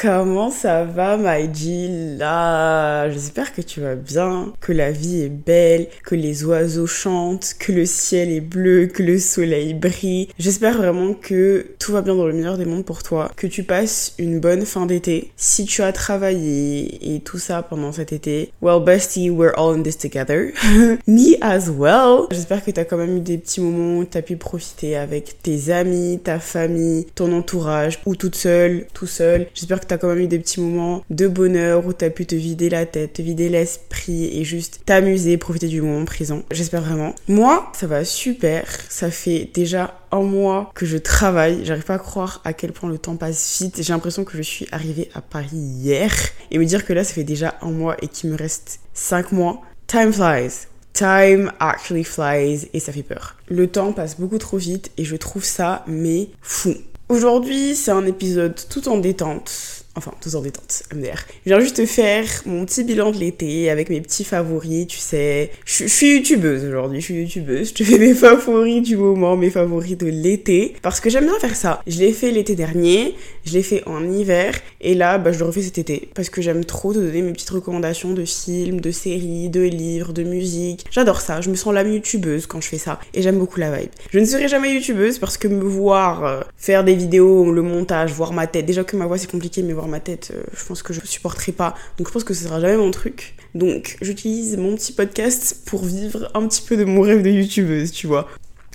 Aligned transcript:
Comment 0.00 0.50
ça 0.50 0.84
va, 0.84 1.18
my 1.18 1.50
G? 1.52 2.16
Là, 2.16 3.10
j'espère 3.10 3.52
que 3.52 3.60
tu 3.60 3.82
vas 3.82 3.96
bien, 3.96 4.50
que 4.58 4.72
la 4.72 4.92
vie 4.92 5.20
est 5.20 5.28
belle, 5.28 5.88
que 6.06 6.14
les 6.14 6.42
oiseaux 6.42 6.86
chantent, 6.86 7.54
que 7.58 7.70
le 7.70 7.84
ciel 7.84 8.30
est 8.30 8.40
bleu, 8.40 8.86
que 8.86 9.02
le 9.02 9.18
soleil 9.18 9.74
brille. 9.74 10.28
J'espère 10.38 10.78
vraiment 10.78 11.12
que 11.12 11.66
tout 11.78 11.92
va 11.92 12.00
bien 12.00 12.14
dans 12.14 12.26
le 12.26 12.32
meilleur 12.32 12.56
des 12.56 12.64
mondes 12.64 12.86
pour 12.86 13.02
toi, 13.02 13.30
que 13.36 13.46
tu 13.46 13.62
passes 13.62 14.14
une 14.16 14.40
bonne 14.40 14.64
fin 14.64 14.86
d'été. 14.86 15.32
Si 15.36 15.66
tu 15.66 15.82
as 15.82 15.92
travaillé 15.92 17.14
et 17.14 17.20
tout 17.20 17.38
ça 17.38 17.62
pendant 17.62 17.92
cet 17.92 18.14
été, 18.14 18.52
well, 18.62 18.80
bestie, 18.82 19.28
we're 19.28 19.52
all 19.58 19.78
in 19.78 19.82
this 19.82 19.98
together. 19.98 20.52
Me 21.06 21.36
as 21.42 21.68
well. 21.68 22.26
J'espère 22.30 22.64
que 22.64 22.70
tu 22.70 22.80
as 22.80 22.86
quand 22.86 22.96
même 22.96 23.18
eu 23.18 23.20
des 23.20 23.36
petits 23.36 23.60
moments 23.60 23.98
où 23.98 24.06
tu 24.06 24.16
as 24.16 24.22
pu 24.22 24.36
profiter 24.36 24.96
avec 24.96 25.42
tes 25.42 25.70
amis, 25.70 26.20
ta 26.24 26.38
famille, 26.38 27.04
ton 27.14 27.34
entourage, 27.34 28.00
ou 28.06 28.16
toute 28.16 28.36
seule, 28.36 28.86
tout 28.94 29.06
seul. 29.06 29.46
J'espère 29.52 29.80
que 29.80 29.89
t'as 29.90 29.98
quand 29.98 30.06
même 30.06 30.20
eu 30.20 30.28
des 30.28 30.38
petits 30.38 30.60
moments 30.60 31.04
de 31.10 31.26
bonheur 31.26 31.84
où 31.84 31.92
t'as 31.92 32.10
pu 32.10 32.24
te 32.24 32.36
vider 32.36 32.70
la 32.70 32.86
tête, 32.86 33.14
te 33.14 33.22
vider 33.22 33.48
l'esprit 33.48 34.38
et 34.38 34.44
juste 34.44 34.82
t'amuser, 34.86 35.36
profiter 35.36 35.66
du 35.66 35.82
moment 35.82 36.04
présent. 36.04 36.42
J'espère 36.52 36.82
vraiment. 36.82 37.12
Moi, 37.26 37.68
ça 37.74 37.88
va 37.88 38.04
super. 38.04 38.68
Ça 38.88 39.10
fait 39.10 39.50
déjà 39.52 39.98
un 40.12 40.22
mois 40.22 40.70
que 40.76 40.86
je 40.86 40.96
travaille. 40.96 41.64
J'arrive 41.64 41.82
pas 41.82 41.94
à 41.94 41.98
croire 41.98 42.40
à 42.44 42.52
quel 42.52 42.70
point 42.70 42.88
le 42.88 42.98
temps 42.98 43.16
passe 43.16 43.60
vite. 43.60 43.82
J'ai 43.82 43.92
l'impression 43.92 44.22
que 44.22 44.36
je 44.36 44.42
suis 44.42 44.68
arrivée 44.70 45.10
à 45.12 45.20
Paris 45.20 45.48
hier 45.56 46.14
et 46.52 46.58
me 46.58 46.64
dire 46.64 46.86
que 46.86 46.92
là, 46.92 47.02
ça 47.02 47.12
fait 47.12 47.24
déjà 47.24 47.58
un 47.60 47.72
mois 47.72 47.96
et 48.00 48.06
qu'il 48.06 48.30
me 48.30 48.36
reste 48.36 48.78
cinq 48.94 49.32
mois. 49.32 49.60
Time 49.88 50.12
flies. 50.12 50.68
Time 50.92 51.50
actually 51.58 52.04
flies 52.04 52.68
et 52.72 52.78
ça 52.78 52.92
fait 52.92 53.02
peur. 53.02 53.36
Le 53.48 53.66
temps 53.66 53.92
passe 53.92 54.20
beaucoup 54.20 54.38
trop 54.38 54.58
vite 54.58 54.92
et 54.98 55.04
je 55.04 55.16
trouve 55.16 55.42
ça 55.42 55.84
mais 55.88 56.28
fou. 56.42 56.74
Aujourd'hui, 57.08 57.74
c'est 57.74 57.90
un 57.90 58.06
épisode 58.06 58.54
tout 58.68 58.88
en 58.88 58.98
détente 58.98 59.79
Enfin, 59.96 60.12
tous 60.20 60.36
en 60.36 60.40
détente, 60.40 60.84
MDR. 60.94 61.18
Je 61.44 61.50
viens 61.50 61.58
juste 61.58 61.76
te 61.76 61.84
faire 61.84 62.24
mon 62.46 62.64
petit 62.64 62.84
bilan 62.84 63.10
de 63.10 63.18
l'été 63.18 63.70
avec 63.70 63.90
mes 63.90 64.00
petits 64.00 64.22
favoris, 64.22 64.86
tu 64.86 64.98
sais. 64.98 65.50
Je, 65.64 65.86
suis 65.86 66.14
youtubeuse 66.14 66.64
aujourd'hui, 66.64 67.00
je 67.00 67.06
suis 67.06 67.14
youtubeuse. 67.14 67.70
Je 67.70 67.74
te 67.74 67.82
fais 67.82 67.98
mes 67.98 68.14
favoris 68.14 68.82
du 68.82 68.96
moment, 68.96 69.36
mes 69.36 69.50
favoris 69.50 69.98
de 69.98 70.06
l'été. 70.06 70.74
Parce 70.82 71.00
que 71.00 71.10
j'aime 71.10 71.24
bien 71.24 71.38
faire 71.40 71.56
ça. 71.56 71.82
Je 71.88 71.98
l'ai 71.98 72.12
fait 72.12 72.30
l'été 72.30 72.54
dernier, 72.54 73.16
je 73.44 73.52
l'ai 73.52 73.64
fait 73.64 73.82
en 73.86 74.08
hiver, 74.08 74.54
et 74.80 74.94
là, 74.94 75.18
bah, 75.18 75.32
je 75.32 75.40
le 75.40 75.46
refais 75.46 75.62
cet 75.62 75.78
été. 75.78 76.08
Parce 76.14 76.30
que 76.30 76.40
j'aime 76.40 76.64
trop 76.64 76.92
te 76.92 76.98
donner 76.98 77.22
mes 77.22 77.32
petites 77.32 77.50
recommandations 77.50 78.12
de 78.12 78.24
films, 78.24 78.80
de 78.80 78.92
séries, 78.92 79.48
de 79.48 79.62
livres, 79.62 80.12
de 80.12 80.22
musique. 80.22 80.84
J'adore 80.92 81.20
ça, 81.20 81.40
je 81.40 81.50
me 81.50 81.56
sens 81.56 81.74
l'âme 81.74 81.92
youtubeuse 81.92 82.46
quand 82.46 82.60
je 82.60 82.68
fais 82.68 82.78
ça. 82.78 83.00
Et 83.12 83.22
j'aime 83.22 83.38
beaucoup 83.38 83.58
la 83.58 83.76
vibe. 83.76 83.90
Je 84.12 84.20
ne 84.20 84.24
serai 84.24 84.46
jamais 84.46 84.72
youtubeuse 84.72 85.18
parce 85.18 85.36
que 85.36 85.48
me 85.48 85.64
voir 85.64 86.24
euh, 86.24 86.40
faire 86.56 86.84
des 86.84 86.94
vidéos, 86.94 87.50
le 87.50 87.62
montage, 87.62 88.12
voir 88.12 88.32
ma 88.32 88.46
tête, 88.46 88.66
déjà 88.66 88.84
que 88.84 88.96
ma 88.96 89.06
voix 89.06 89.18
c'est 89.18 89.30
compliqué, 89.30 89.64
mais 89.64 89.79
ma 89.88 90.00
tête, 90.00 90.32
euh, 90.34 90.42
je 90.52 90.64
pense 90.64 90.82
que 90.82 90.92
je 90.92 91.00
supporterai 91.04 91.52
pas. 91.52 91.74
Donc 91.98 92.08
je 92.08 92.12
pense 92.12 92.24
que 92.24 92.34
ce 92.34 92.44
sera 92.44 92.60
jamais 92.60 92.76
mon 92.76 92.90
truc. 92.90 93.34
Donc 93.54 93.96
j'utilise 94.00 94.56
mon 94.56 94.74
petit 94.76 94.92
podcast 94.92 95.62
pour 95.66 95.84
vivre 95.84 96.30
un 96.34 96.46
petit 96.46 96.62
peu 96.62 96.76
de 96.76 96.84
mon 96.84 97.02
rêve 97.02 97.22
de 97.22 97.30
youtubeuse, 97.30 97.92
tu 97.92 98.06
vois. 98.06 98.28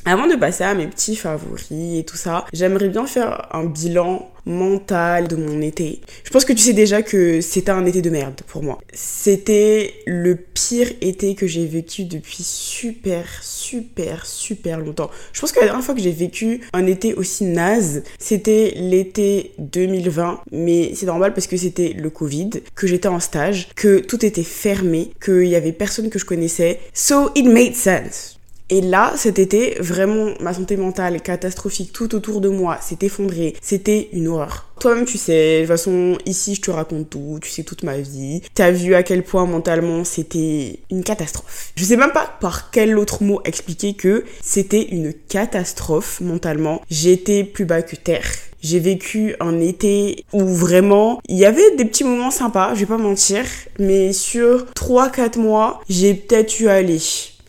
Avant 0.06 0.28
de 0.28 0.36
passer 0.36 0.64
à 0.64 0.76
mes 0.76 0.88
petits 0.88 1.16
favoris 1.16 2.00
et 2.00 2.06
tout 2.06 2.18
ça, 2.18 2.46
j'aimerais 2.54 2.90
bien 2.90 3.08
faire 3.08 3.48
un 3.56 3.66
bilan 3.66 4.30
mental 4.46 5.28
de 5.28 5.36
mon 5.36 5.62
été. 5.62 6.02
Je 6.24 6.30
pense 6.30 6.46
que 6.46 6.54
tu 6.54 6.60
sais 6.60 6.74
déjà 6.74 7.02
que 7.02 7.42
c'était 7.42 7.72
un 7.72 7.86
été 7.86 8.02
de 8.02 8.10
merde 8.10 8.42
pour 8.48 8.64
moi. 8.64 8.80
C'était 8.94 9.94
le 10.06 10.36
pire 10.36 10.92
été 11.02 11.36
que 11.36 11.48
j'ai 11.48 11.66
vécu 11.66 12.06
depuis 12.06 12.44
super, 12.44 13.26
super, 13.42 14.26
super 14.26 14.80
longtemps. 14.80 15.10
Je 15.34 15.42
pense 15.42 15.52
que 15.52 15.60
la 15.60 15.66
dernière 15.66 15.84
fois 15.84 15.96
que 15.96 16.02
j'ai 16.02 16.12
vécu 16.12 16.62
un 16.74 16.86
été 16.86 17.14
aussi 17.14 17.46
naze, 17.46 18.04
c'était 18.20 18.74
l'été 18.76 19.54
2020. 19.58 20.42
Mais 20.52 20.92
c'est 20.96 21.06
normal 21.06 21.34
parce 21.34 21.48
que 21.48 21.58
c'était 21.58 21.94
le 21.94 22.10
Covid, 22.10 22.50
que 22.76 22.88
j'étais 22.88 23.08
en 23.08 23.20
stage, 23.20 23.70
que 23.76 24.00
tout 24.00 24.26
était 24.26 24.44
fermé, 24.44 25.12
qu'il 25.24 25.48
y 25.48 25.56
avait 25.56 25.72
personne 25.72 26.10
que 26.10 26.20
je 26.20 26.26
connaissais. 26.26 26.80
So 26.94 27.32
it 27.36 27.46
made 27.46 27.76
sense. 27.76 28.35
Et 28.72 28.82
là, 28.82 29.14
cet 29.16 29.38
été, 29.38 29.76
vraiment, 29.80 30.34
ma 30.40 30.54
santé 30.54 30.76
mentale 30.76 31.22
catastrophique 31.22 31.94
tout 31.94 32.16
autour 32.16 32.42
de 32.42 32.50
moi 32.50 32.80
s'est 32.82 32.98
effondrée. 33.02 33.56
C'était 33.62 34.10
une 34.12 34.28
horreur. 34.28 34.66
Toi-même, 34.80 35.06
tu 35.06 35.20
sais, 35.20 35.58
de 35.58 35.60
toute 35.62 35.68
façon, 35.68 36.18
ici, 36.26 36.56
je 36.56 36.62
te 36.62 36.72
raconte 36.72 37.12
tout, 37.12 37.38
tu 37.42 37.50
sais 37.50 37.64
toute 37.64 37.84
ma 37.84 37.98
vie. 37.98 38.42
T'as 38.56 38.72
vu 38.72 38.96
à 38.96 39.04
quel 39.04 39.24
point 39.24 39.46
mentalement 39.46 40.04
c'était 40.04 40.80
une 40.90 41.04
catastrophe. 41.04 41.72
Je 41.76 41.84
sais 41.84 41.96
même 41.96 42.12
pas 42.12 42.38
par 42.42 42.72
quel 42.72 42.98
autre 42.98 43.24
mot 43.24 43.40
expliquer 43.46 43.94
que 43.94 44.26
c'était 44.42 44.84
une 44.84 45.14
catastrophe 45.14 46.20
mentalement. 46.22 46.82
J'étais 46.90 47.44
plus 47.44 47.66
bas 47.66 47.84
que 47.84 47.96
terre. 47.96 48.30
J'ai 48.62 48.80
vécu 48.80 49.36
un 49.40 49.60
été 49.60 50.26
où 50.34 50.44
vraiment 50.44 51.22
il 51.30 51.38
y 51.38 51.46
avait 51.46 51.76
des 51.76 51.86
petits 51.86 52.04
moments 52.04 52.32
sympas, 52.32 52.74
je 52.74 52.80
vais 52.80 52.86
pas 52.88 52.98
mentir, 52.98 53.46
mais 53.78 54.12
sur 54.12 54.66
3-4 54.76 55.38
mois, 55.38 55.82
j'ai 55.88 56.16
peut-être 56.16 56.60
eu 56.60 56.68
à 56.68 56.74
aller 56.74 56.98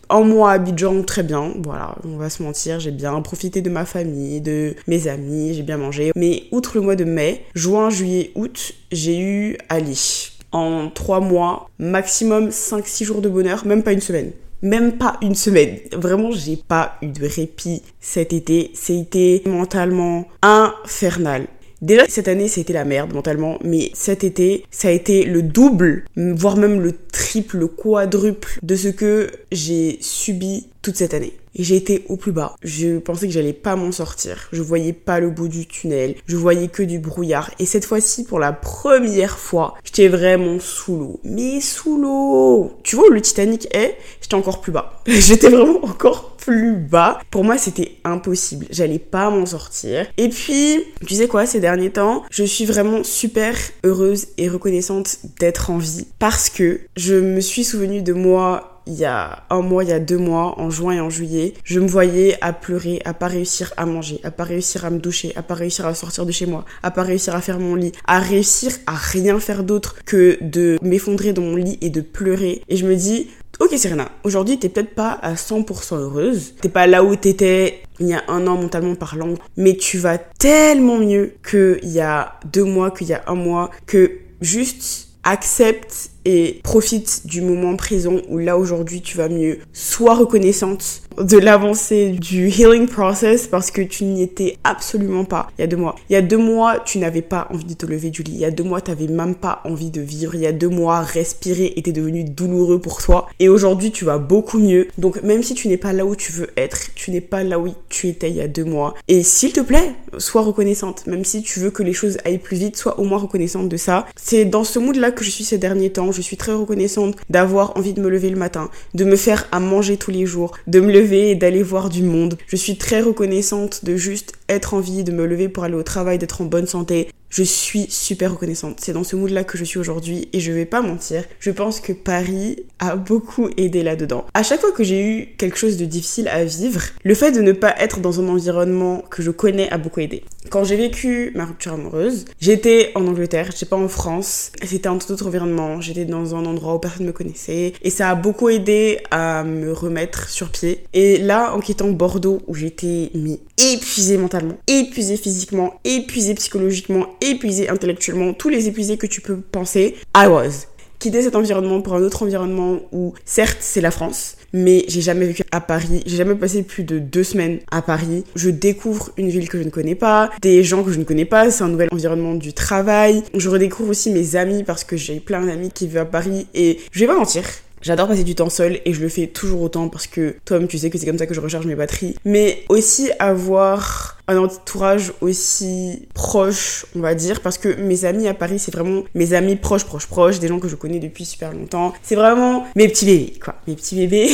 en 0.09 0.23
mois 0.23 0.51
à 0.51 0.53
Abidjan, 0.55 1.03
très 1.03 1.23
bien, 1.23 1.53
voilà, 1.63 1.95
on 2.05 2.17
va 2.17 2.29
se 2.29 2.43
mentir, 2.43 2.79
j'ai 2.79 2.91
bien 2.91 3.19
profité 3.21 3.61
de 3.61 3.69
ma 3.69 3.85
famille, 3.85 4.41
de 4.41 4.75
mes 4.87 5.07
amis, 5.07 5.53
j'ai 5.53 5.63
bien 5.63 5.77
mangé. 5.77 6.11
Mais 6.15 6.43
outre 6.51 6.71
le 6.75 6.81
mois 6.81 6.95
de 6.95 7.03
mai, 7.03 7.45
juin, 7.55 7.89
juillet, 7.89 8.31
août, 8.35 8.73
j'ai 8.91 9.19
eu 9.19 9.57
Ali. 9.69 10.31
En 10.51 10.89
trois 10.89 11.19
mois, 11.19 11.69
maximum 11.77 12.49
5-6 12.49 13.03
jours 13.03 13.21
de 13.21 13.29
bonheur, 13.29 13.65
même 13.65 13.83
pas 13.83 13.91
une 13.91 14.01
semaine. 14.01 14.31
Même 14.61 14.93
pas 14.93 15.17
une 15.21 15.35
semaine. 15.35 15.77
Vraiment, 15.93 16.31
j'ai 16.31 16.55
pas 16.55 16.95
eu 17.01 17.07
de 17.07 17.27
répit 17.27 17.83
cet 17.99 18.33
été. 18.33 18.71
C'était 18.73 19.43
mentalement 19.45 20.25
infernal. 20.41 21.45
Déjà, 21.81 22.05
cette 22.07 22.27
année, 22.27 22.47
c'était 22.47 22.73
la 22.73 22.85
merde 22.85 23.13
mentalement, 23.13 23.59
mais 23.63 23.91
cet 23.93 24.23
été, 24.23 24.65
ça 24.71 24.87
a 24.87 24.91
été 24.91 25.23
le 25.25 25.43
double, 25.43 26.05
voire 26.15 26.57
même 26.57 26.81
le 26.81 26.93
triple, 27.11 27.57
le 27.57 27.67
quadruple 27.67 28.59
de 28.63 28.75
ce 28.75 28.87
que 28.87 29.29
j'ai 29.51 29.97
subi 30.01 30.67
toute 30.81 30.95
cette 30.95 31.13
année 31.13 31.33
et 31.55 31.63
j'ai 31.63 31.75
été 31.75 32.05
au 32.09 32.17
plus 32.17 32.31
bas. 32.31 32.55
Je 32.61 32.99
pensais 32.99 33.27
que 33.27 33.33
j'allais 33.33 33.53
pas 33.53 33.75
m'en 33.75 33.91
sortir. 33.91 34.47
Je 34.51 34.61
voyais 34.61 34.93
pas 34.93 35.19
le 35.19 35.29
bout 35.29 35.47
du 35.47 35.65
tunnel. 35.65 36.15
Je 36.27 36.37
voyais 36.37 36.67
que 36.67 36.83
du 36.83 36.99
brouillard. 36.99 37.51
Et 37.59 37.65
cette 37.65 37.85
fois-ci, 37.85 38.23
pour 38.23 38.39
la 38.39 38.53
première 38.53 39.37
fois, 39.37 39.75
j'étais 39.83 40.07
vraiment 40.07 40.59
sous 40.59 40.97
l'eau. 40.97 41.19
Mais 41.23 41.61
sous 41.61 42.01
l'eau 42.01 42.73
Tu 42.83 42.95
vois 42.95 43.07
où 43.07 43.11
le 43.11 43.21
Titanic 43.21 43.67
est 43.75 43.97
J'étais 44.21 44.35
encore 44.35 44.61
plus 44.61 44.71
bas. 44.71 45.01
j'étais 45.07 45.49
vraiment 45.49 45.83
encore 45.83 46.37
plus 46.37 46.77
bas. 46.77 47.19
Pour 47.29 47.43
moi, 47.43 47.57
c'était 47.57 47.97
impossible. 48.03 48.67
J'allais 48.69 48.99
pas 48.99 49.29
m'en 49.29 49.45
sortir. 49.45 50.05
Et 50.17 50.29
puis, 50.29 50.83
tu 51.05 51.15
sais 51.15 51.27
quoi, 51.27 51.45
ces 51.45 51.59
derniers 51.59 51.89
temps, 51.89 52.23
je 52.29 52.43
suis 52.43 52.65
vraiment 52.65 53.03
super 53.03 53.55
heureuse 53.83 54.27
et 54.37 54.47
reconnaissante 54.47 55.17
d'être 55.39 55.69
en 55.71 55.77
vie 55.77 56.07
parce 56.19 56.49
que 56.49 56.79
je 56.95 57.15
me 57.15 57.41
suis 57.41 57.63
souvenue 57.63 58.01
de 58.01 58.13
moi 58.13 58.76
il 58.87 58.95
y 58.95 59.05
a 59.05 59.43
un 59.49 59.61
mois, 59.61 59.83
il 59.83 59.89
y 59.89 59.93
a 59.93 59.99
deux 59.99 60.17
mois, 60.17 60.59
en 60.59 60.69
juin 60.69 60.93
et 60.93 60.99
en 60.99 61.09
juillet, 61.09 61.53
je 61.63 61.79
me 61.79 61.87
voyais 61.87 62.37
à 62.41 62.53
pleurer, 62.53 63.01
à 63.05 63.13
pas 63.13 63.27
réussir 63.27 63.73
à 63.77 63.85
manger, 63.85 64.19
à 64.23 64.31
pas 64.31 64.43
réussir 64.43 64.85
à 64.85 64.89
me 64.89 64.99
doucher, 64.99 65.33
à 65.35 65.43
pas 65.43 65.53
réussir 65.53 65.85
à 65.85 65.93
sortir 65.93 66.25
de 66.25 66.31
chez 66.31 66.45
moi, 66.45 66.65
à 66.83 66.91
pas 66.91 67.03
réussir 67.03 67.35
à 67.35 67.41
faire 67.41 67.59
mon 67.59 67.75
lit, 67.75 67.91
à 68.05 68.19
réussir 68.19 68.71
à 68.87 68.95
rien 68.95 69.39
faire 69.39 69.63
d'autre 69.63 69.95
que 70.05 70.37
de 70.41 70.77
m'effondrer 70.81 71.33
dans 71.33 71.41
mon 71.41 71.55
lit 71.55 71.77
et 71.81 71.89
de 71.89 72.01
pleurer. 72.01 72.61
Et 72.69 72.77
je 72.77 72.85
me 72.85 72.95
dis, 72.95 73.27
Ok 73.59 73.73
Serena, 73.75 74.09
aujourd'hui 74.23 74.59
t'es 74.59 74.69
peut-être 74.69 74.93
pas 74.93 75.11
à 75.11 75.33
100% 75.33 75.97
heureuse, 75.97 76.53
t'es 76.61 76.69
pas 76.69 76.85
là 76.85 77.03
où 77.03 77.15
t'étais 77.15 77.81
il 77.99 78.07
y 78.07 78.13
a 78.13 78.23
un 78.27 78.45
an 78.45 78.55
mentalement 78.55 78.93
parlant, 78.93 79.33
mais 79.55 79.75
tu 79.75 79.97
vas 79.97 80.19
tellement 80.19 80.99
mieux 80.99 81.33
qu'il 81.49 81.89
y 81.89 81.99
a 81.99 82.39
deux 82.45 82.63
mois, 82.63 82.91
qu'il 82.91 83.07
y 83.07 83.13
a 83.13 83.23
un 83.25 83.33
mois, 83.33 83.71
que 83.87 84.11
juste 84.41 85.07
accepte 85.23 86.11
et 86.27 86.59
profite 86.61 87.21
du 87.25 87.41
moment 87.41 87.77
présent 87.77 88.17
où 88.27 88.37
là 88.37 88.57
aujourd'hui 88.57 89.01
tu 89.01 89.15
vas 89.17 89.29
mieux. 89.29 89.59
Sois 89.71 90.13
reconnaissante 90.13 91.01
de 91.17 91.37
l'avancée 91.37 92.09
du 92.09 92.49
healing 92.49 92.85
process 92.85 93.47
parce 93.47 93.71
que 93.71 93.81
tu 93.81 94.03
n'y 94.03 94.21
étais 94.21 94.57
absolument 94.63 95.25
pas 95.25 95.47
il 95.57 95.61
y 95.61 95.63
a 95.63 95.67
deux 95.67 95.77
mois. 95.77 95.95
Il 96.09 96.13
y 96.13 96.15
a 96.15 96.21
deux 96.21 96.37
mois, 96.37 96.79
tu 96.79 96.99
n'avais 96.99 97.21
pas 97.21 97.47
envie 97.51 97.65
de 97.65 97.73
te 97.73 97.85
lever 97.85 98.09
du 98.09 98.23
lit. 98.23 98.33
Il 98.33 98.39
y 98.39 98.45
a 98.45 98.51
deux 98.51 98.63
mois, 98.63 98.81
tu 98.81 98.91
n'avais 98.91 99.07
même 99.07 99.35
pas 99.35 99.61
envie 99.63 99.89
de 99.89 100.01
vivre. 100.01 100.35
Il 100.35 100.41
y 100.41 100.47
a 100.47 100.51
deux 100.51 100.69
mois, 100.69 101.01
respirer 101.01 101.73
était 101.75 101.91
devenu 101.91 102.23
douloureux 102.23 102.79
pour 102.79 103.01
toi. 103.01 103.27
Et 103.39 103.49
aujourd'hui, 103.49 103.91
tu 103.91 104.05
vas 104.05 104.17
beaucoup 104.17 104.59
mieux. 104.59 104.87
Donc 104.97 105.23
même 105.23 105.43
si 105.43 105.53
tu 105.53 105.67
n'es 105.67 105.77
pas 105.77 105.93
là 105.93 106.05
où 106.05 106.15
tu 106.15 106.31
veux 106.31 106.49
être, 106.57 106.93
tu 106.95 107.11
n'es 107.11 107.21
pas 107.21 107.43
là 107.43 107.59
où 107.59 107.67
tu 107.89 108.07
étais 108.07 108.29
il 108.29 108.35
y 108.35 108.41
a 108.41 108.47
deux 108.47 108.65
mois. 108.65 108.93
Et 109.07 109.23
s'il 109.23 109.53
te 109.53 109.61
plaît, 109.61 109.93
sois 110.17 110.41
reconnaissante. 110.41 111.07
Même 111.07 111.25
si 111.25 111.41
tu 111.41 111.59
veux 111.59 111.71
que 111.71 111.83
les 111.83 111.93
choses 111.93 112.17
aillent 112.25 112.37
plus 112.37 112.57
vite, 112.57 112.77
sois 112.77 112.99
au 112.99 113.03
moins 113.03 113.19
reconnaissante 113.19 113.69
de 113.69 113.77
ça. 113.77 114.05
C'est 114.15 114.45
dans 114.45 114.63
ce 114.63 114.79
mood-là 114.79 115.11
que 115.11 115.23
je 115.23 115.29
suis 115.29 115.43
ces 115.43 115.57
derniers 115.57 115.91
temps. 115.91 116.11
Je 116.17 116.23
suis 116.23 116.35
très 116.35 116.53
reconnaissante 116.53 117.15
d'avoir 117.29 117.77
envie 117.77 117.93
de 117.93 118.01
me 118.01 118.09
lever 118.09 118.31
le 118.31 118.37
matin, 118.37 118.71
de 118.95 119.05
me 119.05 119.15
faire 119.15 119.47
à 119.51 119.59
manger 119.59 119.97
tous 119.97 120.09
les 120.09 120.25
jours, 120.25 120.57
de 120.65 120.79
me 120.79 120.91
lever 120.91 121.29
et 121.29 121.35
d'aller 121.35 121.61
voir 121.61 121.89
du 121.89 122.01
monde. 122.01 122.39
Je 122.47 122.55
suis 122.55 122.75
très 122.75 123.01
reconnaissante 123.01 123.85
de 123.85 123.95
juste 123.95 124.33
être 124.49 124.73
envie 124.73 125.03
de 125.03 125.11
me 125.11 125.25
lever 125.25 125.49
pour 125.49 125.63
aller 125.63 125.75
au 125.75 125.83
travail, 125.83 126.17
d'être 126.17 126.41
en 126.41 126.45
bonne 126.45 126.67
santé. 126.67 127.09
Je 127.29 127.43
suis 127.43 127.87
super 127.89 128.31
reconnaissante. 128.31 128.79
C'est 128.81 128.93
dans 128.93 129.03
ce 129.03 129.15
mood-là 129.17 129.43
que 129.43 129.57
je 129.57 129.65
suis 129.65 129.79
aujourd'hui 129.79 130.29
et 130.31 130.39
je 130.39 130.51
vais 130.51 130.65
pas 130.65 130.81
mentir. 130.81 131.25
Je 131.39 131.51
pense 131.51 131.81
que 131.81 131.91
Paris 131.91 132.63
a 132.79 132.95
beaucoup 132.95 133.49
aidé 133.57 133.83
là-dedans. 133.83 134.25
À 134.33 134.43
chaque 134.43 134.61
fois 134.61 134.71
que 134.71 134.83
j'ai 134.83 135.05
eu 135.05 135.35
quelque 135.37 135.57
chose 135.57 135.75
de 135.75 135.85
difficile 135.85 136.29
à 136.29 136.45
vivre, 136.45 136.81
le 137.03 137.15
fait 137.15 137.33
de 137.33 137.41
ne 137.41 137.51
pas 137.51 137.75
être 137.79 137.99
dans 137.99 138.21
un 138.21 138.29
environnement 138.29 139.03
que 139.09 139.21
je 139.21 139.31
connais 139.31 139.69
a 139.69 139.77
beaucoup 139.77 139.99
aidé. 139.99 140.23
Quand 140.49 140.63
j'ai 140.63 140.77
vécu 140.77 141.31
ma 141.35 141.45
rupture 141.45 141.73
amoureuse, 141.73 142.23
j'étais 142.39 142.91
en 142.95 143.05
Angleterre, 143.05 143.49
j'étais 143.51 143.65
pas 143.65 143.75
en 143.75 143.89
France. 143.89 144.53
C'était 144.63 144.87
un 144.87 144.97
tout 144.97 145.11
autre 145.11 145.27
environnement. 145.27 145.81
J'étais 145.81 146.05
dans 146.05 146.33
un 146.33 146.45
endroit 146.45 146.75
où 146.75 146.79
personne 146.79 147.05
me 147.05 147.11
connaissait 147.11 147.73
et 147.81 147.89
ça 147.89 148.09
a 148.09 148.15
beaucoup 148.15 148.47
aidé 148.47 148.99
à 149.11 149.43
me 149.43 149.73
remettre 149.73 150.29
sur 150.29 150.49
pied. 150.49 150.85
Et 150.93 151.17
là, 151.17 151.53
en 151.53 151.59
quittant 151.59 151.89
Bordeaux 151.89 152.41
où 152.47 152.55
j'étais 152.55 153.11
mis 153.13 153.41
épuisée 153.57 154.17
mentalement, 154.17 154.36
épuisée 154.67 155.17
physiquement, 155.17 155.79
épuisée 155.83 156.33
psychologiquement, 156.35 157.07
épuisée 157.21 157.69
intellectuellement, 157.69 158.33
tous 158.33 158.49
les 158.49 158.67
épuisés 158.67 158.97
que 158.97 159.07
tu 159.07 159.21
peux 159.21 159.37
penser, 159.37 159.95
I 160.15 160.27
was. 160.27 160.67
Quitter 160.99 161.21
cet 161.21 161.35
environnement 161.35 161.81
pour 161.81 161.93
un 161.93 162.01
autre 162.01 162.23
environnement 162.23 162.79
où, 162.91 163.13
certes, 163.23 163.59
c'est 163.59 163.81
la 163.81 163.91
France, 163.91 164.35
mais 164.51 164.83
j'ai 164.87 165.01
jamais 165.01 165.27
vécu 165.27 165.43
à 165.51 165.61
Paris, 165.61 166.01
j'ai 166.07 166.15
jamais 166.15 166.33
passé 166.33 166.63
plus 166.63 166.83
de 166.83 166.97
deux 166.97 167.23
semaines 167.23 167.59
à 167.69 167.83
Paris. 167.83 168.23
Je 168.35 168.49
découvre 168.49 169.11
une 169.15 169.29
ville 169.29 169.47
que 169.47 169.59
je 169.59 169.63
ne 169.63 169.69
connais 169.69 169.93
pas, 169.93 170.31
des 170.41 170.63
gens 170.63 170.83
que 170.83 170.91
je 170.91 170.97
ne 170.97 171.03
connais 171.03 171.25
pas, 171.25 171.51
c'est 171.51 171.63
un 171.63 171.67
nouvel 171.67 171.89
environnement 171.91 172.33
du 172.33 172.53
travail. 172.53 173.23
Je 173.35 173.47
redécouvre 173.47 173.91
aussi 173.91 174.09
mes 174.09 174.35
amis 174.35 174.63
parce 174.63 174.83
que 174.83 174.97
j'ai 174.97 175.19
plein 175.19 175.45
d'amis 175.45 175.69
qui 175.71 175.85
vivent 175.85 175.97
à 175.99 176.05
Paris 176.05 176.47
et 176.55 176.79
je 176.91 176.99
vais 176.99 177.07
pas 177.07 177.17
mentir, 177.17 177.43
J'adore 177.81 178.07
passer 178.07 178.23
du 178.23 178.33
temps 178.33 178.49
seul 178.49 178.79
et 178.85 178.93
je 178.93 179.01
le 179.01 179.07
fais 179.07 179.27
toujours 179.27 179.61
autant 179.61 179.87
parce 179.87 180.07
que 180.07 180.35
toi-même 180.45 180.67
tu 180.67 180.77
sais 180.77 180.89
que 180.89 180.97
c'est 180.97 181.05
comme 181.05 181.19
ça 181.19 181.27
que 181.27 181.35
je 181.35 181.39
recharge 181.39 181.67
mes 181.67 181.75
batteries. 181.75 182.15
Mais 182.25 182.63
aussi 182.69 183.11
avoir 183.19 184.16
un 184.27 184.37
entourage 184.37 185.13
aussi 185.21 186.07
proche, 186.13 186.85
on 186.95 186.99
va 186.99 187.15
dire, 187.15 187.41
parce 187.41 187.57
que 187.57 187.69
mes 187.75 188.05
amis 188.05 188.27
à 188.27 188.33
Paris, 188.33 188.59
c'est 188.59 188.73
vraiment 188.73 189.03
mes 189.15 189.33
amis 189.33 189.55
proches, 189.55 189.85
proches, 189.85 190.07
proches, 190.07 190.39
des 190.39 190.47
gens 190.47 190.59
que 190.59 190.67
je 190.67 190.75
connais 190.75 190.99
depuis 190.99 191.25
super 191.25 191.53
longtemps. 191.53 191.93
C'est 192.03 192.15
vraiment 192.15 192.65
mes 192.75 192.87
petits 192.87 193.05
bébés, 193.05 193.33
quoi. 193.43 193.55
Mes 193.67 193.75
petits 193.75 193.95
bébés. 193.95 194.29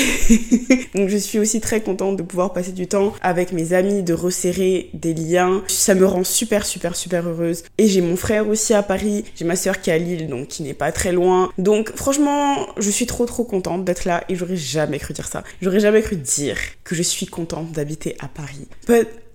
Donc 0.95 1.09
je 1.09 1.17
suis 1.17 1.39
aussi 1.39 1.61
très 1.61 1.81
contente 1.81 2.17
de 2.17 2.23
pouvoir 2.23 2.53
passer 2.53 2.71
du 2.71 2.87
temps 2.87 3.13
avec 3.21 3.51
mes 3.51 3.73
amis, 3.73 4.03
de 4.03 4.13
resserrer 4.13 4.89
des 4.93 5.13
liens. 5.13 5.63
Ça 5.67 5.95
me 5.95 6.05
rend 6.05 6.23
super, 6.23 6.65
super, 6.65 6.95
super 6.95 7.27
heureuse. 7.27 7.63
Et 7.77 7.87
j'ai 7.87 8.01
mon 8.01 8.15
frère 8.15 8.47
aussi 8.47 8.73
à 8.73 8.83
Paris, 8.83 9.25
j'ai 9.35 9.45
ma 9.45 9.55
soeur 9.55 9.79
qui 9.79 9.89
est 9.89 9.93
à 9.93 9.97
Lille, 9.97 10.27
donc 10.27 10.47
qui 10.47 10.63
n'est 10.63 10.73
pas 10.73 10.91
très 10.91 11.11
loin. 11.11 11.51
Donc 11.57 11.91
franchement, 11.95 12.67
je 12.77 12.89
suis 12.89 13.05
trop, 13.05 13.25
trop 13.25 13.43
contente 13.43 13.85
d'être 13.85 14.05
là 14.05 14.23
et 14.29 14.35
j'aurais 14.35 14.55
jamais 14.55 14.99
cru 14.99 15.13
dire 15.13 15.27
ça. 15.27 15.43
J'aurais 15.61 15.79
jamais 15.79 16.01
cru 16.01 16.15
dire 16.15 16.57
que 16.83 16.95
je 16.95 17.03
suis 17.03 17.27
contente 17.27 17.71
d'habiter 17.71 18.15
à 18.19 18.27
Paris. 18.27 18.67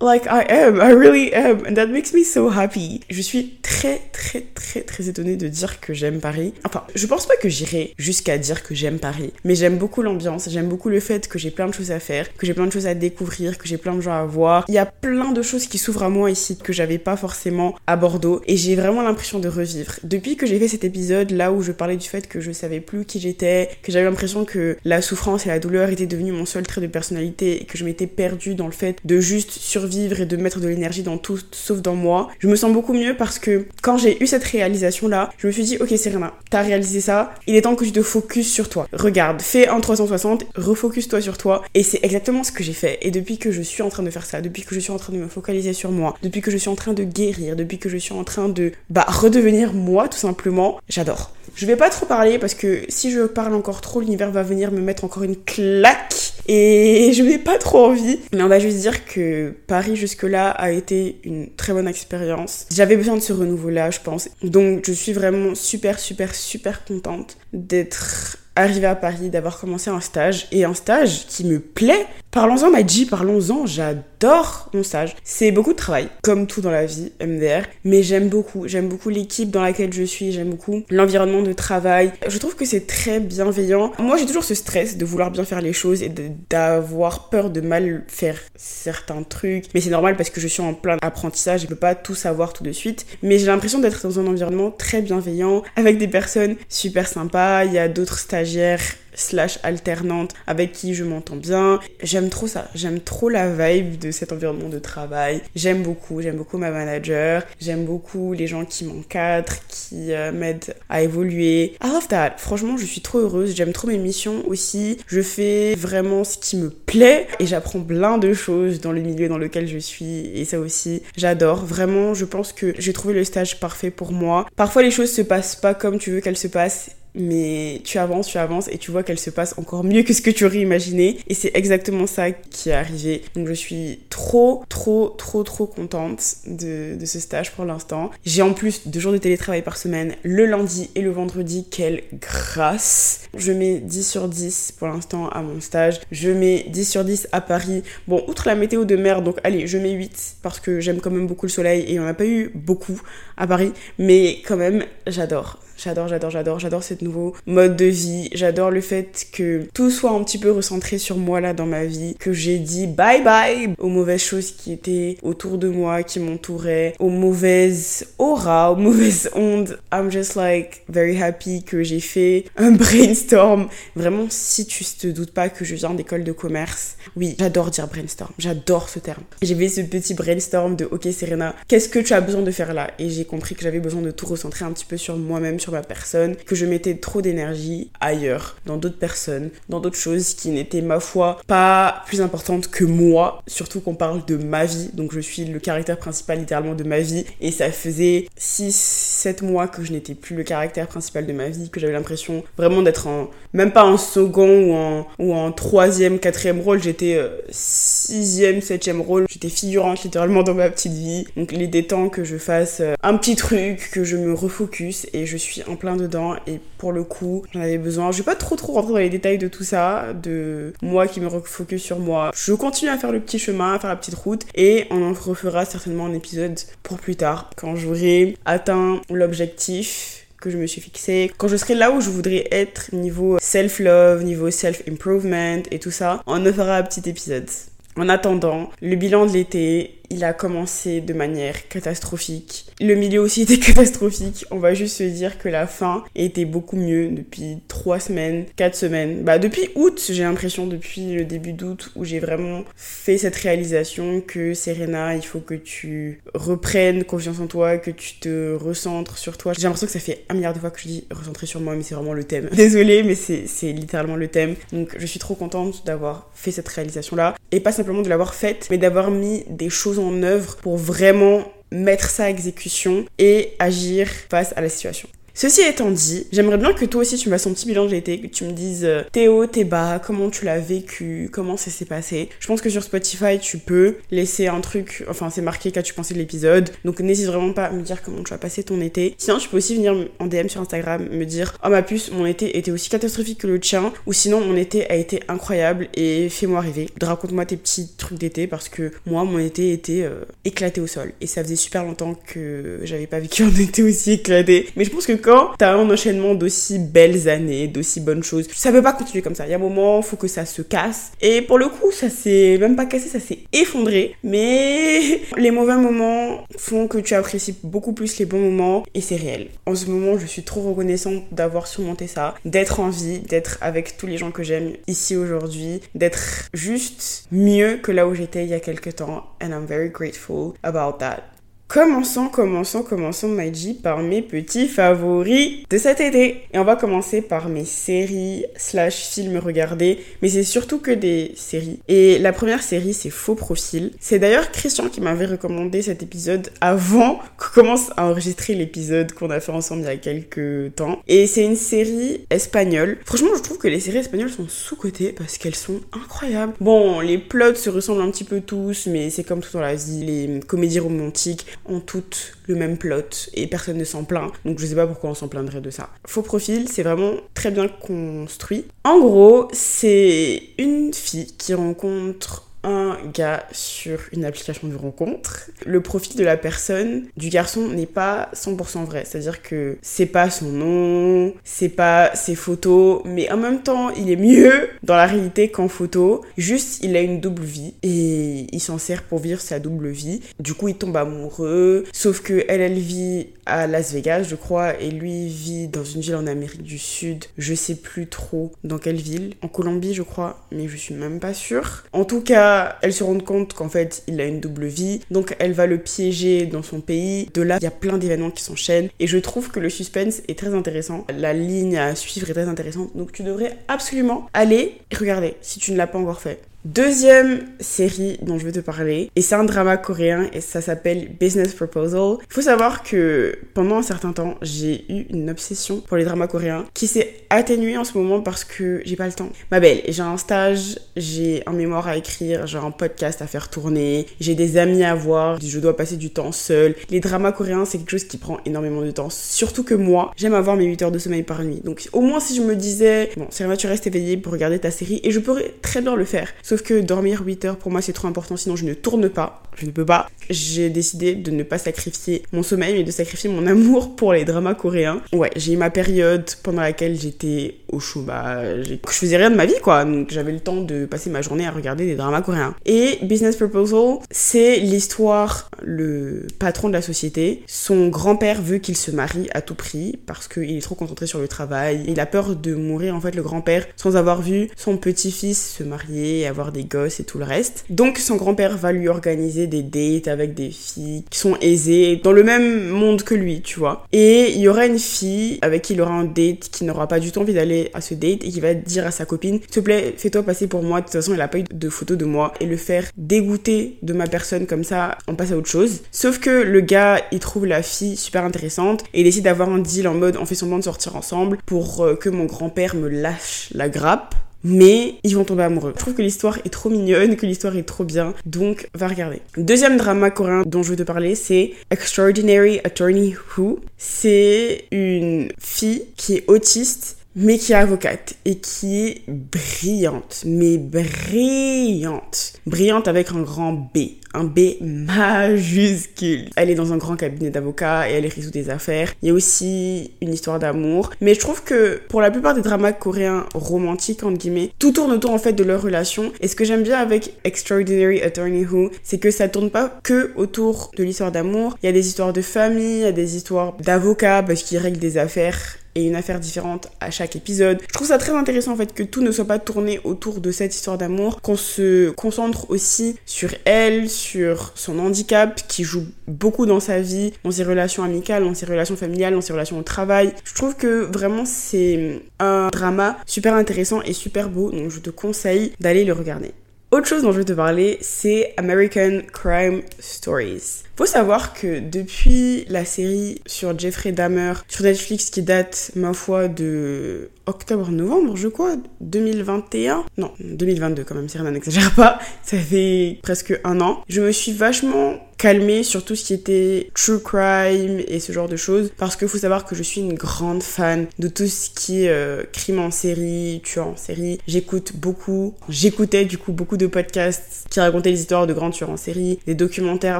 Like 0.01 0.25
I 0.25 0.45
am, 0.49 0.79
I 0.79 0.91
really 0.93 1.33
am, 1.33 1.65
and 1.65 1.75
that 1.75 1.87
makes 1.87 2.13
me 2.13 2.23
so 2.23 2.49
happy. 2.49 3.01
Je 3.09 3.21
suis 3.21 3.57
très 3.61 4.01
très 4.11 4.41
très 4.41 4.81
très 4.81 5.09
étonnée 5.09 5.35
de 5.35 5.47
dire 5.47 5.79
que 5.79 5.93
j'aime 5.93 6.19
Paris. 6.19 6.53
Enfin, 6.65 6.83
je 6.95 7.05
pense 7.05 7.25
pas 7.25 7.35
que 7.35 7.49
j'irai 7.49 7.93
jusqu'à 7.97 8.37
dire 8.37 8.63
que 8.63 8.73
j'aime 8.73 8.99
Paris, 8.99 9.33
mais 9.43 9.55
j'aime 9.55 9.77
beaucoup 9.77 10.01
l'ambiance, 10.01 10.49
j'aime 10.49 10.67
beaucoup 10.67 10.89
le 10.89 10.99
fait 10.99 11.27
que 11.27 11.37
j'ai 11.37 11.51
plein 11.51 11.67
de 11.67 11.73
choses 11.73 11.91
à 11.91 11.99
faire, 11.99 12.33
que 12.35 12.45
j'ai 12.45 12.53
plein 12.53 12.67
de 12.67 12.71
choses 12.71 12.87
à 12.87 12.93
découvrir, 12.93 13.57
que 13.57 13.67
j'ai 13.67 13.77
plein 13.77 13.95
de 13.95 14.01
gens 14.01 14.13
à 14.13 14.23
voir. 14.23 14.65
Il 14.67 14.73
y 14.73 14.77
a 14.77 14.85
plein 14.85 15.31
de 15.31 15.41
choses 15.41 15.67
qui 15.67 15.77
s'ouvrent 15.77 16.03
à 16.03 16.09
moi 16.09 16.31
ici 16.31 16.57
que 16.57 16.73
j'avais 16.73 16.97
pas 16.97 17.17
forcément 17.17 17.75
à 17.87 17.95
Bordeaux 17.95 18.41
et 18.47 18.57
j'ai 18.57 18.75
vraiment 18.75 19.01
l'impression 19.01 19.39
de 19.39 19.49
revivre. 19.49 19.95
Depuis 20.03 20.37
que 20.37 20.45
j'ai 20.45 20.59
fait 20.59 20.67
cet 20.67 20.83
épisode 20.83 21.31
là 21.31 21.51
où 21.51 21.61
je 21.61 21.71
parlais 21.71 21.97
du 21.97 22.07
fait 22.07 22.27
que 22.27 22.39
je 22.39 22.51
savais 22.51 22.79
plus 22.79 23.05
qui 23.05 23.19
j'étais, 23.19 23.69
que 23.83 23.91
j'avais 23.91 24.05
l'impression 24.05 24.45
que 24.45 24.77
la 24.85 25.01
souffrance 25.01 25.45
et 25.45 25.49
la 25.49 25.59
douleur 25.59 25.89
étaient 25.89 26.07
devenus 26.07 26.33
mon 26.33 26.45
seul 26.45 26.65
trait 26.65 26.81
de 26.81 26.87
personnalité 26.87 27.61
et 27.61 27.65
que 27.65 27.77
je 27.77 27.83
m'étais 27.83 28.07
perdue 28.07 28.55
dans 28.55 28.65
le 28.65 28.71
fait 28.71 28.97
de 29.03 29.19
juste 29.19 29.51
survivre 29.51 29.88
et 29.97 30.25
de 30.25 30.37
mettre 30.37 30.59
de 30.59 30.67
l'énergie 30.67 31.03
dans 31.03 31.17
tout 31.17 31.39
sauf 31.51 31.81
dans 31.81 31.95
moi, 31.95 32.29
je 32.39 32.47
me 32.47 32.55
sens 32.55 32.71
beaucoup 32.71 32.93
mieux 32.93 33.15
parce 33.17 33.39
que 33.39 33.67
quand 33.81 33.97
j'ai 33.97 34.21
eu 34.23 34.27
cette 34.27 34.43
réalisation 34.43 35.07
là, 35.07 35.29
je 35.37 35.47
me 35.47 35.51
suis 35.51 35.63
dit 35.63 35.77
ok 35.79 35.89
Serena, 35.97 36.33
t'as 36.49 36.61
réalisé 36.61 37.01
ça, 37.01 37.33
il 37.47 37.55
est 37.55 37.61
temps 37.61 37.75
que 37.75 37.85
tu 37.85 37.91
te 37.91 38.01
focus 38.01 38.51
sur 38.51 38.69
toi. 38.69 38.87
Regarde, 38.93 39.41
fais 39.41 39.67
un 39.67 39.79
360, 39.79 40.45
refocus 40.55 41.07
toi 41.07 41.21
sur 41.21 41.37
toi 41.37 41.63
et 41.73 41.83
c'est 41.83 41.99
exactement 42.03 42.43
ce 42.43 42.51
que 42.51 42.63
j'ai 42.63 42.73
fait. 42.73 42.99
Et 43.01 43.11
depuis 43.11 43.37
que 43.37 43.51
je 43.51 43.61
suis 43.61 43.81
en 43.81 43.89
train 43.89 44.03
de 44.03 44.09
faire 44.09 44.25
ça, 44.25 44.41
depuis 44.41 44.63
que 44.63 44.75
je 44.75 44.79
suis 44.79 44.91
en 44.91 44.97
train 44.97 45.13
de 45.13 45.17
me 45.17 45.27
focaliser 45.27 45.73
sur 45.73 45.91
moi, 45.91 46.15
depuis 46.23 46.41
que 46.41 46.51
je 46.51 46.57
suis 46.57 46.69
en 46.69 46.75
train 46.75 46.93
de 46.93 47.03
guérir, 47.03 47.55
depuis 47.55 47.79
que 47.79 47.89
je 47.89 47.97
suis 47.97 48.13
en 48.13 48.23
train 48.23 48.49
de 48.49 48.71
bah 48.89 49.05
redevenir 49.07 49.73
moi 49.73 50.07
tout 50.07 50.17
simplement, 50.17 50.79
j'adore. 50.87 51.33
Je 51.55 51.65
vais 51.65 51.75
pas 51.75 51.89
trop 51.89 52.05
parler 52.05 52.39
parce 52.39 52.53
que 52.53 52.83
si 52.89 53.11
je 53.11 53.21
parle 53.21 53.53
encore 53.53 53.81
trop, 53.81 54.01
l'univers 54.01 54.31
va 54.31 54.43
venir 54.43 54.71
me 54.71 54.81
mettre 54.81 55.03
encore 55.03 55.23
une 55.23 55.37
claque 55.37 56.33
et 56.47 57.11
je 57.13 57.23
n'ai 57.23 57.37
pas 57.37 57.57
trop 57.57 57.85
envie. 57.85 58.19
Mais 58.33 58.41
on 58.41 58.47
va 58.47 58.59
juste 58.59 58.79
dire 58.79 59.05
que 59.05 59.53
Paris 59.67 59.95
jusque-là 59.95 60.49
a 60.49 60.71
été 60.71 61.19
une 61.23 61.49
très 61.55 61.73
bonne 61.73 61.87
expérience. 61.87 62.65
J'avais 62.73 62.97
besoin 62.97 63.15
de 63.15 63.21
ce 63.21 63.33
renouveau-là, 63.33 63.91
je 63.91 63.99
pense. 63.99 64.29
Donc 64.43 64.85
je 64.85 64.93
suis 64.93 65.13
vraiment 65.13 65.55
super, 65.55 65.99
super, 65.99 66.33
super 66.35 66.83
contente 66.85 67.37
d'être 67.53 68.37
arrivée 68.55 68.87
à 68.87 68.95
Paris, 68.95 69.29
d'avoir 69.29 69.59
commencé 69.59 69.89
un 69.89 70.01
stage. 70.01 70.47
Et 70.51 70.63
un 70.65 70.73
stage 70.73 71.27
qui 71.27 71.45
me 71.45 71.59
plaît. 71.59 72.05
Parlons-en, 72.31 72.69
Maji, 72.69 73.07
parlons-en. 73.07 73.65
J'adore 73.65 74.69
mon 74.75 74.83
stage. 74.83 75.15
C'est 75.23 75.51
beaucoup 75.51 75.71
de 75.71 75.77
travail, 75.77 76.09
comme 76.21 76.45
tout 76.45 76.61
dans 76.61 76.69
la 76.69 76.85
vie, 76.85 77.11
MDR. 77.19 77.63
Mais 77.83 78.03
j'aime 78.03 78.29
beaucoup. 78.29 78.67
J'aime 78.67 78.87
beaucoup 78.87 79.09
l'équipe 79.09 79.49
dans 79.49 79.63
laquelle 79.63 79.91
je 79.91 80.03
suis. 80.03 80.31
J'aime 80.31 80.51
beaucoup 80.51 80.83
l'environnement 80.91 81.41
de 81.41 81.53
travail. 81.53 82.11
Je 82.27 82.37
trouve 82.37 82.55
que 82.55 82.65
c'est 82.65 82.85
très 82.85 83.19
bienveillant. 83.19 83.93
Moi, 83.97 84.17
j'ai 84.17 84.27
toujours 84.27 84.43
ce 84.43 84.53
stress 84.53 84.95
de 84.95 85.05
vouloir 85.05 85.31
bien 85.31 85.43
faire 85.43 85.61
les 85.61 85.73
choses 85.73 86.03
et 86.03 86.11
d'avoir 86.51 87.29
peur 87.29 87.49
de 87.49 87.61
mal 87.61 88.03
faire 88.07 88.37
certains 88.55 89.23
trucs. 89.23 89.65
Mais 89.73 89.81
c'est 89.81 89.89
normal 89.89 90.15
parce 90.15 90.29
que 90.29 90.39
je 90.39 90.47
suis 90.47 90.61
en 90.61 90.75
plein 90.75 90.97
apprentissage. 91.01 91.61
Je 91.61 91.67
peux 91.67 91.75
pas 91.75 91.95
tout 91.95 92.15
savoir 92.15 92.53
tout 92.53 92.63
de 92.63 92.71
suite. 92.71 93.07
Mais 93.23 93.39
j'ai 93.39 93.47
l'impression 93.47 93.79
d'être 93.79 94.03
dans 94.03 94.19
un 94.19 94.27
environnement 94.27 94.69
très 94.69 95.01
bienveillant 95.01 95.63
avec 95.75 95.97
des 95.97 96.07
personnes 96.07 96.57
super 96.67 97.07
sympas. 97.07 97.65
Il 97.65 97.73
y 97.73 97.79
a 97.79 97.87
d'autres 97.87 98.19
stagiaires 98.19 98.83
slash 99.19 99.59
alternante 99.63 100.33
avec 100.47 100.71
qui 100.71 100.93
je 100.93 101.03
m'entends 101.03 101.35
bien. 101.35 101.79
J'aime 102.01 102.29
trop 102.29 102.47
ça. 102.47 102.69
J'aime 102.75 102.99
trop 102.99 103.29
la 103.29 103.49
vibe 103.49 103.99
de 103.99 104.11
cet 104.11 104.31
environnement 104.31 104.69
de 104.69 104.79
travail. 104.79 105.41
J'aime 105.55 105.83
beaucoup. 105.83 106.21
J'aime 106.21 106.37
beaucoup 106.37 106.57
ma 106.57 106.71
manager. 106.71 107.43
J'aime 107.59 107.85
beaucoup 107.85 108.33
les 108.33 108.47
gens 108.47 108.65
qui 108.65 108.85
m'encadrent, 108.85 109.55
qui 109.67 110.13
euh, 110.13 110.31
m'aident 110.31 110.73
à 110.89 111.01
évoluer. 111.01 111.75
I 111.83 111.87
love. 111.87 112.07
Franchement, 112.37 112.77
je 112.77 112.85
suis 112.85 113.01
trop 113.01 113.19
heureuse. 113.19 113.55
J'aime 113.55 113.73
trop 113.73 113.87
mes 113.87 113.97
missions 113.97 114.47
aussi. 114.47 114.97
Je 115.07 115.21
fais 115.21 115.75
vraiment 115.75 116.23
ce 116.23 116.37
qui 116.37 116.57
me 116.57 116.69
plaît 116.69 117.27
et 117.39 117.45
j'apprends 117.45 117.81
plein 117.81 118.17
de 118.17 118.33
choses 118.33 118.79
dans 118.79 118.91
le 118.91 119.01
milieu 119.01 119.27
dans 119.27 119.37
lequel 119.37 119.67
je 119.67 119.77
suis 119.77 120.27
et 120.33 120.45
ça 120.45 120.59
aussi, 120.59 121.03
j'adore. 121.17 121.65
Vraiment, 121.65 122.13
je 122.13 122.25
pense 122.25 122.53
que 122.53 122.73
j'ai 122.77 122.93
trouvé 122.93 123.13
le 123.13 123.23
stage 123.23 123.59
parfait 123.59 123.91
pour 123.91 124.11
moi. 124.11 124.47
Parfois, 124.55 124.81
les 124.81 124.91
choses 124.91 125.11
se 125.11 125.21
passent 125.21 125.55
pas 125.55 125.73
comme 125.73 125.99
tu 125.99 126.11
veux 126.11 126.21
qu'elles 126.21 126.37
se 126.37 126.47
passent 126.47 126.91
mais 127.15 127.81
tu 127.83 127.97
avances, 127.97 128.27
tu 128.27 128.37
avances 128.37 128.67
et 128.69 128.77
tu 128.77 128.91
vois 128.91 129.03
qu'elle 129.03 129.19
se 129.19 129.29
passe 129.29 129.55
encore 129.57 129.83
mieux 129.83 130.03
que 130.03 130.13
ce 130.13 130.21
que 130.21 130.29
tu 130.29 130.45
aurais 130.45 130.59
imaginé. 130.59 131.17
Et 131.27 131.33
c'est 131.33 131.51
exactement 131.53 132.07
ça 132.07 132.31
qui 132.31 132.69
est 132.69 132.73
arrivé. 132.73 133.23
Donc 133.35 133.47
je 133.47 133.53
suis 133.53 133.99
trop, 134.09 134.63
trop, 134.69 135.09
trop, 135.09 135.43
trop 135.43 135.65
contente 135.65 136.35
de, 136.47 136.97
ce 137.05 137.19
stage 137.19 137.51
pour 137.51 137.65
l'instant. 137.65 138.11
J'ai 138.25 138.41
en 138.41 138.53
plus 138.53 138.87
deux 138.87 138.99
jours 138.99 139.11
de 139.11 139.17
télétravail 139.17 139.61
par 139.61 139.77
semaine, 139.77 140.15
le 140.23 140.45
lundi 140.45 140.89
et 140.95 141.01
le 141.01 141.11
vendredi. 141.11 141.65
Quelle 141.69 142.03
grâce! 142.13 143.21
Je 143.35 143.51
mets 143.51 143.79
10 143.79 144.09
sur 144.09 144.27
10 144.27 144.73
pour 144.77 144.87
l'instant 144.87 145.29
à 145.29 145.41
mon 145.41 145.59
stage. 145.61 145.99
Je 146.11 146.29
mets 146.29 146.65
10 146.69 146.85
sur 146.85 147.03
10 147.03 147.29
à 147.31 147.41
Paris. 147.41 147.83
Bon, 148.07 148.23
outre 148.27 148.47
la 148.47 148.55
météo 148.55 148.85
de 148.85 148.95
merde, 148.95 149.23
donc 149.23 149.37
allez, 149.43 149.67
je 149.67 149.77
mets 149.77 149.93
8 149.93 150.37
parce 150.41 150.59
que 150.59 150.79
j'aime 150.79 150.99
quand 150.99 151.11
même 151.11 151.27
beaucoup 151.27 151.45
le 151.45 151.51
soleil 151.51 151.85
et 151.87 151.99
on 151.99 152.05
n'a 152.05 152.13
pas 152.13 152.25
eu 152.25 152.51
beaucoup 152.53 153.01
à 153.37 153.47
Paris. 153.47 153.73
Mais 153.97 154.41
quand 154.45 154.57
même, 154.57 154.85
j'adore. 155.07 155.59
J'adore, 155.81 156.09
j'adore, 156.09 156.29
j'adore, 156.29 156.59
j'adore 156.59 156.83
ce 156.83 156.93
nouveau 157.01 157.33
mode 157.45 157.77
de 157.77 157.85
vie. 157.85 158.29
J'adore 158.33 158.69
le 158.69 158.81
fait 158.81 159.27
que 159.31 159.65
tout 159.73 159.89
soit 159.89 160.11
un 160.11 160.21
petit 160.25 160.37
peu 160.37 160.51
recentré 160.51 160.97
sur 160.97 161.17
moi 161.17 161.39
là 161.39 161.53
dans 161.53 161.65
ma 161.65 161.85
vie. 161.85 162.15
Que 162.19 162.33
j'ai 162.33 162.59
dit 162.59 162.85
bye 162.85 163.23
bye 163.23 163.75
aux 163.77 163.87
mauvaises 163.87 164.21
choses 164.21 164.51
qui 164.51 164.73
étaient 164.73 165.15
autour 165.23 165.57
de 165.57 165.69
moi, 165.69 166.03
qui 166.03 166.19
m'entouraient, 166.19 166.95
aux 166.99 167.09
mauvaises 167.09 168.07
auras, 168.17 168.71
aux 168.71 168.75
mauvaises 168.75 169.29
ondes. 169.35 169.79
I'm 169.93 170.11
just 170.11 170.35
like 170.35 170.83
very 170.89 171.21
happy 171.21 171.63
que 171.63 171.81
j'ai 171.81 172.01
fait 172.01 172.43
un 172.57 172.71
brainstorm. 172.71 173.69
Vraiment, 173.95 174.25
si 174.29 174.65
tu 174.65 174.83
te 174.83 175.07
doutes 175.07 175.31
pas 175.31 175.47
que 175.47 175.63
je 175.63 175.75
viens 175.75 175.93
d'école 175.93 176.25
de 176.25 176.33
commerce, 176.33 176.97
oui, 177.15 177.37
j'adore 177.39 177.71
dire 177.71 177.87
brainstorm. 177.87 178.31
J'adore 178.37 178.89
ce 178.89 178.99
terme. 178.99 179.23
J'ai 179.41 179.55
fait 179.55 179.69
ce 179.69 179.81
petit 179.81 180.13
brainstorm 180.13 180.75
de 180.75 180.89
ok 180.91 181.07
Serena, 181.13 181.55
qu'est-ce 181.69 181.87
que 181.87 181.99
tu 181.99 182.13
as 182.13 182.19
besoin 182.19 182.41
de 182.41 182.51
faire 182.51 182.73
là? 182.73 182.91
Et 182.99 183.09
j'ai 183.09 183.23
compris 183.23 183.55
que 183.55 183.61
j'avais 183.61 183.79
besoin 183.79 184.01
de 184.01 184.11
tout 184.11 184.25
recentrer 184.25 184.65
un 184.65 184.71
petit 184.73 184.85
peu 184.85 184.97
sur 184.97 185.15
moi-même, 185.15 185.57
ma 185.71 185.81
personne, 185.81 186.35
que 186.35 186.55
je 186.55 186.65
mettais 186.65 186.95
trop 186.95 187.21
d'énergie 187.21 187.89
ailleurs, 187.99 188.57
dans 188.65 188.77
d'autres 188.77 188.97
personnes, 188.97 189.49
dans 189.69 189.79
d'autres 189.79 189.97
choses 189.97 190.33
qui 190.33 190.49
n'étaient, 190.49 190.81
ma 190.81 190.99
foi, 190.99 191.39
pas 191.47 192.03
plus 192.07 192.21
importantes 192.21 192.69
que 192.69 192.83
moi, 192.83 193.41
surtout 193.47 193.81
qu'on 193.81 193.95
parle 193.95 194.25
de 194.25 194.37
ma 194.37 194.65
vie, 194.65 194.89
donc 194.93 195.13
je 195.13 195.19
suis 195.19 195.45
le 195.45 195.59
caractère 195.59 195.97
principal 195.97 196.39
littéralement 196.39 196.75
de 196.75 196.83
ma 196.83 196.99
vie, 196.99 197.25
et 197.41 197.51
ça 197.51 197.71
faisait 197.71 198.27
6-7 198.39 199.43
mois 199.43 199.67
que 199.67 199.83
je 199.83 199.91
n'étais 199.91 200.15
plus 200.15 200.35
le 200.35 200.43
caractère 200.43 200.87
principal 200.87 201.25
de 201.25 201.33
ma 201.33 201.49
vie, 201.49 201.69
que 201.69 201.79
j'avais 201.79 201.93
l'impression 201.93 202.43
vraiment 202.57 202.81
d'être 202.81 203.07
en, 203.07 203.29
même 203.53 203.71
pas 203.71 203.85
en 203.85 203.97
second 203.97 204.67
ou 204.67 204.73
en, 204.73 205.07
ou 205.19 205.33
en 205.33 205.51
troisième, 205.51 206.19
quatrième 206.19 206.61
rôle, 206.61 206.81
j'étais 206.81 207.15
euh, 207.15 207.29
sixième, 207.49 208.61
septième 208.61 209.01
rôle, 209.01 209.25
j'étais 209.29 209.49
figurante 209.49 210.03
littéralement 210.03 210.43
dans 210.43 210.53
ma 210.53 210.69
petite 210.69 210.93
vie, 210.93 211.25
donc 211.35 211.51
il 211.51 211.61
est 211.63 211.69
temps 211.89 212.09
que 212.09 212.23
je 212.23 212.37
fasse 212.37 212.81
euh, 212.81 212.93
un 213.01 213.17
petit 213.17 213.35
truc, 213.35 213.89
que 213.91 214.03
je 214.03 214.17
me 214.17 214.33
refocus, 214.33 215.07
et 215.13 215.25
je 215.25 215.37
suis 215.37 215.58
en 215.67 215.75
plein 215.75 215.95
dedans, 215.95 216.35
et 216.47 216.59
pour 216.77 216.91
le 216.91 217.03
coup, 217.03 217.43
j'en 217.53 217.61
avais 217.61 217.77
besoin. 217.77 218.11
Je 218.11 218.17
vais 218.19 218.23
pas 218.23 218.35
trop 218.35 218.55
trop 218.55 218.73
rentrer 218.73 218.91
dans 218.91 218.99
les 218.99 219.09
détails 219.09 219.37
de 219.37 219.47
tout 219.47 219.63
ça, 219.63 220.13
de 220.13 220.73
moi 220.81 221.07
qui 221.07 221.21
me 221.21 221.27
refocus 221.27 221.81
sur 221.81 221.99
moi. 221.99 222.31
Je 222.35 222.53
continue 222.53 222.89
à 222.91 222.97
faire 222.97 223.11
le 223.11 223.19
petit 223.19 223.39
chemin, 223.39 223.73
à 223.73 223.79
faire 223.79 223.89
la 223.89 223.95
petite 223.95 224.15
route, 224.15 224.45
et 224.55 224.85
on 224.89 225.03
en 225.03 225.13
refera 225.13 225.65
certainement 225.65 226.05
un 226.05 226.13
épisode 226.13 226.59
pour 226.83 226.97
plus 226.97 227.15
tard, 227.15 227.49
quand 227.55 227.75
j'aurai 227.75 228.37
atteint 228.45 229.01
l'objectif 229.09 230.25
que 230.39 230.49
je 230.49 230.57
me 230.57 230.67
suis 230.67 230.81
fixé, 230.81 231.31
quand 231.37 231.49
je 231.49 231.57
serai 231.57 231.75
là 231.75 231.91
où 231.91 231.99
je 231.99 232.09
voudrais 232.09 232.47
être 232.51 232.93
niveau 232.93 233.37
self-love, 233.41 234.23
niveau 234.23 234.49
self-improvement 234.49 235.63
et 235.69 235.79
tout 235.79 235.91
ça, 235.91 236.21
on 236.27 236.45
en 236.45 236.53
fera 236.53 236.77
un 236.77 236.83
petit 236.83 237.09
épisode. 237.09 237.49
En 237.97 238.07
attendant, 238.07 238.69
le 238.81 238.95
bilan 238.95 239.25
de 239.25 239.33
l'été, 239.33 239.98
il 240.09 240.23
a 240.23 240.33
commencé 240.33 241.01
de 241.01 241.13
manière 241.13 241.67
catastrophique. 241.67 242.65
Le 242.81 242.95
milieu 242.95 243.21
aussi 243.21 243.41
était 243.43 243.59
catastrophique. 243.59 244.45
On 244.51 244.57
va 244.57 244.73
juste 244.73 244.97
se 244.97 245.03
dire 245.03 245.37
que 245.37 245.49
la 245.49 245.67
fin 245.67 246.03
était 246.15 246.45
beaucoup 246.45 246.75
mieux 246.75 247.09
depuis 247.09 247.59
trois 247.67 247.99
semaines, 247.99 248.45
quatre 248.55 248.75
semaines. 248.75 249.23
Bah, 249.23 249.39
depuis 249.39 249.69
août, 249.75 250.01
j'ai 250.09 250.23
l'impression, 250.23 250.67
depuis 250.67 251.13
le 251.13 251.25
début 251.25 251.53
d'août, 251.53 251.91
où 251.95 252.05
j'ai 252.05 252.19
vraiment 252.19 252.63
fait 252.75 253.17
cette 253.17 253.35
réalisation 253.35 254.21
que 254.21 254.53
Serena, 254.53 255.15
il 255.15 255.25
faut 255.25 255.39
que 255.39 255.53
tu 255.53 256.21
reprennes 256.33 257.03
confiance 257.03 257.39
en 257.39 257.47
toi, 257.47 257.77
que 257.77 257.91
tu 257.91 258.15
te 258.19 258.55
recentres 258.55 259.17
sur 259.17 259.37
toi. 259.37 259.53
J'ai 259.53 259.63
l'impression 259.63 259.87
que 259.87 259.93
ça 259.93 259.99
fait 259.99 260.25
un 260.29 260.33
milliard 260.33 260.53
de 260.53 260.59
fois 260.59 260.71
que 260.71 260.79
je 260.79 260.87
dis 260.87 261.07
recentrer 261.11 261.45
sur 261.45 261.61
moi, 261.61 261.75
mais 261.75 261.83
c'est 261.83 261.95
vraiment 261.95 262.13
le 262.13 262.23
thème. 262.23 262.49
Désolée, 262.53 263.03
mais 263.03 263.15
c'est 263.15 263.71
littéralement 263.71 264.15
le 264.15 264.27
thème. 264.27 264.55
Donc, 264.71 264.95
je 264.97 265.05
suis 265.05 265.19
trop 265.19 265.35
contente 265.35 265.85
d'avoir 265.85 266.29
fait 266.33 266.51
cette 266.51 266.67
réalisation-là. 266.67 267.35
Et 267.51 267.59
pas 267.59 267.71
simplement 267.71 268.01
de 268.01 268.09
l'avoir 268.09 268.33
faite, 268.33 268.67
mais 268.69 268.77
d'avoir 268.77 269.11
mis 269.11 269.43
des 269.49 269.69
choses 269.69 269.98
en 270.01 270.23
œuvre 270.23 270.57
pour 270.57 270.77
vraiment 270.77 271.43
mettre 271.71 272.09
ça 272.09 272.25
à 272.25 272.29
exécution 272.29 273.05
et 273.17 273.55
agir 273.59 274.07
face 274.29 274.53
à 274.55 274.61
la 274.61 274.69
situation. 274.69 275.07
Ceci 275.41 275.61
étant 275.61 275.89
dit, 275.89 276.27
j'aimerais 276.33 276.57
bien 276.57 276.73
que 276.73 276.83
toi 276.83 276.99
aussi 276.99 277.15
tu 277.15 277.29
me 277.29 277.33
fasses 277.33 277.43
ton 277.43 277.53
petit 277.53 277.65
bilan 277.65 277.85
de 277.85 277.91
l'été, 277.91 278.19
que 278.19 278.27
tu 278.27 278.43
me 278.43 278.51
dises 278.51 278.83
euh, 278.83 279.03
tes 279.13 279.29
hauts, 279.29 279.45
tes 279.45 279.63
bas, 279.63 279.97
comment 280.05 280.29
tu 280.29 280.43
l'as 280.43 280.59
vécu, 280.59 281.29
comment 281.31 281.55
ça 281.55 281.71
s'est 281.71 281.85
passé. 281.85 282.27
Je 282.41 282.47
pense 282.47 282.59
que 282.59 282.69
sur 282.69 282.83
Spotify, 282.83 283.39
tu 283.39 283.57
peux 283.57 283.95
laisser 284.11 284.47
un 284.47 284.59
truc, 284.59 285.05
enfin 285.07 285.29
c'est 285.29 285.41
marqué 285.41 285.71
qu'as-tu 285.71 285.93
pensé 285.93 286.13
de 286.13 286.19
l'épisode. 286.19 286.71
Donc 286.83 286.99
n'hésite 286.99 287.27
vraiment 287.27 287.53
pas 287.53 287.67
à 287.67 287.71
me 287.71 287.81
dire 287.83 288.01
comment 288.03 288.21
tu 288.21 288.33
as 288.33 288.37
passé 288.37 288.63
ton 288.63 288.81
été. 288.81 289.15
Sinon, 289.17 289.37
tu 289.37 289.47
peux 289.47 289.55
aussi 289.55 289.77
venir 289.77 290.09
en 290.19 290.25
DM 290.27 290.49
sur 290.49 290.59
Instagram 290.59 291.07
me 291.09 291.23
dire 291.23 291.53
"Oh 291.63 291.69
ma 291.69 291.83
puce, 291.83 292.11
mon 292.11 292.25
été 292.25 292.57
était 292.57 292.71
aussi 292.71 292.89
catastrophique 292.89 293.37
que 293.37 293.47
le 293.47 293.61
tien" 293.61 293.93
ou 294.07 294.11
sinon 294.11 294.41
mon 294.41 294.57
été 294.57 294.89
a 294.89 294.95
été 294.97 295.23
incroyable 295.29 295.87
et 295.93 296.27
fais-moi 296.27 296.59
rêver. 296.59 296.89
Raconte-moi 297.01 297.45
tes 297.45 297.55
petits 297.55 297.87
trucs 297.97 298.17
d'été 298.17 298.45
parce 298.45 298.67
que 298.67 298.91
moi 299.05 299.23
mon 299.23 299.39
été 299.39 299.71
était 299.71 300.01
euh, 300.03 300.25
éclaté 300.43 300.81
au 300.81 300.87
sol 300.87 301.13
et 301.21 301.27
ça 301.27 301.41
faisait 301.45 301.55
super 301.55 301.85
longtemps 301.85 302.19
que 302.27 302.81
j'avais 302.83 303.07
pas 303.07 303.21
vécu 303.21 303.43
un 303.43 303.55
été 303.55 303.83
aussi 303.83 304.11
éclaté. 304.11 304.67
Mais 304.75 304.83
je 304.83 304.89
pense 304.89 305.05
que 305.05 305.13
t'as 305.57 305.73
un 305.73 305.89
enchaînement 305.89 306.35
d'aussi 306.35 306.79
belles 306.79 307.29
années, 307.29 307.67
d'aussi 307.67 307.99
bonnes 307.99 308.23
choses, 308.23 308.47
ça 308.53 308.71
peut 308.71 308.81
pas 308.81 308.93
continuer 308.93 309.21
comme 309.21 309.35
ça. 309.35 309.45
Il 309.45 309.51
y 309.51 309.53
a 309.53 309.57
un 309.57 309.59
moment, 309.59 310.01
faut 310.01 310.17
que 310.17 310.27
ça 310.27 310.45
se 310.45 310.61
casse. 310.61 311.11
Et 311.21 311.41
pour 311.41 311.57
le 311.57 311.69
coup, 311.69 311.91
ça 311.91 312.09
s'est 312.09 312.57
même 312.59 312.75
pas 312.75 312.85
cassé, 312.85 313.07
ça 313.09 313.19
s'est 313.19 313.39
effondré. 313.53 314.15
Mais 314.23 315.21
les 315.37 315.51
mauvais 315.51 315.75
moments 315.75 316.43
font 316.57 316.87
que 316.87 316.97
tu 316.97 317.13
apprécies 317.13 317.57
beaucoup 317.63 317.93
plus 317.93 318.17
les 318.19 318.25
bons 318.25 318.39
moments 318.39 318.83
et 318.93 319.01
c'est 319.01 319.15
réel. 319.15 319.47
En 319.65 319.75
ce 319.75 319.87
moment, 319.87 320.17
je 320.17 320.25
suis 320.25 320.43
trop 320.43 320.61
reconnaissante 320.61 321.23
d'avoir 321.31 321.67
surmonté 321.67 322.07
ça, 322.07 322.35
d'être 322.45 322.79
en 322.79 322.89
vie, 322.89 323.19
d'être 323.19 323.57
avec 323.61 323.97
tous 323.97 324.07
les 324.07 324.17
gens 324.17 324.31
que 324.31 324.43
j'aime 324.43 324.73
ici 324.87 325.15
aujourd'hui, 325.15 325.81
d'être 325.95 326.49
juste 326.53 327.27
mieux 327.31 327.77
que 327.77 327.91
là 327.91 328.07
où 328.07 328.15
j'étais 328.15 328.43
il 328.43 328.49
y 328.49 328.53
a 328.53 328.59
quelques 328.59 328.95
temps. 328.95 329.25
And 329.41 329.49
I'm 329.49 329.65
very 329.65 329.89
grateful 329.89 330.53
about 330.63 330.97
that. 330.99 331.23
Commençons, 331.69 332.29
commençons, 332.29 332.81
commençons, 332.81 333.27
Maiji, 333.27 333.75
par 333.75 333.99
mes 333.99 334.23
petits 334.23 334.67
favoris 334.67 335.65
de 335.69 335.77
cet 335.77 336.01
été. 336.01 336.41
Et 336.51 336.57
on 336.57 336.63
va 336.63 336.75
commencer 336.75 337.21
par 337.21 337.47
mes 337.47 337.63
séries 337.63 338.43
slash 338.55 338.95
films 338.95 339.37
regardés, 339.37 339.99
mais 340.23 340.29
c'est 340.29 340.41
surtout 340.41 340.79
que 340.79 340.89
des 340.89 341.31
séries. 341.35 341.79
Et 341.87 342.17
la 342.17 342.33
première 342.33 342.63
série, 342.63 342.95
c'est 342.95 343.11
Faux 343.11 343.35
Profil. 343.35 343.91
C'est 343.99 344.17
d'ailleurs 344.17 344.49
Christian 344.49 344.89
qui 344.89 344.99
m'avait 344.99 345.27
recommandé 345.27 345.83
cet 345.83 346.01
épisode 346.01 346.49
avant 346.59 347.19
qu'on 347.37 347.61
commence 347.61 347.91
à 347.97 348.07
enregistrer 348.07 348.55
l'épisode 348.55 349.11
qu'on 349.11 349.29
a 349.29 349.39
fait 349.39 349.51
ensemble 349.51 349.83
il 349.83 349.89
y 349.89 349.89
a 349.89 349.97
quelques 349.97 350.73
temps. 350.73 351.03
Et 351.07 351.27
c'est 351.27 351.45
une 351.45 351.55
série 351.55 352.25
espagnole. 352.31 352.97
Franchement, 353.05 353.35
je 353.37 353.43
trouve 353.43 353.59
que 353.59 353.67
les 353.67 353.79
séries 353.79 353.99
espagnoles 353.99 354.31
sont 354.31 354.47
sous-cotées 354.47 355.11
parce 355.11 355.37
qu'elles 355.37 355.53
sont 355.53 355.81
incroyables. 355.93 356.53
Bon, 356.59 356.99
les 356.99 357.19
plots 357.19 357.53
se 357.53 357.69
ressemblent 357.69 358.01
un 358.01 358.09
petit 358.09 358.23
peu 358.23 358.41
tous, 358.41 358.87
mais 358.87 359.11
c'est 359.11 359.23
comme 359.23 359.41
tout 359.41 359.51
dans 359.53 359.61
la 359.61 359.75
vie, 359.75 360.03
les 360.03 360.39
comédies 360.47 360.79
romantiques 360.79 361.45
ont 361.69 361.79
toutes 361.79 362.33
le 362.47 362.55
même 362.55 362.77
plot 362.77 363.29
et 363.33 363.47
personne 363.47 363.77
ne 363.77 363.83
s'en 363.83 364.03
plaint. 364.03 364.31
Donc 364.45 364.59
je 364.59 364.65
sais 364.65 364.75
pas 364.75 364.87
pourquoi 364.87 365.11
on 365.11 365.15
s'en 365.15 365.27
plaindrait 365.27 365.61
de 365.61 365.69
ça. 365.69 365.89
Faux 366.05 366.21
profil, 366.21 366.67
c'est 366.69 366.83
vraiment 366.83 367.13
très 367.33 367.51
bien 367.51 367.67
construit. 367.67 368.65
En 368.83 368.99
gros, 368.99 369.47
c'est 369.53 370.41
une 370.57 370.93
fille 370.93 371.27
qui 371.37 371.53
rencontre 371.53 372.48
un 372.63 372.97
gars 373.13 373.45
sur 373.51 373.99
une 374.11 374.25
application 374.25 374.67
de 374.67 374.75
rencontre, 374.75 375.49
le 375.65 375.81
profil 375.81 376.15
de 376.17 376.23
la 376.23 376.37
personne, 376.37 377.05
du 377.17 377.29
garçon, 377.29 377.67
n'est 377.69 377.85
pas 377.85 378.29
100% 378.33 378.85
vrai. 378.85 379.03
C'est-à-dire 379.05 379.41
que 379.41 379.77
c'est 379.81 380.05
pas 380.05 380.29
son 380.29 380.49
nom, 380.49 381.33
c'est 381.43 381.69
pas 381.69 382.13
ses 382.15 382.35
photos, 382.35 383.01
mais 383.05 383.31
en 383.31 383.37
même 383.37 383.61
temps, 383.61 383.89
il 383.91 384.11
est 384.11 384.15
mieux 384.15 384.69
dans 384.83 384.95
la 384.95 385.05
réalité 385.05 385.49
qu'en 385.49 385.67
photo. 385.67 386.25
Juste, 386.37 386.83
il 386.83 386.95
a 386.95 387.01
une 387.01 387.19
double 387.19 387.43
vie 387.43 387.73
et 387.83 388.47
il 388.51 388.59
s'en 388.59 388.77
sert 388.77 389.03
pour 389.03 389.19
vivre 389.19 389.41
sa 389.41 389.59
double 389.59 389.89
vie. 389.89 390.21
Du 390.39 390.53
coup, 390.53 390.67
il 390.67 390.75
tombe 390.75 390.97
amoureux, 390.97 391.85
sauf 391.93 392.21
que 392.21 392.45
elle, 392.47 392.61
elle 392.61 392.79
vit 392.79 393.27
à 393.45 393.67
Las 393.67 393.93
Vegas, 393.93 394.23
je 394.23 394.35
crois, 394.35 394.79
et 394.79 394.91
lui 394.91 395.27
vit 395.27 395.67
dans 395.67 395.83
une 395.83 396.01
ville 396.01 396.15
en 396.15 396.27
Amérique 396.27 396.63
du 396.63 396.77
Sud. 396.77 397.25
Je 397.37 397.53
sais 397.53 397.75
plus 397.75 398.07
trop 398.07 398.51
dans 398.63 398.77
quelle 398.77 398.97
ville. 398.97 399.33
En 399.41 399.47
Colombie, 399.47 399.93
je 399.93 400.03
crois, 400.03 400.45
mais 400.51 400.67
je 400.67 400.77
suis 400.77 400.93
même 400.93 401.19
pas 401.19 401.33
sûre. 401.33 401.83
En 401.93 402.05
tout 402.05 402.21
cas, 402.21 402.48
elle 402.81 402.93
se 402.93 403.03
rend 403.03 403.19
compte 403.19 403.53
qu'en 403.53 403.69
fait, 403.69 404.03
il 404.07 404.19
a 404.21 404.25
une 404.25 404.39
double 404.39 404.65
vie. 404.65 405.01
Donc, 405.11 405.35
elle 405.39 405.53
va 405.53 405.65
le 405.65 405.77
piéger 405.77 406.45
dans 406.45 406.63
son 406.63 406.81
pays. 406.81 407.29
De 407.33 407.41
là, 407.41 407.57
il 407.59 407.63
y 407.63 407.67
a 407.67 407.71
plein 407.71 407.97
d'événements 407.97 408.31
qui 408.31 408.43
s'enchaînent. 408.43 408.89
Et 408.99 409.07
je 409.07 409.17
trouve 409.17 409.49
que 409.49 409.59
le 409.59 409.69
suspense 409.69 410.21
est 410.27 410.37
très 410.37 410.53
intéressant. 410.53 411.05
La 411.15 411.33
ligne 411.33 411.77
à 411.77 411.95
suivre 411.95 412.29
est 412.29 412.33
très 412.33 412.47
intéressante. 412.47 412.95
Donc, 412.95 413.11
tu 413.11 413.23
devrais 413.23 413.57
absolument 413.67 414.27
aller 414.33 414.81
regarder 414.97 415.35
si 415.41 415.59
tu 415.59 415.71
ne 415.71 415.77
l'as 415.77 415.87
pas 415.87 415.99
encore 415.99 416.21
fait. 416.21 416.41
Deuxième 416.65 417.45
série 417.61 418.17
dont 418.21 418.37
je 418.37 418.45
veux 418.45 418.51
te 418.51 418.59
parler, 418.59 419.09
et 419.15 419.21
c'est 419.21 419.35
un 419.35 419.45
drama 419.45 419.77
coréen 419.77 420.29
et 420.33 420.41
ça 420.41 420.59
s'appelle 420.59 421.07
Business 421.17 421.53
Proposal. 421.53 422.17
Il 422.19 422.33
faut 422.33 422.41
savoir 422.41 422.83
que 422.83 423.39
pendant 423.53 423.77
un 423.77 423.81
certain 423.81 424.11
temps, 424.11 424.35
j'ai 424.41 424.83
eu 424.91 425.05
une 425.09 425.29
obsession 425.29 425.79
pour 425.79 425.95
les 425.95 426.03
dramas 426.03 426.27
coréens 426.27 426.65
qui 426.73 426.87
s'est 426.87 427.13
atténuée 427.29 427.77
en 427.77 427.85
ce 427.85 427.97
moment 427.97 428.19
parce 428.19 428.43
que 428.43 428.81
j'ai 428.83 428.97
pas 428.97 429.05
le 429.05 429.13
temps. 429.13 429.29
Ma 429.51 429.61
belle, 429.61 429.83
j'ai 429.87 430.01
un 430.01 430.17
stage, 430.17 430.77
j'ai 430.97 431.43
un 431.45 431.53
mémoire 431.53 431.87
à 431.87 431.95
écrire, 431.95 432.45
j'ai 432.45 432.57
un 432.57 432.71
podcast 432.71 433.21
à 433.21 433.27
faire 433.27 433.49
tourner, 433.49 434.05
j'ai 434.19 434.35
des 434.35 434.57
amis 434.57 434.83
à 434.83 434.95
voir, 434.95 435.39
je 435.41 435.59
dois 435.61 435.77
passer 435.77 435.95
du 435.95 436.09
temps 436.09 436.33
seul. 436.33 436.75
Les 436.89 436.99
dramas 436.99 437.31
coréens, 437.31 437.63
c'est 437.63 437.77
quelque 437.77 437.91
chose 437.91 438.03
qui 438.03 438.17
prend 438.17 438.37
énormément 438.45 438.81
de 438.81 438.91
temps. 438.91 439.09
Surtout 439.09 439.63
que 439.63 439.75
moi, 439.75 440.11
j'aime 440.17 440.33
avoir 440.33 440.57
mes 440.57 440.65
8 440.65 440.81
heures 440.81 440.91
de 440.91 440.99
sommeil 440.99 441.23
par 441.23 441.41
nuit. 441.41 441.61
Donc 441.63 441.87
au 441.93 442.01
moins 442.01 442.19
si 442.19 442.35
je 442.35 442.41
me 442.41 442.57
disais, 442.57 443.11
bon, 443.15 443.29
vrai, 443.45 443.55
tu 443.55 443.67
restes 443.67 443.87
éveillé 443.87 444.17
pour 444.17 444.33
regarder 444.33 444.59
ta 444.59 444.71
série 444.71 444.99
et 445.05 445.11
je 445.11 445.21
pourrais 445.21 445.53
très 445.61 445.79
bien 445.79 445.95
le 445.95 446.03
faire. 446.03 446.33
Sauf 446.49 446.63
que 446.63 446.81
dormir 446.81 447.21
8 447.23 447.45
heures 447.45 447.57
pour 447.57 447.71
moi 447.71 447.79
c'est 447.79 447.93
trop 447.93 448.07
important, 448.07 448.35
sinon 448.35 448.55
je 448.55 448.65
ne 448.65 448.73
tourne 448.73 449.07
pas, 449.07 449.43
je 449.55 449.67
ne 449.67 449.71
peux 449.71 449.85
pas. 449.85 450.09
J'ai 450.31 450.71
décidé 450.71 451.13
de 451.13 451.29
ne 451.29 451.43
pas 451.43 451.59
sacrifier 451.59 452.23
mon 452.31 452.41
sommeil, 452.41 452.73
mais 452.73 452.83
de 452.83 452.89
sacrifier 452.89 453.29
mon 453.29 453.45
amour 453.45 453.95
pour 453.95 454.13
les 454.13 454.25
dramas 454.25 454.55
coréens. 454.55 455.03
Ouais, 455.13 455.29
j'ai 455.35 455.53
eu 455.53 455.57
ma 455.57 455.69
période 455.69 456.25
pendant 456.41 456.63
laquelle 456.63 456.99
j'étais 456.99 457.57
au 457.71 457.79
chômage, 457.79 458.65
je 458.67 458.91
faisais 458.91 459.17
rien 459.17 459.29
de 459.29 459.35
ma 459.35 459.45
vie 459.45 459.59
quoi, 459.61 459.85
donc 459.85 460.09
j'avais 460.09 460.31
le 460.31 460.39
temps 460.39 460.61
de 460.61 460.87
passer 460.87 461.11
ma 461.11 461.21
journée 461.21 461.45
à 461.45 461.51
regarder 461.51 461.85
des 461.85 461.95
dramas 461.95 462.23
coréens. 462.23 462.55
Et 462.65 462.97
Business 463.03 463.35
Proposal, 463.35 463.99
c'est 464.09 464.57
l'histoire, 464.57 465.51
le 465.61 466.25
patron 466.39 466.69
de 466.69 466.73
la 466.73 466.81
société, 466.81 467.43
son 467.45 467.89
grand-père 467.89 468.41
veut 468.41 468.57
qu'il 468.57 468.75
se 468.75 468.89
marie 468.89 469.29
à 469.35 469.43
tout 469.43 469.53
prix 469.53 469.99
parce 470.07 470.27
qu'il 470.27 470.57
est 470.57 470.61
trop 470.61 470.73
concentré 470.73 471.05
sur 471.05 471.19
le 471.19 471.27
travail. 471.27 471.83
Il 471.87 471.99
a 471.99 472.07
peur 472.07 472.35
de 472.35 472.55
mourir 472.55 472.95
en 472.95 473.01
fait 473.01 473.13
le 473.13 473.21
grand-père 473.21 473.67
sans 473.75 473.95
avoir 473.95 474.23
vu 474.23 474.49
son 474.55 474.77
petit-fils 474.77 475.57
se 475.57 475.63
marier, 475.63 476.25
avoir 476.25 476.38
des 476.51 476.63
gosses 476.63 476.99
et 476.99 477.03
tout 477.03 477.19
le 477.19 477.25
reste. 477.25 477.65
Donc 477.69 477.97
son 477.97 478.15
grand-père 478.15 478.57
va 478.57 478.71
lui 478.71 478.87
organiser 478.87 479.47
des 479.47 479.61
dates 479.61 480.07
avec 480.07 480.33
des 480.33 480.49
filles 480.49 481.03
qui 481.09 481.19
sont 481.19 481.35
aisées, 481.41 481.99
dans 482.03 482.11
le 482.11 482.23
même 482.23 482.69
monde 482.69 483.03
que 483.03 483.15
lui, 483.15 483.41
tu 483.41 483.59
vois. 483.59 483.85
Et 483.91 484.31
il 484.31 484.39
y 484.39 484.47
aura 484.47 484.65
une 484.65 484.79
fille 484.79 485.39
avec 485.41 485.61
qui 485.63 485.73
il 485.73 485.81
aura 485.81 485.93
un 485.93 486.05
date, 486.05 486.49
qui 486.51 486.63
n'aura 486.63 486.87
pas 486.87 486.99
du 486.99 487.11
tout 487.11 487.19
envie 487.19 487.33
d'aller 487.33 487.69
à 487.73 487.81
ce 487.81 487.93
date 487.93 488.23
et 488.23 488.29
qui 488.29 488.39
va 488.39 488.53
dire 488.53 488.87
à 488.87 488.91
sa 488.91 489.05
copine, 489.05 489.39
s'il 489.39 489.49
te 489.49 489.59
plaît, 489.59 489.93
fais-toi 489.97 490.23
passer 490.23 490.47
pour 490.47 490.63
moi. 490.63 490.79
De 490.79 490.85
toute 490.85 490.93
façon, 490.93 491.13
il 491.13 491.21
a 491.21 491.27
pas 491.27 491.39
eu 491.39 491.43
de 491.43 491.69
photos 491.69 491.97
de 491.97 492.05
moi. 492.05 492.33
Et 492.39 492.45
le 492.45 492.57
faire 492.57 492.85
dégoûter 492.97 493.77
de 493.81 493.93
ma 493.93 494.07
personne 494.07 494.45
comme 494.45 494.63
ça, 494.63 494.97
on 495.07 495.15
passe 495.15 495.31
à 495.31 495.37
autre 495.37 495.49
chose. 495.49 495.81
Sauf 495.91 496.19
que 496.19 496.29
le 496.29 496.61
gars, 496.61 497.01
il 497.11 497.19
trouve 497.19 497.45
la 497.45 497.61
fille 497.61 497.95
super 497.95 498.23
intéressante 498.23 498.83
et 498.93 499.03
décide 499.03 499.25
d'avoir 499.25 499.49
un 499.49 499.59
deal 499.59 499.87
en 499.87 499.93
mode 499.93 500.17
on 500.19 500.25
fait 500.25 500.35
semblant 500.35 500.57
de 500.57 500.63
sortir 500.63 500.95
ensemble 500.95 501.37
pour 501.45 501.83
euh, 501.83 501.95
que 501.95 502.09
mon 502.09 502.25
grand-père 502.25 502.75
me 502.75 502.87
lâche 502.87 503.49
la 503.53 503.69
grappe 503.69 504.15
mais 504.43 504.95
ils 505.03 505.15
vont 505.15 505.23
tomber 505.23 505.43
amoureux. 505.43 505.73
Je 505.75 505.79
trouve 505.79 505.93
que 505.95 506.01
l'histoire 506.01 506.37
est 506.45 506.49
trop 506.49 506.69
mignonne, 506.69 507.15
que 507.15 507.25
l'histoire 507.25 507.55
est 507.55 507.63
trop 507.63 507.83
bien, 507.83 508.13
donc 508.25 508.67
va 508.73 508.87
regarder. 508.87 509.21
Deuxième 509.37 509.77
drama 509.77 510.11
coréen 510.11 510.43
dont 510.45 510.63
je 510.63 510.71
veux 510.71 510.75
te 510.75 510.83
parler, 510.83 511.15
c'est 511.15 511.51
Extraordinary 511.71 512.59
Attorney 512.63 513.15
Who. 513.37 513.59
C'est 513.77 514.65
une 514.71 515.31
fille 515.39 515.83
qui 515.95 516.15
est 516.15 516.23
autiste 516.27 516.98
mais 517.15 517.37
qui 517.37 517.53
est 517.53 517.55
avocate 517.55 518.15
et 518.25 518.35
qui 518.35 518.81
est 518.81 519.03
brillante, 519.07 520.23
mais 520.25 520.57
brillante. 520.57 522.33
Brillante 522.45 522.87
avec 522.87 523.11
un 523.11 523.21
grand 523.21 523.53
B, 523.53 523.79
un 524.13 524.23
B 524.23 524.39
majuscule. 524.61 526.29
Elle 526.35 526.49
est 526.49 526.55
dans 526.55 526.73
un 526.73 526.77
grand 526.77 526.95
cabinet 526.95 527.29
d'avocats 527.29 527.89
et 527.89 527.93
elle 527.93 528.07
résout 528.07 528.31
des 528.31 528.49
affaires. 528.49 528.93
Il 529.01 529.07
y 529.07 529.11
a 529.11 529.13
aussi 529.13 529.91
une 530.01 530.13
histoire 530.13 530.39
d'amour, 530.39 530.91
mais 531.01 531.13
je 531.13 531.19
trouve 531.19 531.43
que 531.43 531.81
pour 531.89 532.01
la 532.01 532.11
plupart 532.11 532.35
des 532.35 532.41
dramas 532.41 532.73
coréens 532.73 533.25
romantiques, 533.33 534.03
entre 534.03 534.17
guillemets, 534.17 534.51
tout 534.59 534.71
tourne 534.71 534.91
autour 534.91 535.11
en 535.11 535.19
fait 535.19 535.33
de 535.33 535.43
leur 535.43 535.61
relation. 535.61 536.11
Et 536.21 536.27
ce 536.27 536.35
que 536.35 536.45
j'aime 536.45 536.63
bien 536.63 536.79
avec 536.79 537.13
Extraordinary 537.23 538.01
Attorney 538.01 538.45
Who, 538.45 538.71
c'est 538.83 538.99
que 538.99 539.11
ça 539.11 539.27
tourne 539.27 539.49
pas 539.49 539.79
que 539.83 540.11
autour 540.15 540.71
de 540.77 540.83
l'histoire 540.83 541.11
d'amour. 541.11 541.57
Il 541.63 541.65
y 541.65 541.69
a 541.69 541.73
des 541.73 541.87
histoires 541.87 542.13
de 542.13 542.21
famille, 542.21 542.77
il 542.77 542.81
y 542.81 542.85
a 542.85 542.91
des 542.91 543.15
histoires 543.15 543.55
d'avocats 543.57 544.23
parce 544.23 544.43
qu'ils 544.43 544.59
règlent 544.59 544.79
des 544.79 544.97
affaires 544.97 545.58
et 545.75 545.85
une 545.85 545.95
affaire 545.95 546.19
différente 546.19 546.69
à 546.79 546.91
chaque 546.91 547.15
épisode. 547.15 547.59
Je 547.67 547.73
trouve 547.73 547.87
ça 547.87 547.97
très 547.97 548.11
intéressant 548.11 548.53
en 548.53 548.55
fait 548.55 548.73
que 548.73 548.83
tout 548.83 549.01
ne 549.01 549.11
soit 549.11 549.25
pas 549.25 549.39
tourné 549.39 549.79
autour 549.83 550.21
de 550.21 550.31
cette 550.31 550.55
histoire 550.55 550.77
d'amour, 550.77 551.21
qu'on 551.21 551.35
se 551.35 551.89
concentre 551.91 552.49
aussi 552.49 552.97
sur 553.05 553.29
elle, 553.45 553.89
sur 553.89 554.51
son 554.55 554.79
handicap 554.79 555.41
qui 555.47 555.63
joue 555.63 555.85
beaucoup 556.07 556.45
dans 556.45 556.59
sa 556.59 556.81
vie, 556.81 557.13
dans 557.23 557.31
ses 557.31 557.43
relations 557.43 557.83
amicales, 557.83 558.23
dans 558.23 558.33
ses 558.33 558.45
relations 558.45 558.75
familiales, 558.75 559.13
dans 559.13 559.21
ses 559.21 559.33
relations 559.33 559.59
au 559.59 559.63
travail. 559.63 560.13
Je 560.23 560.33
trouve 560.33 560.55
que 560.55 560.81
vraiment 560.91 561.25
c'est 561.25 562.01
un 562.19 562.49
drama 562.51 562.97
super 563.05 563.33
intéressant 563.33 563.81
et 563.83 563.93
super 563.93 564.29
beau, 564.29 564.51
donc 564.51 564.69
je 564.69 564.79
te 564.79 564.89
conseille 564.89 565.53
d'aller 565.59 565.85
le 565.85 565.93
regarder. 565.93 566.33
Autre 566.71 566.85
chose 566.85 567.01
dont 567.01 567.11
je 567.11 567.17
vais 567.17 567.25
te 567.25 567.33
parler, 567.33 567.79
c'est 567.81 568.35
American 568.37 569.01
Crime 569.11 569.63
Stories. 569.79 570.65
Faut 570.75 570.85
savoir 570.85 571.33
que 571.33 571.59
depuis 571.59 572.45
la 572.47 572.63
série 572.63 573.23
sur 573.25 573.57
Jeffrey 573.57 573.91
Dahmer 573.91 574.33
sur 574.47 574.63
Netflix 574.63 575.09
qui 575.09 575.23
date, 575.23 575.71
ma 575.75 575.93
foi, 575.93 576.27
de 576.27 577.09
octobre-novembre, 577.25 578.15
je 578.15 578.27
crois, 578.27 578.55
2021. 578.81 579.83
Non, 579.97 580.11
2022 580.19 580.83
quand 580.83 580.93
même, 580.93 581.09
si 581.09 581.17
rien 581.17 581.31
n'exagère 581.31 581.73
pas. 581.73 581.97
Ça 582.21 582.37
fait 582.37 582.99
presque 583.01 583.39
un 583.43 583.61
an. 583.61 583.83
Je 583.89 584.01
me 584.01 584.11
suis 584.11 584.31
vachement 584.31 584.99
calmée 585.19 585.63
sur 585.63 585.83
tout 585.83 585.95
ce 585.95 586.05
qui 586.05 586.13
était 586.13 586.71
true 586.73 586.99
crime 586.99 587.83
et 587.87 587.99
ce 587.99 588.11
genre 588.13 588.29
de 588.29 588.37
choses 588.37 588.71
parce 588.77 588.95
qu'il 588.95 589.09
faut 589.09 589.17
savoir 589.17 589.45
que 589.45 589.53
je 589.53 589.61
suis 589.61 589.81
une 589.81 589.93
grande 589.93 590.41
fan 590.41 590.87
de 590.97 591.09
tout 591.09 591.27
ce 591.27 591.49
qui 591.49 591.83
est 591.83 591.89
euh, 591.89 592.23
crime 592.31 592.59
en 592.59 592.71
série, 592.71 593.41
tueur 593.43 593.67
en 593.67 593.75
série. 593.75 594.19
J'écoute 594.27 594.71
beaucoup, 594.75 595.35
j'écoutais 595.49 596.05
du 596.05 596.17
coup 596.17 596.31
beaucoup 596.31 596.55
de 596.55 596.67
podcasts 596.67 597.45
qui 597.49 597.59
racontaient 597.59 597.91
les 597.91 597.99
histoires 597.99 598.27
de 598.27 598.33
grands 598.33 598.49
tueurs 598.49 598.69
en 598.69 598.77
série, 598.77 599.19
des 599.27 599.35
documentaires. 599.35 599.99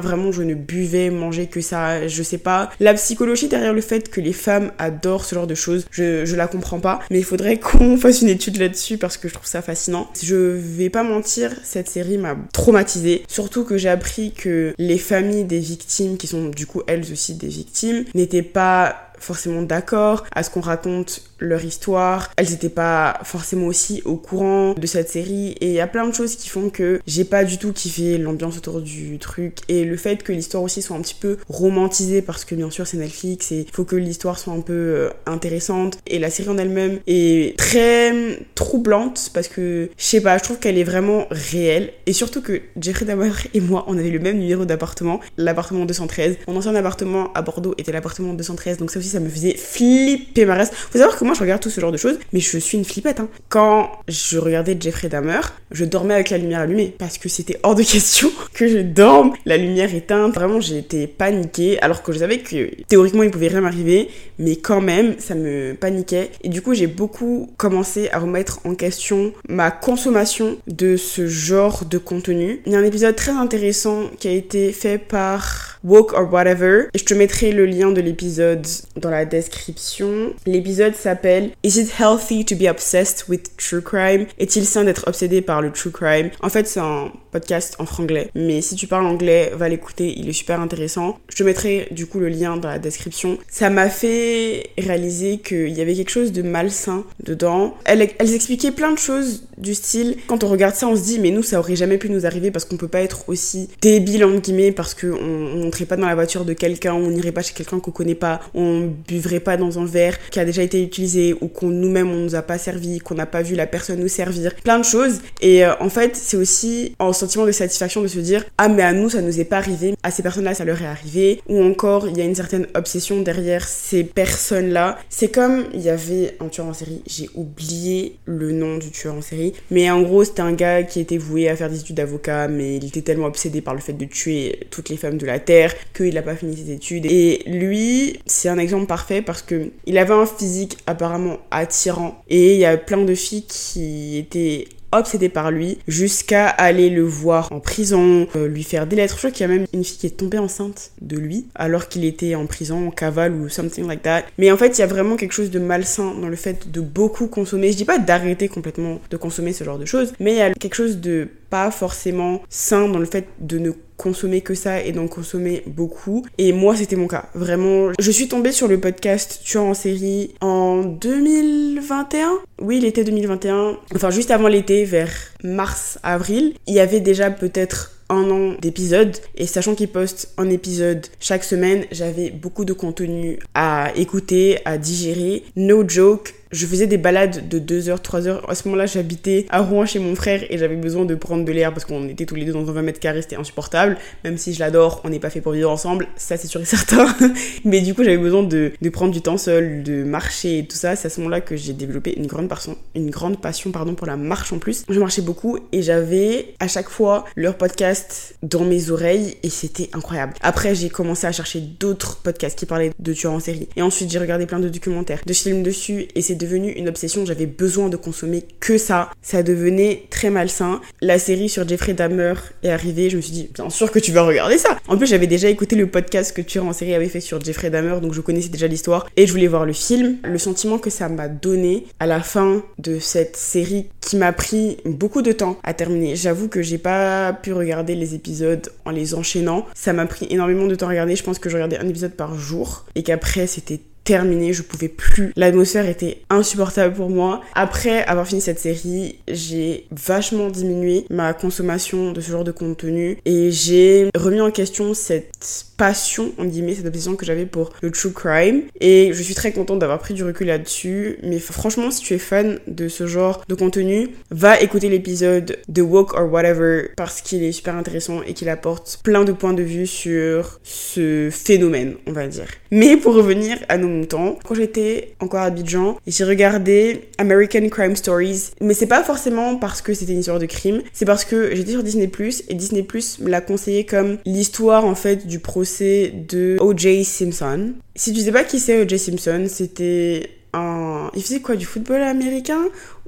Vraiment, 0.00 0.32
je 0.32 0.42
ne 0.42 0.54
buvais, 0.54 1.10
mangeais 1.10 1.46
que 1.46 1.60
ça. 1.60 2.08
Je 2.08 2.22
sais 2.22 2.38
pas. 2.38 2.70
La 2.80 2.94
psychologie 2.94 3.48
derrière 3.48 3.74
le 3.74 3.82
fait 3.82 4.08
que 4.08 4.22
les 4.22 4.32
femmes 4.32 4.72
adorent 4.78 5.26
ce 5.26 5.34
genre 5.34 5.46
de 5.46 5.54
choses, 5.54 5.84
je, 5.90 6.24
je 6.24 6.34
la 6.34 6.46
comprends 6.46 6.80
pas. 6.80 7.00
Mais 7.10 7.18
il 7.18 7.24
faudrait 7.24 7.58
qu'on 7.60 7.98
fasse 7.98 8.22
une 8.22 8.28
étude 8.28 8.56
là-dessus 8.56 8.96
parce 8.96 9.18
que 9.18 9.28
je 9.28 9.34
trouve 9.34 9.46
ça 9.46 9.60
fascinant. 9.60 10.08
Je 10.22 10.34
vais 10.34 10.88
pas 10.88 11.02
mentir, 11.02 11.52
cette 11.62 11.90
série 11.90 12.16
m'a 12.16 12.36
traumatisée. 12.54 13.22
Surtout 13.28 13.64
que 13.64 13.76
j'ai 13.76 13.90
appris 13.90 14.32
que 14.32 14.72
les 14.78 14.96
des 15.10 15.58
victimes, 15.58 16.16
qui 16.16 16.26
sont 16.26 16.48
du 16.48 16.66
coup 16.66 16.82
elles 16.86 17.12
aussi 17.12 17.34
des 17.34 17.48
victimes, 17.48 18.04
n'étaient 18.14 18.42
pas 18.42 19.10
forcément 19.18 19.62
d'accord 19.62 20.24
à 20.32 20.42
ce 20.42 20.50
qu'on 20.50 20.60
raconte 20.60 21.22
leur 21.40 21.64
histoire. 21.64 22.30
Elles 22.36 22.50
n'étaient 22.50 22.68
pas 22.68 23.20
forcément 23.24 23.66
aussi 23.66 24.02
au 24.04 24.16
courant 24.16 24.74
de 24.74 24.86
cette 24.86 25.08
série 25.08 25.56
et 25.60 25.66
il 25.66 25.72
y 25.72 25.80
a 25.80 25.86
plein 25.86 26.06
de 26.06 26.14
choses 26.14 26.36
qui 26.36 26.48
font 26.48 26.70
que 26.70 27.00
j'ai 27.06 27.24
pas 27.24 27.44
du 27.44 27.58
tout 27.58 27.72
kiffé 27.72 28.18
l'ambiance 28.18 28.56
autour 28.56 28.80
du 28.80 29.18
truc 29.18 29.58
et 29.68 29.84
le 29.84 29.96
fait 29.96 30.22
que 30.22 30.32
l'histoire 30.32 30.62
aussi 30.62 30.82
soit 30.82 30.96
un 30.96 31.00
petit 31.00 31.16
peu 31.18 31.38
romantisée 31.48 32.22
parce 32.22 32.44
que 32.44 32.54
bien 32.54 32.70
sûr 32.70 32.86
c'est 32.86 32.96
Netflix 32.96 33.52
et 33.52 33.66
il 33.68 33.72
faut 33.72 33.84
que 33.84 33.96
l'histoire 33.96 34.38
soit 34.38 34.52
un 34.52 34.60
peu 34.60 34.72
euh, 34.72 35.10
intéressante 35.26 35.98
et 36.06 36.18
la 36.18 36.30
série 36.30 36.48
en 36.48 36.58
elle-même 36.58 36.98
est 37.06 37.56
très 37.58 38.12
troublante 38.54 39.30
parce 39.32 39.48
que 39.48 39.90
je 39.96 40.04
sais 40.04 40.20
pas, 40.20 40.38
je 40.38 40.44
trouve 40.44 40.58
qu'elle 40.58 40.78
est 40.78 40.84
vraiment 40.84 41.26
réelle 41.30 41.92
et 42.06 42.12
surtout 42.12 42.42
que 42.42 42.60
Jeffrey 42.80 43.06
Dahmer 43.06 43.32
et 43.54 43.60
moi 43.60 43.84
on 43.88 43.98
avait 43.98 44.10
le 44.10 44.18
même 44.18 44.38
numéro 44.38 44.64
d'appartement, 44.64 45.20
l'appartement 45.36 45.84
213. 45.84 46.36
Mon 46.48 46.56
ancien 46.56 46.74
appartement 46.74 47.32
à 47.34 47.42
Bordeaux 47.42 47.74
était 47.78 47.92
l'appartement 47.92 48.34
213 48.34 48.78
donc 48.78 48.90
ça 48.90 48.98
aussi 48.98 49.08
ça 49.08 49.20
me 49.20 49.28
faisait 49.28 49.56
flipper 49.56 50.44
ma 50.44 50.56
race. 50.56 50.70
Faut 50.72 50.98
savoir 50.98 51.18
que 51.18 51.24
je 51.34 51.40
regarde 51.40 51.60
tout 51.60 51.70
ce 51.70 51.80
genre 51.80 51.92
de 51.92 51.96
choses, 51.96 52.18
mais 52.32 52.40
je 52.40 52.58
suis 52.58 52.78
une 52.78 52.84
flippette. 52.84 53.20
Hein. 53.20 53.28
Quand 53.48 53.90
je 54.08 54.38
regardais 54.38 54.76
Jeffrey 54.78 55.08
Dahmer, 55.08 55.40
je 55.70 55.84
dormais 55.84 56.14
avec 56.14 56.30
la 56.30 56.38
lumière 56.38 56.60
allumée 56.60 56.94
parce 56.98 57.18
que 57.18 57.28
c'était 57.28 57.58
hors 57.62 57.74
de 57.74 57.82
question 57.82 58.30
que 58.54 58.68
je 58.68 58.78
dorme 58.78 59.32
la 59.44 59.56
lumière 59.56 59.94
éteinte. 59.94 60.34
Vraiment, 60.34 60.60
été 60.78 61.06
paniquée 61.06 61.80
alors 61.80 62.02
que 62.02 62.12
je 62.12 62.18
savais 62.18 62.38
que 62.38 62.70
théoriquement 62.84 63.22
il 63.22 63.30
pouvait 63.30 63.48
rien 63.48 63.60
m'arriver, 63.60 64.08
mais 64.40 64.56
quand 64.56 64.80
même 64.80 65.14
ça 65.18 65.34
me 65.34 65.74
paniquait. 65.74 66.30
Et 66.42 66.48
du 66.48 66.62
coup, 66.62 66.74
j'ai 66.74 66.88
beaucoup 66.88 67.50
commencé 67.56 68.08
à 68.10 68.18
remettre 68.18 68.60
en 68.64 68.74
question 68.74 69.32
ma 69.48 69.70
consommation 69.70 70.58
de 70.66 70.96
ce 70.96 71.26
genre 71.26 71.84
de 71.84 71.98
contenu. 71.98 72.62
Il 72.66 72.72
y 72.72 72.74
a 72.74 72.78
un 72.78 72.84
épisode 72.84 73.14
très 73.14 73.32
intéressant 73.32 74.10
qui 74.18 74.28
a 74.28 74.32
été 74.32 74.72
fait 74.72 74.98
par 74.98 75.78
Woke 75.84 76.12
or 76.14 76.32
Whatever. 76.32 76.88
Et 76.94 76.98
je 76.98 77.04
te 77.04 77.14
mettrai 77.14 77.52
le 77.52 77.66
lien 77.66 77.90
de 77.90 78.00
l'épisode 78.00 78.66
dans 78.96 79.10
la 79.10 79.24
description. 79.24 80.32
L'épisode 80.46 80.94
s'appelle 80.94 81.50
Is 81.62 81.78
it 81.78 81.92
healthy 81.98 82.44
to 82.44 82.56
be 82.56 82.68
obsessed 82.68 83.28
with 83.28 83.56
true 83.56 83.82
crime? 83.82 84.26
Est-il 84.38 84.64
sain 84.64 84.84
d'être 84.84 85.06
obsédé 85.06 85.42
par 85.42 85.62
le 85.62 85.70
true 85.70 85.90
crime? 85.90 86.30
En 86.42 86.48
fait, 86.48 86.66
c'est 86.66 86.80
un 86.80 87.12
podcast 87.30 87.76
en 87.78 87.86
franglais. 87.86 88.30
Mais 88.34 88.60
si 88.60 88.74
tu 88.74 88.86
parles 88.86 89.06
anglais, 89.06 89.52
va 89.54 89.68
l'écouter, 89.68 90.12
il 90.16 90.28
est 90.28 90.32
super 90.32 90.60
intéressant. 90.60 91.18
Je 91.28 91.36
te 91.36 91.42
mettrai 91.42 91.88
du 91.90 92.06
coup 92.06 92.18
le 92.18 92.28
lien 92.28 92.56
dans 92.56 92.68
la 92.68 92.78
description. 92.78 93.38
Ça 93.48 93.70
m'a 93.70 93.88
fait 93.88 94.29
réaliser 94.78 95.38
qu'il 95.38 95.70
y 95.70 95.80
avait 95.80 95.94
quelque 95.94 96.10
chose 96.10 96.32
de 96.32 96.42
malsain 96.42 97.04
dedans. 97.22 97.76
Elles, 97.84 98.02
expliquaient 98.02 98.72
plein 98.72 98.92
de 98.92 98.98
choses 98.98 99.42
du 99.58 99.74
style, 99.74 100.16
quand 100.26 100.44
on 100.44 100.48
regarde 100.48 100.74
ça, 100.74 100.88
on 100.88 100.96
se 100.96 101.02
dit, 101.02 101.18
mais 101.18 101.30
nous, 101.30 101.42
ça 101.42 101.58
aurait 101.58 101.76
jamais 101.76 101.98
pu 101.98 102.08
nous 102.08 102.24
arriver 102.26 102.50
parce 102.50 102.64
qu'on 102.64 102.76
peut 102.76 102.88
pas 102.88 103.02
être 103.02 103.28
aussi 103.28 103.68
débile, 103.80 104.24
entre 104.24 104.40
guillemets, 104.40 104.72
parce 104.72 104.94
qu'on 104.94 105.12
on 105.12 105.64
montrait 105.64 105.84
pas 105.84 105.96
dans 105.96 106.06
la 106.06 106.14
voiture 106.14 106.44
de 106.44 106.52
quelqu'un, 106.52 106.94
on 106.94 107.10
n'irait 107.10 107.32
pas 107.32 107.42
chez 107.42 107.52
quelqu'un 107.52 107.78
qu'on 107.80 107.90
connaît 107.90 108.14
pas, 108.14 108.40
on 108.54 108.90
buvrait 109.06 109.40
pas 109.40 109.56
dans 109.56 109.78
un 109.78 109.84
verre 109.84 110.16
qui 110.30 110.40
a 110.40 110.44
déjà 110.44 110.62
été 110.62 110.82
utilisé 110.82 111.34
ou 111.40 111.48
qu'on 111.48 111.68
nous-mêmes 111.68 112.10
on 112.10 112.16
nous 112.16 112.34
a 112.34 112.42
pas 112.42 112.58
servi, 112.58 112.98
qu'on 112.98 113.14
n'a 113.14 113.26
pas 113.26 113.42
vu 113.42 113.54
la 113.54 113.66
personne 113.66 114.00
nous 114.00 114.08
servir, 114.08 114.54
plein 114.56 114.78
de 114.78 114.84
choses. 114.84 115.20
Et 115.40 115.64
euh, 115.64 115.72
en 115.80 115.88
fait, 115.88 116.16
c'est 116.16 116.36
aussi 116.36 116.94
un 116.98 117.12
sentiment 117.12 117.46
de 117.46 117.52
satisfaction 117.52 118.02
de 118.02 118.08
se 118.08 118.18
dire, 118.18 118.44
ah 118.58 118.68
mais 118.68 118.82
à 118.82 118.92
nous, 118.92 119.10
ça 119.10 119.22
nous 119.22 119.40
est 119.40 119.44
pas 119.44 119.58
arrivé, 119.58 119.94
à 120.02 120.10
ces 120.10 120.22
personnes-là, 120.22 120.54
ça 120.54 120.64
leur 120.64 120.80
est 120.82 120.86
arrivé, 120.86 121.40
ou 121.48 121.62
encore, 121.62 122.08
il 122.08 122.16
y 122.16 122.20
a 122.20 122.24
une 122.24 122.34
certaine 122.34 122.66
obsession 122.74 123.20
derrière 123.22 123.66
ces 123.66 124.04
personnes-là. 124.20 124.98
C'est 125.08 125.32
comme, 125.32 125.64
il 125.72 125.80
y 125.80 125.88
avait 125.88 126.36
un 126.40 126.48
tueur 126.48 126.66
en 126.66 126.74
série, 126.74 127.02
j'ai 127.06 127.30
oublié 127.34 128.18
le 128.26 128.52
nom 128.52 128.76
du 128.76 128.90
tueur 128.90 129.14
en 129.14 129.22
série, 129.22 129.54
mais 129.70 129.90
en 129.90 130.02
gros, 130.02 130.24
c'était 130.24 130.42
un 130.42 130.52
gars 130.52 130.82
qui 130.82 131.00
était 131.00 131.16
voué 131.16 131.48
à 131.48 131.56
faire 131.56 131.70
des 131.70 131.80
études 131.80 131.96
d'avocat, 131.96 132.46
mais 132.46 132.76
il 132.76 132.84
était 132.86 133.00
tellement 133.00 133.26
obsédé 133.26 133.62
par 133.62 133.74
le 133.74 133.80
fait 133.80 133.94
de 133.94 134.04
tuer 134.04 134.60
toutes 134.70 134.90
les 134.90 134.98
femmes 134.98 135.16
de 135.16 135.24
la 135.24 135.38
Terre 135.38 135.74
qu'il 135.94 136.12
n'a 136.12 136.22
pas 136.22 136.36
fini 136.36 136.54
ses 136.54 136.70
études. 136.70 137.06
Et 137.06 137.42
lui, 137.46 138.20
c'est 138.26 138.50
un 138.50 138.58
exemple 138.58 138.86
parfait 138.86 139.22
parce 139.22 139.40
que 139.40 139.70
il 139.86 139.96
avait 139.96 140.12
un 140.12 140.26
physique 140.26 140.76
apparemment 140.86 141.38
attirant. 141.50 142.22
Et 142.28 142.54
il 142.54 142.60
y 142.60 142.66
a 142.66 142.76
plein 142.76 143.02
de 143.02 143.14
filles 143.14 143.46
qui 143.46 144.18
étaient 144.18 144.66
obsédé 144.92 145.28
par 145.28 145.50
lui 145.50 145.78
jusqu'à 145.88 146.48
aller 146.48 146.90
le 146.90 147.02
voir 147.02 147.50
en 147.52 147.60
prison, 147.60 148.26
euh, 148.36 148.48
lui 148.48 148.62
faire 148.62 148.86
des 148.86 148.96
lettres. 148.96 149.14
Je 149.14 149.18
crois 149.18 149.30
qu'il 149.30 149.42
y 149.46 149.50
a 149.50 149.52
même 149.52 149.66
une 149.72 149.84
fille 149.84 149.98
qui 149.98 150.06
est 150.06 150.16
tombée 150.16 150.38
enceinte 150.38 150.92
de 151.00 151.16
lui 151.16 151.46
alors 151.54 151.88
qu'il 151.88 152.04
était 152.04 152.34
en 152.34 152.46
prison, 152.46 152.88
en 152.88 152.90
cavale 152.90 153.34
ou 153.34 153.48
something 153.48 153.86
like 153.86 154.02
that. 154.02 154.24
Mais 154.38 154.50
en 154.50 154.56
fait, 154.56 154.78
il 154.78 154.80
y 154.80 154.84
a 154.84 154.86
vraiment 154.86 155.16
quelque 155.16 155.32
chose 155.32 155.50
de 155.50 155.58
malsain 155.58 156.14
dans 156.14 156.28
le 156.28 156.36
fait 156.36 156.70
de 156.70 156.80
beaucoup 156.80 157.26
consommer. 157.26 157.72
Je 157.72 157.76
dis 157.76 157.84
pas 157.84 157.98
d'arrêter 157.98 158.48
complètement 158.48 159.00
de 159.10 159.16
consommer 159.16 159.52
ce 159.52 159.64
genre 159.64 159.78
de 159.78 159.84
choses, 159.84 160.12
mais 160.20 160.32
il 160.32 160.38
y 160.38 160.42
a 160.42 160.52
quelque 160.52 160.74
chose 160.74 160.98
de 160.98 161.28
pas 161.50 161.70
forcément 161.70 162.42
sain 162.48 162.88
dans 162.88 162.98
le 162.98 163.06
fait 163.06 163.26
de 163.40 163.58
ne 163.58 163.72
consommer 164.00 164.40
que 164.40 164.54
ça 164.54 164.82
et 164.82 164.92
d'en 164.92 165.08
consommer 165.08 165.62
beaucoup. 165.66 166.24
Et 166.38 166.52
moi, 166.54 166.74
c'était 166.74 166.96
mon 166.96 167.06
cas. 167.06 167.26
Vraiment, 167.34 167.92
je 167.98 168.10
suis 168.10 168.28
tombée 168.28 168.50
sur 168.50 168.66
le 168.66 168.80
podcast 168.80 169.40
Tueur 169.44 169.64
en 169.64 169.74
série 169.74 170.32
en 170.40 170.82
2021. 170.82 172.38
Oui, 172.62 172.80
l'été 172.80 173.04
2021. 173.04 173.76
Enfin, 173.94 174.10
juste 174.10 174.30
avant 174.30 174.48
l'été, 174.48 174.84
vers 174.84 175.12
mars-avril. 175.44 176.54
Il 176.66 176.74
y 176.74 176.80
avait 176.80 177.00
déjà 177.00 177.30
peut-être 177.30 177.92
un 178.08 178.28
an 178.30 178.54
d'épisodes 178.60 179.16
et 179.36 179.46
sachant 179.46 179.74
qu'ils 179.74 179.88
postent 179.88 180.32
un 180.36 180.50
épisode 180.50 181.06
chaque 181.20 181.44
semaine, 181.44 181.84
j'avais 181.92 182.30
beaucoup 182.30 182.64
de 182.64 182.72
contenu 182.72 183.38
à 183.54 183.92
écouter, 183.96 184.58
à 184.64 184.78
digérer. 184.78 185.44
No 185.56 185.88
joke, 185.88 186.34
je 186.52 186.66
faisais 186.66 186.86
des 186.86 186.98
balades 186.98 187.48
de 187.48 187.58
2 187.58 187.88
heures, 187.88 188.02
3 188.02 188.26
heures. 188.26 188.50
À 188.50 188.54
ce 188.54 188.66
moment-là, 188.68 188.86
j'habitais 188.86 189.46
à 189.50 189.60
Rouen 189.60 189.86
chez 189.86 189.98
mon 189.98 190.14
frère 190.14 190.42
et 190.50 190.58
j'avais 190.58 190.76
besoin 190.76 191.04
de 191.04 191.14
prendre 191.14 191.44
de 191.44 191.52
l'air 191.52 191.72
parce 191.72 191.84
qu'on 191.84 192.08
était 192.08 192.26
tous 192.26 192.34
les 192.34 192.44
deux 192.44 192.52
dans 192.52 192.68
un 192.68 192.72
20 192.72 192.82
mètres 192.82 193.00
carrés, 193.00 193.22
c'était 193.22 193.36
insupportable. 193.36 193.96
Même 194.24 194.36
si 194.36 194.52
je 194.52 194.60
l'adore, 194.60 195.00
on 195.04 195.10
n'est 195.10 195.20
pas 195.20 195.30
fait 195.30 195.40
pour 195.40 195.52
vivre 195.52 195.70
ensemble, 195.70 196.08
ça 196.16 196.36
c'est 196.36 196.48
sûr 196.48 196.60
et 196.60 196.64
certain. 196.64 197.14
Mais 197.64 197.80
du 197.80 197.94
coup, 197.94 198.02
j'avais 198.02 198.18
besoin 198.18 198.42
de, 198.42 198.72
prendre 198.92 199.12
du 199.12 199.22
temps 199.22 199.38
seul, 199.38 199.82
de 199.82 200.02
marcher 200.02 200.58
et 200.58 200.66
tout 200.66 200.76
ça. 200.76 200.96
C'est 200.96 201.06
à 201.06 201.10
ce 201.10 201.20
moment-là 201.20 201.40
que 201.40 201.56
j'ai 201.56 201.72
développé 201.72 202.14
une 202.16 202.26
grande, 202.26 202.48
passion, 202.48 202.76
une 202.94 203.10
grande 203.10 203.40
passion 203.40 203.70
pardon, 203.70 203.94
pour 203.94 204.06
la 204.06 204.16
marche 204.16 204.52
en 204.52 204.58
plus. 204.58 204.84
Je 204.88 204.98
marchais 204.98 205.22
beaucoup 205.22 205.58
et 205.72 205.82
j'avais 205.82 206.54
à 206.58 206.66
chaque 206.66 206.88
fois 206.88 207.24
leur 207.36 207.56
podcast 207.56 208.34
dans 208.42 208.64
mes 208.64 208.90
oreilles 208.90 209.36
et 209.42 209.50
c'était 209.50 209.88
incroyable. 209.92 210.34
Après, 210.40 210.74
j'ai 210.74 210.88
commencé 210.88 211.26
à 211.26 211.32
chercher 211.32 211.60
d'autres 211.60 212.16
podcasts 212.16 212.58
qui 212.58 212.66
parlaient 212.66 212.90
de 212.98 213.12
tueurs 213.12 213.32
en 213.32 213.40
série. 213.40 213.68
Et 213.76 213.82
ensuite, 213.82 214.10
j'ai 214.10 214.18
regardé 214.18 214.46
plein 214.46 214.58
de 214.58 214.68
documentaires, 214.68 215.20
de 215.24 215.32
films 215.32 215.62
dessus 215.62 216.08
et 216.14 216.22
c'est 216.22 216.39
devenu 216.40 216.70
une 216.72 216.88
obsession. 216.88 217.24
J'avais 217.24 217.46
besoin 217.46 217.88
de 217.88 217.96
consommer 217.96 218.44
que 218.58 218.78
ça. 218.78 219.10
Ça 219.22 219.42
devenait 219.42 220.04
très 220.10 220.30
malsain. 220.30 220.80
La 221.00 221.18
série 221.18 221.48
sur 221.48 221.68
Jeffrey 221.68 221.94
Dahmer 221.94 222.34
est 222.62 222.70
arrivée. 222.70 223.10
Je 223.10 223.16
me 223.16 223.22
suis 223.22 223.32
dit, 223.32 223.50
bien 223.54 223.70
sûr 223.70 223.92
que 223.92 223.98
tu 223.98 224.10
vas 224.10 224.22
regarder 224.22 224.58
ça. 224.58 224.78
En 224.88 224.96
plus, 224.96 225.06
j'avais 225.06 225.26
déjà 225.26 225.48
écouté 225.48 225.76
le 225.76 225.86
podcast 225.86 226.34
que 226.34 226.42
tu 226.42 226.58
en 226.58 226.72
série 226.72 226.94
avait 226.94 227.08
fait 227.08 227.20
sur 227.20 227.40
Jeffrey 227.40 227.70
Dahmer, 227.70 228.00
donc 228.00 228.14
je 228.14 228.20
connaissais 228.20 228.48
déjà 228.48 228.66
l'histoire 228.66 229.06
et 229.16 229.26
je 229.26 229.32
voulais 229.32 229.46
voir 229.46 229.66
le 229.66 229.72
film. 229.72 230.16
Le 230.24 230.38
sentiment 230.38 230.78
que 230.78 230.90
ça 230.90 231.08
m'a 231.08 231.28
donné 231.28 231.84
à 231.98 232.06
la 232.06 232.20
fin 232.20 232.62
de 232.78 232.98
cette 232.98 233.36
série 233.36 233.86
qui 234.00 234.16
m'a 234.16 234.32
pris 234.32 234.78
beaucoup 234.84 235.22
de 235.22 235.32
temps 235.32 235.58
à 235.62 235.74
terminer. 235.74 236.16
J'avoue 236.16 236.48
que 236.48 236.62
j'ai 236.62 236.78
pas 236.78 237.32
pu 237.32 237.52
regarder 237.52 237.94
les 237.94 238.14
épisodes 238.14 238.70
en 238.84 238.90
les 238.90 239.14
enchaînant. 239.14 239.66
Ça 239.74 239.92
m'a 239.92 240.06
pris 240.06 240.26
énormément 240.30 240.66
de 240.66 240.74
temps 240.74 240.86
à 240.86 240.90
regarder. 240.90 241.16
Je 241.16 241.22
pense 241.22 241.38
que 241.38 241.50
je 241.50 241.56
regardais 241.56 241.78
un 241.78 241.88
épisode 241.88 242.12
par 242.12 242.36
jour 242.36 242.86
et 242.94 243.02
qu'après 243.02 243.46
c'était 243.46 243.80
terminé, 244.10 244.52
je 244.52 244.62
pouvais 244.62 244.88
plus. 244.88 245.32
L'atmosphère 245.36 245.88
était 245.88 246.22
insupportable 246.30 246.96
pour 246.96 247.10
moi. 247.10 247.42
Après 247.54 248.02
avoir 248.06 248.26
fini 248.26 248.40
cette 248.40 248.58
série, 248.58 249.20
j'ai 249.28 249.86
vachement 249.92 250.48
diminué 250.48 251.04
ma 251.10 251.32
consommation 251.32 252.10
de 252.10 252.20
ce 252.20 252.32
genre 252.32 252.42
de 252.42 252.50
contenu 252.50 253.18
et 253.24 253.52
j'ai 253.52 254.10
remis 254.16 254.40
en 254.40 254.50
question 254.50 254.94
cette 254.94 255.30
passion, 255.76 256.32
en 256.38 256.44
guillemets, 256.44 256.74
cette 256.74 256.86
obsession 256.86 257.14
que 257.14 257.24
j'avais 257.24 257.46
pour 257.46 257.72
le 257.80 257.90
true 257.92 258.12
crime. 258.12 258.64
Et 258.80 259.12
je 259.14 259.22
suis 259.22 259.34
très 259.34 259.52
contente 259.52 259.78
d'avoir 259.78 260.00
pris 260.00 260.12
du 260.12 260.24
recul 260.24 260.48
là-dessus. 260.48 261.18
Mais 261.22 261.38
franchement, 261.38 261.92
si 261.92 262.02
tu 262.02 262.12
es 262.12 262.18
fan 262.18 262.58
de 262.66 262.88
ce 262.88 263.06
genre 263.06 263.42
de 263.48 263.54
contenu, 263.54 264.08
va 264.30 264.60
écouter 264.60 264.88
l'épisode 264.88 265.56
de 265.68 265.82
Woke 265.82 266.14
or 266.14 266.30
Whatever 266.30 266.90
parce 266.96 267.22
qu'il 267.22 267.44
est 267.44 267.52
super 267.52 267.76
intéressant 267.76 268.22
et 268.26 268.34
qu'il 268.34 268.48
apporte 268.48 269.00
plein 269.04 269.24
de 269.24 269.32
points 269.32 269.54
de 269.54 269.62
vue 269.62 269.86
sur 269.86 270.60
ce 270.64 271.30
phénomène, 271.30 271.94
on 272.06 272.12
va 272.12 272.26
dire. 272.26 272.48
Mais 272.70 272.96
pour 272.96 273.14
revenir 273.14 273.56
à 273.68 273.78
nos 273.78 273.99
quand 274.08 274.54
j'étais 274.54 275.14
encore 275.20 275.40
à 275.40 275.44
Abidjan, 275.44 275.98
j'ai 276.06 276.24
regardé 276.24 277.08
American 277.18 277.68
Crime 277.68 277.96
Stories. 277.96 278.50
Mais 278.60 278.74
c'est 278.74 278.86
pas 278.86 279.02
forcément 279.02 279.56
parce 279.56 279.82
que 279.82 279.94
c'était 279.94 280.12
une 280.12 280.20
histoire 280.20 280.38
de 280.38 280.46
crime, 280.46 280.82
c'est 280.92 281.04
parce 281.04 281.24
que 281.24 281.54
j'étais 281.54 281.72
sur 281.72 281.82
Disney 281.82 282.08
Plus 282.08 282.44
et 282.48 282.54
Disney 282.54 282.82
Plus 282.82 283.18
me 283.20 283.28
l'a 283.28 283.40
conseillé 283.40 283.84
comme 283.84 284.18
l'histoire 284.24 284.84
en 284.84 284.94
fait 284.94 285.26
du 285.26 285.38
procès 285.38 286.12
de 286.28 286.56
O.J. 286.60 287.04
Simpson. 287.04 287.72
Si 287.94 288.12
tu 288.12 288.20
sais 288.20 288.32
pas 288.32 288.44
qui 288.44 288.58
c'est 288.58 288.82
O.J. 288.82 288.98
Simpson, 288.98 289.46
c'était 289.48 290.30
un... 290.52 291.10
Il 291.14 291.22
faisait 291.22 291.40
quoi 291.40 291.56
Du 291.56 291.66
football 291.66 292.02
américain 292.02 292.62